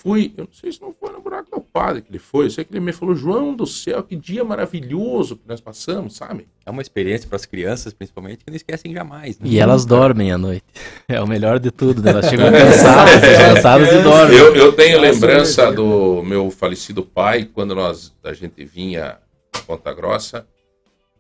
[0.03, 2.51] Fui, eu não sei se não foi no buraco do padre que ele foi, eu
[2.51, 6.49] sei que ele me falou, João do céu, que dia maravilhoso que nós passamos, sabe?
[6.67, 9.39] É uma experiência para as crianças, principalmente, que não esquecem jamais.
[9.39, 9.47] né?
[9.49, 10.65] E elas dormem à noite.
[11.07, 12.11] É o melhor de tudo, né?
[12.11, 14.37] Elas chegam cansadas, cansadas e dormem.
[14.37, 15.73] Eu, eu tenho Nossa, lembrança é.
[15.73, 19.19] do meu falecido pai, quando nós, a gente vinha
[19.53, 20.47] a Ponta Grossa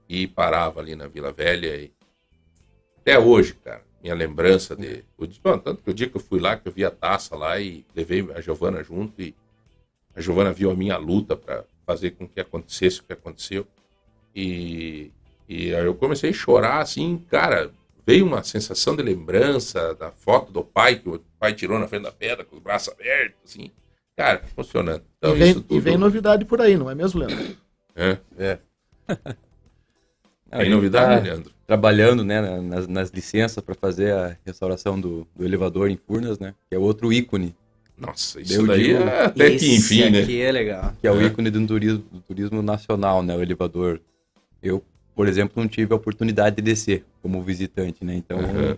[0.09, 1.77] e parava ali na Vila Velha.
[1.77, 1.93] E...
[3.01, 5.05] Até hoje, cara, minha lembrança de.
[5.43, 7.59] Bom, tanto que o dia que eu fui lá, que eu vi a taça lá
[7.61, 9.35] e levei a Giovana junto, e
[10.15, 13.67] a Giovana viu a minha luta para fazer com que acontecesse o que aconteceu.
[14.35, 15.11] E,
[15.49, 17.71] e aí eu comecei a chorar, assim, cara,
[18.05, 22.03] veio uma sensação de lembrança da foto do pai, que o pai tirou na frente
[22.03, 23.71] da pedra, com os braços abertos, assim.
[24.17, 25.05] Cara, emocionante.
[25.19, 27.57] Então, e, vem, isso e tudo, vem novidade por aí, não é mesmo, Leandro?
[27.95, 28.59] é, É.
[30.59, 31.53] Tem novidade, tá Leandro?
[31.67, 36.39] Trabalhando né, na- nas, nas licenças para fazer a restauração do, do elevador em Furnas,
[36.39, 36.55] né?
[36.69, 37.55] Que é outro ícone,
[37.97, 40.21] Nossa, isso Eu daí digo- é até que enfim, né?
[40.41, 40.93] é legal.
[41.01, 41.25] que é o É.
[41.27, 43.37] ícone do turismo, do turismo nacional, né?
[43.37, 44.01] O elevador.
[44.63, 44.83] Eu
[45.15, 48.15] por exemplo, não tive a oportunidade de descer como visitante, né?
[48.15, 48.77] Então, Uhum.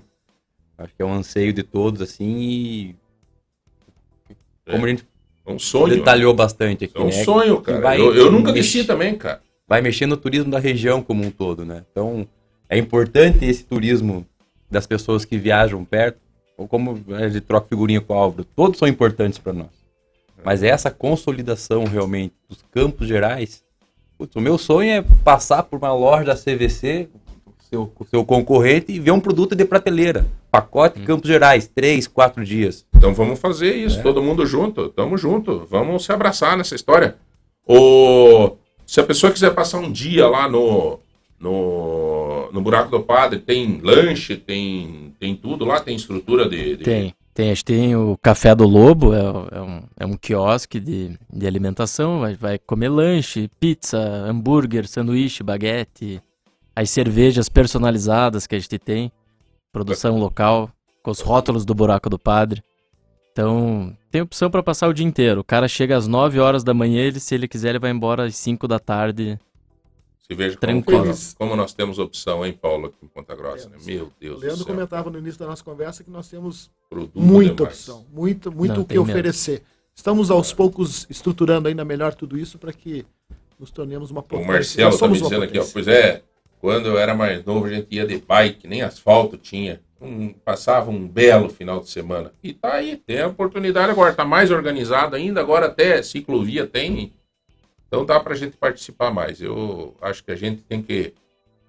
[0.77, 2.97] acho que é um anseio de todos, assim, e
[4.69, 5.07] como a gente
[5.47, 5.95] É um sonho.
[5.95, 7.25] detalhou bastante aqui, É um né?
[7.25, 7.81] sonho, cara.
[7.81, 9.41] vai eu, eu nunca desci também, cara.
[9.75, 11.83] Vai mexer no turismo da região como um todo, né?
[11.91, 12.29] Então,
[12.69, 14.25] é importante esse turismo
[14.71, 16.21] das pessoas que viajam perto,
[16.57, 19.71] ou como a gente troca figurinha com o Álvaro, todos são importantes para nós.
[20.45, 23.65] Mas essa consolidação realmente dos campos gerais,
[24.17, 27.09] putz, o meu sonho é passar por uma loja da CVC,
[27.69, 30.25] seu, seu concorrente, e ver um produto de prateleira.
[30.53, 32.87] Pacote Campos Gerais, três, quatro dias.
[32.95, 37.17] Então vamos fazer isso, todo mundo junto, tamo junto, vamos se abraçar nessa história.
[37.67, 38.57] O...
[38.87, 40.99] Se a pessoa quiser passar um dia lá no,
[41.41, 46.77] no, no Buraco do Padre, tem lanche, tem, tem tudo lá, tem estrutura de...
[46.77, 47.15] de- Tem.
[47.35, 51.19] Tem, a gente tem o Café do Lobo, é, é um, é um quiosque de,
[51.33, 56.23] de alimentação, vai, vai comer lanche, pizza, hambúrguer, sanduíche, baguete,
[56.77, 59.11] as cervejas personalizadas que a gente tem,
[59.73, 60.71] produção local,
[61.03, 62.63] com os rótulos do Buraco do Padre.
[63.33, 65.41] Então, tem opção para passar o dia inteiro.
[65.41, 68.27] O cara chega às 9 horas da manhã, ele, se ele quiser, ele vai embora
[68.27, 69.41] às 5 da tarde.
[70.21, 71.01] Se veja como, Tranquilo.
[71.03, 73.77] como, como nós temos opção, hein, Paulo, aqui em Ponta Grossa, né?
[73.85, 74.67] Meu O Deus do Leandro céu.
[74.73, 77.75] comentava no início da nossa conversa que nós temos produto muita demais.
[77.89, 79.65] opção, muito, muito Não, o que oferecer.
[79.93, 83.05] Estamos aos poucos estruturando ainda melhor tudo isso para que
[83.59, 84.53] nos tornemos uma O potência.
[84.53, 85.67] Marcelo Nós tá me dizendo aqui, ó.
[85.73, 86.23] Pois é,
[86.65, 89.83] quando eu era mais novo, a gente ia de bike, nem asfalto tinha.
[90.01, 92.33] Um- passava um belo final de semana.
[92.43, 97.13] E tá aí, tem a oportunidade agora, tá mais organizado ainda, agora até ciclovia tem.
[97.87, 99.43] Então dá pra gente participar mais.
[99.43, 101.13] Eu acho que a gente tem que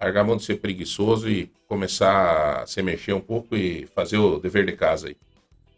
[0.00, 4.16] largar a mão de ser preguiçoso e começar a se mexer um pouco e fazer
[4.16, 5.16] o dever de casa aí.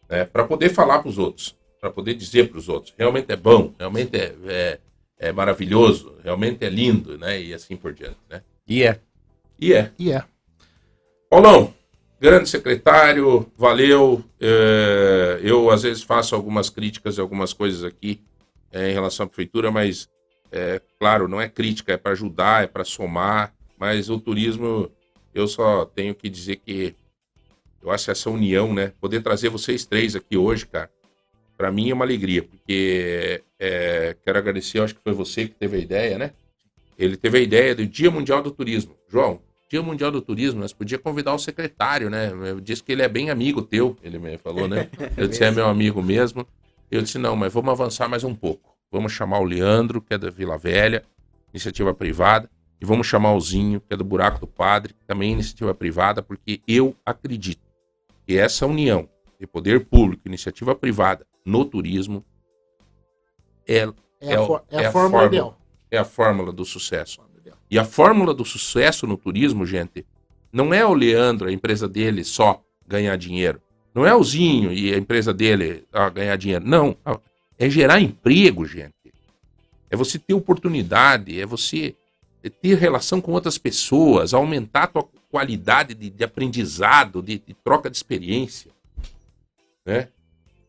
[0.08, 0.26] Né?
[0.26, 4.32] Para poder falar pros outros, para poder dizer pros outros, realmente é bom, realmente é,
[4.46, 4.78] é,
[5.18, 7.42] é maravilhoso, realmente é lindo, né?
[7.42, 8.42] E assim por diante, né?
[8.68, 9.00] E é.
[9.60, 9.90] E é.
[9.98, 10.22] E é.
[11.28, 11.74] Paulão,
[12.20, 14.24] grande secretário, valeu.
[14.40, 18.20] É, eu às vezes faço algumas críticas e algumas coisas aqui
[18.72, 20.08] é, em relação à prefeitura, mas
[20.50, 23.54] é, claro, não é crítica, é para ajudar, é para somar.
[23.78, 24.90] Mas o turismo,
[25.34, 26.94] eu só tenho que dizer que
[27.82, 28.92] eu acho essa união, né?
[29.00, 30.90] Poder trazer vocês três aqui hoje, cara,
[31.56, 35.76] para mim é uma alegria, porque é, quero agradecer, acho que foi você que teve
[35.76, 36.32] a ideia, né?
[36.98, 38.96] Ele teve a ideia do Dia Mundial do Turismo.
[39.08, 42.32] João, Dia Mundial do Turismo, nós podíamos convidar o secretário, né?
[42.32, 44.88] Eu disse que ele é bem amigo teu, ele me falou, né?
[45.16, 46.46] Eu disse, é meu amigo mesmo.
[46.90, 48.74] Eu disse, não, mas vamos avançar mais um pouco.
[48.90, 51.04] Vamos chamar o Leandro, que é da Vila Velha,
[51.52, 52.50] iniciativa privada,
[52.80, 56.62] e vamos chamar o Zinho, que é do Buraco do Padre, também iniciativa privada, porque
[56.66, 57.60] eu acredito
[58.26, 59.06] que essa união
[59.38, 62.24] de poder público e iniciativa privada no turismo
[63.66, 63.82] é,
[64.20, 64.38] É, É a,
[64.70, 65.26] é é a a fórmula fórmula.
[65.26, 65.60] ideal.
[65.90, 67.20] é a fórmula do sucesso.
[67.70, 70.04] E a fórmula do sucesso no turismo, gente,
[70.52, 73.60] não é o Leandro, a empresa dele, só ganhar dinheiro.
[73.94, 76.64] Não é o Zinho e a empresa dele ah, ganhar dinheiro.
[76.66, 76.96] Não.
[77.58, 78.94] É gerar emprego, gente.
[79.90, 81.96] É você ter oportunidade, é você
[82.62, 87.90] ter relação com outras pessoas, aumentar a tua qualidade de, de aprendizado, de, de troca
[87.90, 88.70] de experiência.
[89.84, 90.08] Né?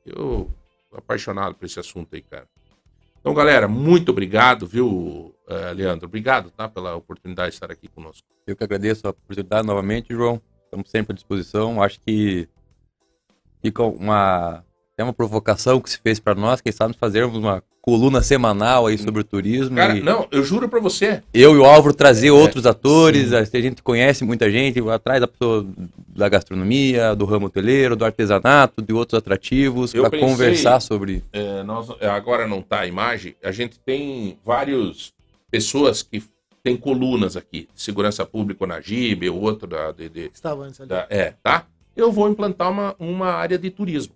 [0.05, 0.49] Eu
[0.93, 2.47] apaixonado por esse assunto aí, cara.
[3.19, 6.05] Então, galera, muito obrigado, viu, eh, Leandro?
[6.07, 8.25] Obrigado, tá, pela oportunidade de estar aqui conosco.
[8.47, 10.41] Eu que agradeço a oportunidade novamente, João.
[10.65, 11.81] Estamos sempre à disposição.
[11.81, 12.47] Acho que
[13.61, 14.63] fica uma
[14.97, 18.97] é uma provocação que se fez para nós, quem sabe fazermos uma coluna semanal aí
[18.97, 19.77] sobre o turismo.
[19.77, 23.29] Cara, e não, eu juro pra você, Eu e o Álvaro trazer É, outros atores,
[23.29, 23.35] sim.
[23.35, 25.65] a gente conhece muita gente, atrás da pessoa
[26.09, 31.23] da gastronomia, do ramo hoteleiro, do artesanato, de outros atrativos, para conversar sobre.
[31.31, 35.13] eh, nós, agora não tá a imagem, a gente tem várias
[35.51, 36.23] pessoas que
[36.63, 40.89] têm colunas aqui, segurança pública na GIB, outro da, de- de- Estava antes ali.
[40.89, 41.67] da- é, tá?
[41.95, 44.13] Eu vou implantar uma, uma área de turismo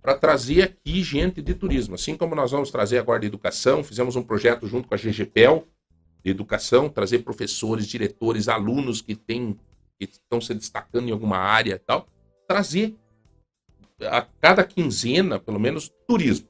[0.00, 1.94] para trazer aqui gente de turismo.
[1.94, 5.66] Assim como nós vamos trazer agora de educação, fizemos um projeto junto com a GGPEL
[6.24, 9.58] de educação, trazer professores, diretores, alunos que têm
[9.98, 12.06] que estão se destacando em alguma área e tal,
[12.46, 12.94] trazer
[14.00, 16.46] a cada quinzena, pelo menos, turismo.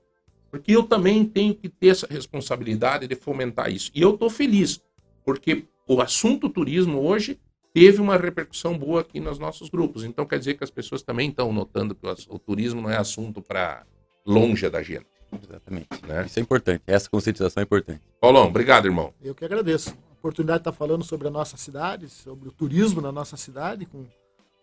[0.57, 3.91] Porque eu também tenho que ter essa responsabilidade de fomentar isso.
[3.95, 4.81] E eu estou feliz,
[5.25, 7.39] porque o assunto turismo hoje
[7.73, 10.03] teve uma repercussão boa aqui nos nossos grupos.
[10.03, 13.43] Então quer dizer que as pessoas também estão notando que o, turismo não é assunto
[13.43, 13.85] para
[14.25, 15.07] longe da gente.
[15.31, 15.89] Exatamente.
[16.09, 16.25] Né?
[16.25, 16.83] Isso é importante.
[16.87, 18.01] Essa conscientização é importante.
[18.19, 19.13] Paulão, obrigado, irmão.
[19.23, 19.91] Eu que agradeço.
[19.91, 23.85] A oportunidade de estar falando sobre a nossa cidade, sobre o turismo na nossa cidade,
[23.85, 24.07] com,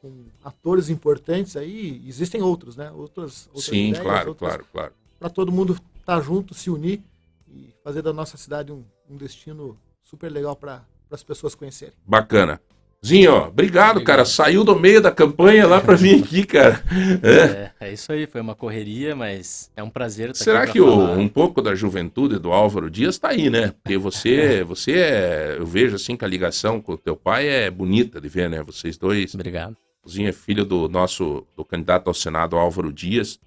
[0.02, 2.02] com atores importantes aí.
[2.08, 2.92] Existem outros, né?
[2.92, 4.94] Outras, outras Sim, ideias, claro, outras- claro, claro.
[5.24, 7.02] Para todo mundo estar junto, se unir
[7.50, 11.94] e fazer da nossa cidade um, um destino super legal para as pessoas conhecerem.
[12.06, 12.60] Bacana.
[13.06, 14.26] Zinho, ó, obrigado, cara.
[14.26, 16.84] Saiu do meio da campanha lá pra vir aqui, cara.
[17.24, 17.38] É.
[17.86, 20.82] É, é isso aí, foi uma correria, mas é um prazer estar Será aqui que
[20.82, 23.70] o- um pouco da juventude do Álvaro Dias tá aí, né?
[23.82, 27.72] Porque você, você é, eu vejo assim que a ligação com o teu pai é
[27.72, 28.62] bonita de ver, né?
[28.62, 29.34] Vocês dois.
[29.34, 29.78] Obrigado.
[30.04, 33.40] O Zinho é filho do nosso, do candidato ao Senado Álvaro Dias,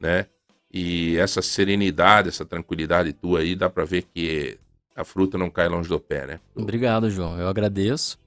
[0.00, 0.24] né?
[0.78, 4.58] E essa serenidade, essa tranquilidade tua aí, dá pra ver que
[4.94, 6.40] a fruta não cai longe do pé, né?
[6.54, 7.38] Obrigado, João.
[7.38, 8.18] Eu agradeço.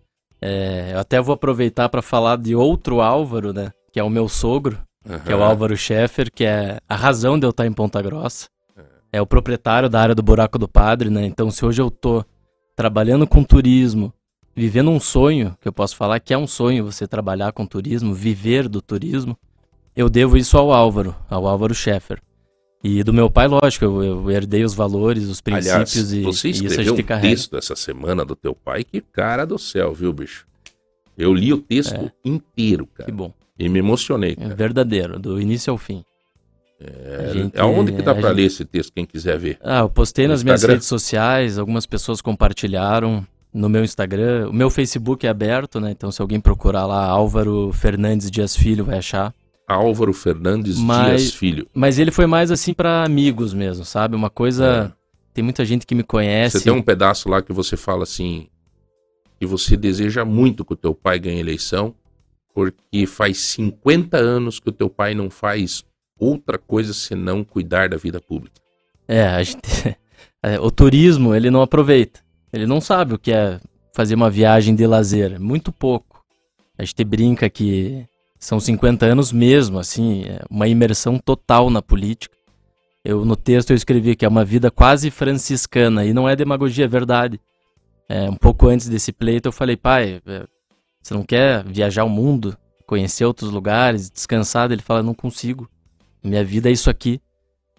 [0.42, 3.72] É, eu até vou aproveitar para falar de outro Álvaro, né?
[3.92, 4.80] Que é o meu sogro,
[5.24, 5.44] que é o.
[5.44, 8.48] Álvaro Scheffer, que é a razão de eu estar em Ponta Grossa.
[9.12, 11.28] É o proprietário da área do Buraco do Padre, né?
[11.28, 12.26] Então, se hoje eu tô
[12.76, 14.12] trabalhando com turismo,
[14.56, 18.12] vivendo um sonho, que eu posso falar que é um sonho você trabalhar com turismo,
[18.12, 19.38] viver do turismo,
[19.96, 22.20] eu devo isso ao Álvaro, ao Álvaro Scheffer.
[22.84, 26.48] E do meu pai, lógico, eu, eu herdei os valores, os princípios Aliás, e, você
[26.48, 27.28] e isso a escreveu gente um carrega.
[27.30, 30.48] texto essa semana do teu pai, que cara do céu, viu, bicho?
[31.18, 33.12] Eu li o texto inteiro, Que cara.
[33.12, 33.34] bom.
[33.58, 34.56] E me emocionei, É cara.
[34.56, 36.04] verdadeiro, do início ao fim.
[36.82, 39.58] A gente- É, Aonde que dá a pra gente- ler esse texto, quem quiser ver?
[39.62, 40.76] Ah, eu postei No nas minhas Instagram?
[40.76, 44.48] redes sociais, algumas pessoas compartilharam no meu Instagram.
[44.50, 45.92] O meu Facebook é aberto, né?
[45.92, 49.34] Então se alguém procurar lá Álvaro Fernandes Dias Filho vai achar.
[49.70, 51.68] Álvaro Fernandes Mas- Dias Filho.
[51.74, 54.16] Mas ele foi mais assim pra amigos mesmo, sabe?
[54.16, 54.94] Uma coisa.
[55.32, 56.58] Tem muita gente que me conhece.
[56.58, 56.60] É.
[56.60, 58.48] Você tem um pedaço lá que você fala assim,
[59.40, 61.94] que você deseja muito que o teu pai ganhe eleição,
[62.54, 65.86] porque faz 50 anos que o teu pai não faz
[66.20, 68.60] outra coisa senão cuidar da vida pública.
[69.08, 69.60] É, a gente...
[70.44, 72.20] é, o turismo ele não aproveita.
[72.52, 73.62] Ele não sabe o que é
[73.94, 75.34] fazer uma viagem de lazer.
[75.34, 76.26] É Muito pouco.
[76.78, 78.06] A gente brinca que
[78.40, 82.36] são 50 anos mesmo, assim, é uma imersão total na política.
[83.04, 86.86] Eu no texto eu escrevi que é uma vida quase franciscana e não é demagogia,
[86.86, 87.40] é verdade.
[88.08, 90.46] É, um pouco antes desse pleito eu falei, pai, é,
[91.02, 94.72] você não quer viajar o mundo, conhecer outros lugares, descansar?
[94.72, 95.70] Ele fala, não consigo.
[96.24, 97.22] Minha vida é isso aqui.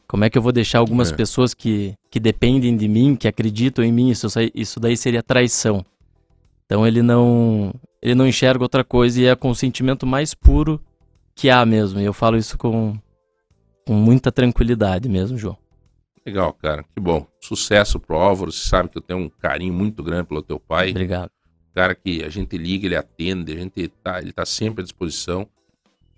[0.07, 1.15] Como é que eu vou deixar algumas É.
[1.15, 4.11] pessoas que, que dependem de mim, que acreditam em mim?
[4.11, 5.85] Isso, isso daí seria traição.
[6.71, 10.81] Então ele não ele não enxerga outra coisa e é com o sentimento mais puro
[11.35, 11.99] que há mesmo.
[11.99, 12.97] E eu falo isso com,
[13.85, 15.59] com muita tranquilidade mesmo, João.
[16.25, 17.27] Legal, cara, que bom.
[17.41, 20.91] Sucesso pro Álvaro, você sabe que eu tenho um carinho muito grande pelo teu pai.
[20.91, 21.33] Obrigado.
[21.75, 25.49] cara que a gente liga, ele atende, a gente tá, ele tá sempre à disposição.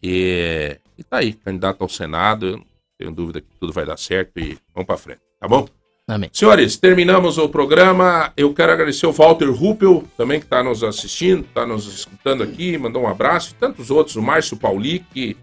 [0.02, 2.66] E, e tá aí, candidato ao Senado, eu não
[2.98, 5.66] tenho dúvida que tudo vai dar certo e vamos pra frente, tá bom?
[6.12, 6.28] Amém.
[6.30, 8.32] Senhores, terminamos o programa.
[8.36, 12.76] Eu quero agradecer o Walter Ruppel, também que está nos assistindo, está nos escutando aqui,
[12.76, 15.34] mandou um abraço, e tantos outros, o Márcio Paulic,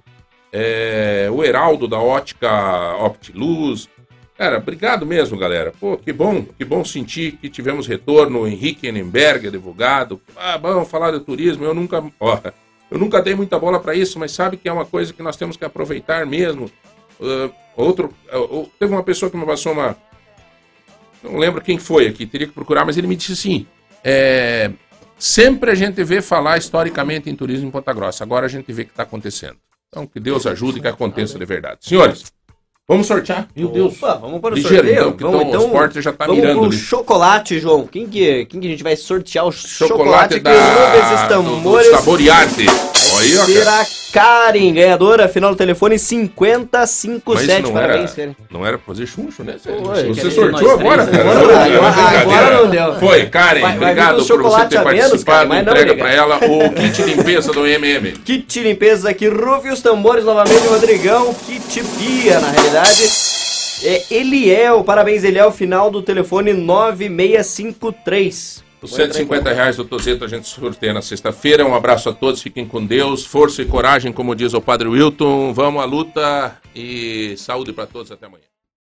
[0.54, 3.90] é, o Heraldo da Ótica Optiluz.
[4.38, 5.74] Cara, obrigado mesmo, galera.
[5.80, 8.42] Pô, que bom, que bom sentir que tivemos retorno.
[8.42, 10.22] O Henrique Enenberg, advogado.
[10.38, 11.66] Ah, vamos falar do turismo.
[11.66, 12.40] Eu nunca, ó,
[12.92, 15.36] eu nunca dei muita bola para isso, mas sabe que é uma coisa que nós
[15.36, 16.70] temos que aproveitar mesmo.
[17.20, 19.98] Ah, outro, ah, teve uma pessoa que me passou uma,
[21.24, 23.68] não lembro quem foi aqui, teria que procurar, mas ele me disse assim:
[24.04, 24.72] é,
[25.18, 28.86] sempre a gente vê falar historicamente em turismo em Ponta Grossa, agora a gente vê
[28.86, 29.58] que está acontecendo.
[29.90, 31.80] Então que Deus ajude e que aconteça de verdade.
[31.82, 32.32] Senhores,
[32.88, 33.48] vamos sortear?
[33.56, 33.98] Meu Deus.
[33.98, 35.10] Opa, vamos para o Ligeiro, sorteio.
[35.10, 36.78] então, que então, o esporte já tá vamos mirando ali.
[36.78, 37.88] chocolate, João.
[37.88, 41.44] Quem que, quem que a gente vai sortear o Chocolate, chocolate, da, que nuvens do,
[41.44, 42.66] do tambores Saboriarte.
[42.68, 43.99] Olha aí, ó, cara.
[44.12, 47.22] Karen, ganhadora, final do telefone 5057.
[47.26, 48.36] Mas isso não Parabéns, era, Karen.
[48.50, 49.56] não era pra fazer chuncho, né?
[49.62, 51.32] Você, Oi, você sorteou agora, três, né?
[51.32, 51.54] Agora, Não,
[51.86, 52.96] agora- agora não deu.
[53.00, 55.50] Foi, Karen, Vai- vai obrigado com por você ter menos, participado.
[55.50, 58.12] não Entrega pra ela o kit limpeza do MM.
[58.26, 61.34] Kit limpeza aqui, rufe os tambores novamente, Rodrigão.
[61.46, 63.04] Kit pia, na realidade.
[63.84, 68.64] É Eliel, parabéns, Eliel, final do telefone 9653.
[68.82, 71.66] Os 150 reais do Tozeto a gente sorteia na sexta-feira.
[71.66, 75.54] Um abraço a todos, fiquem com Deus, força e coragem, como diz o Padre Wilton.
[75.54, 78.12] Vamos à luta e saúde para todos.
[78.12, 78.44] Até amanhã.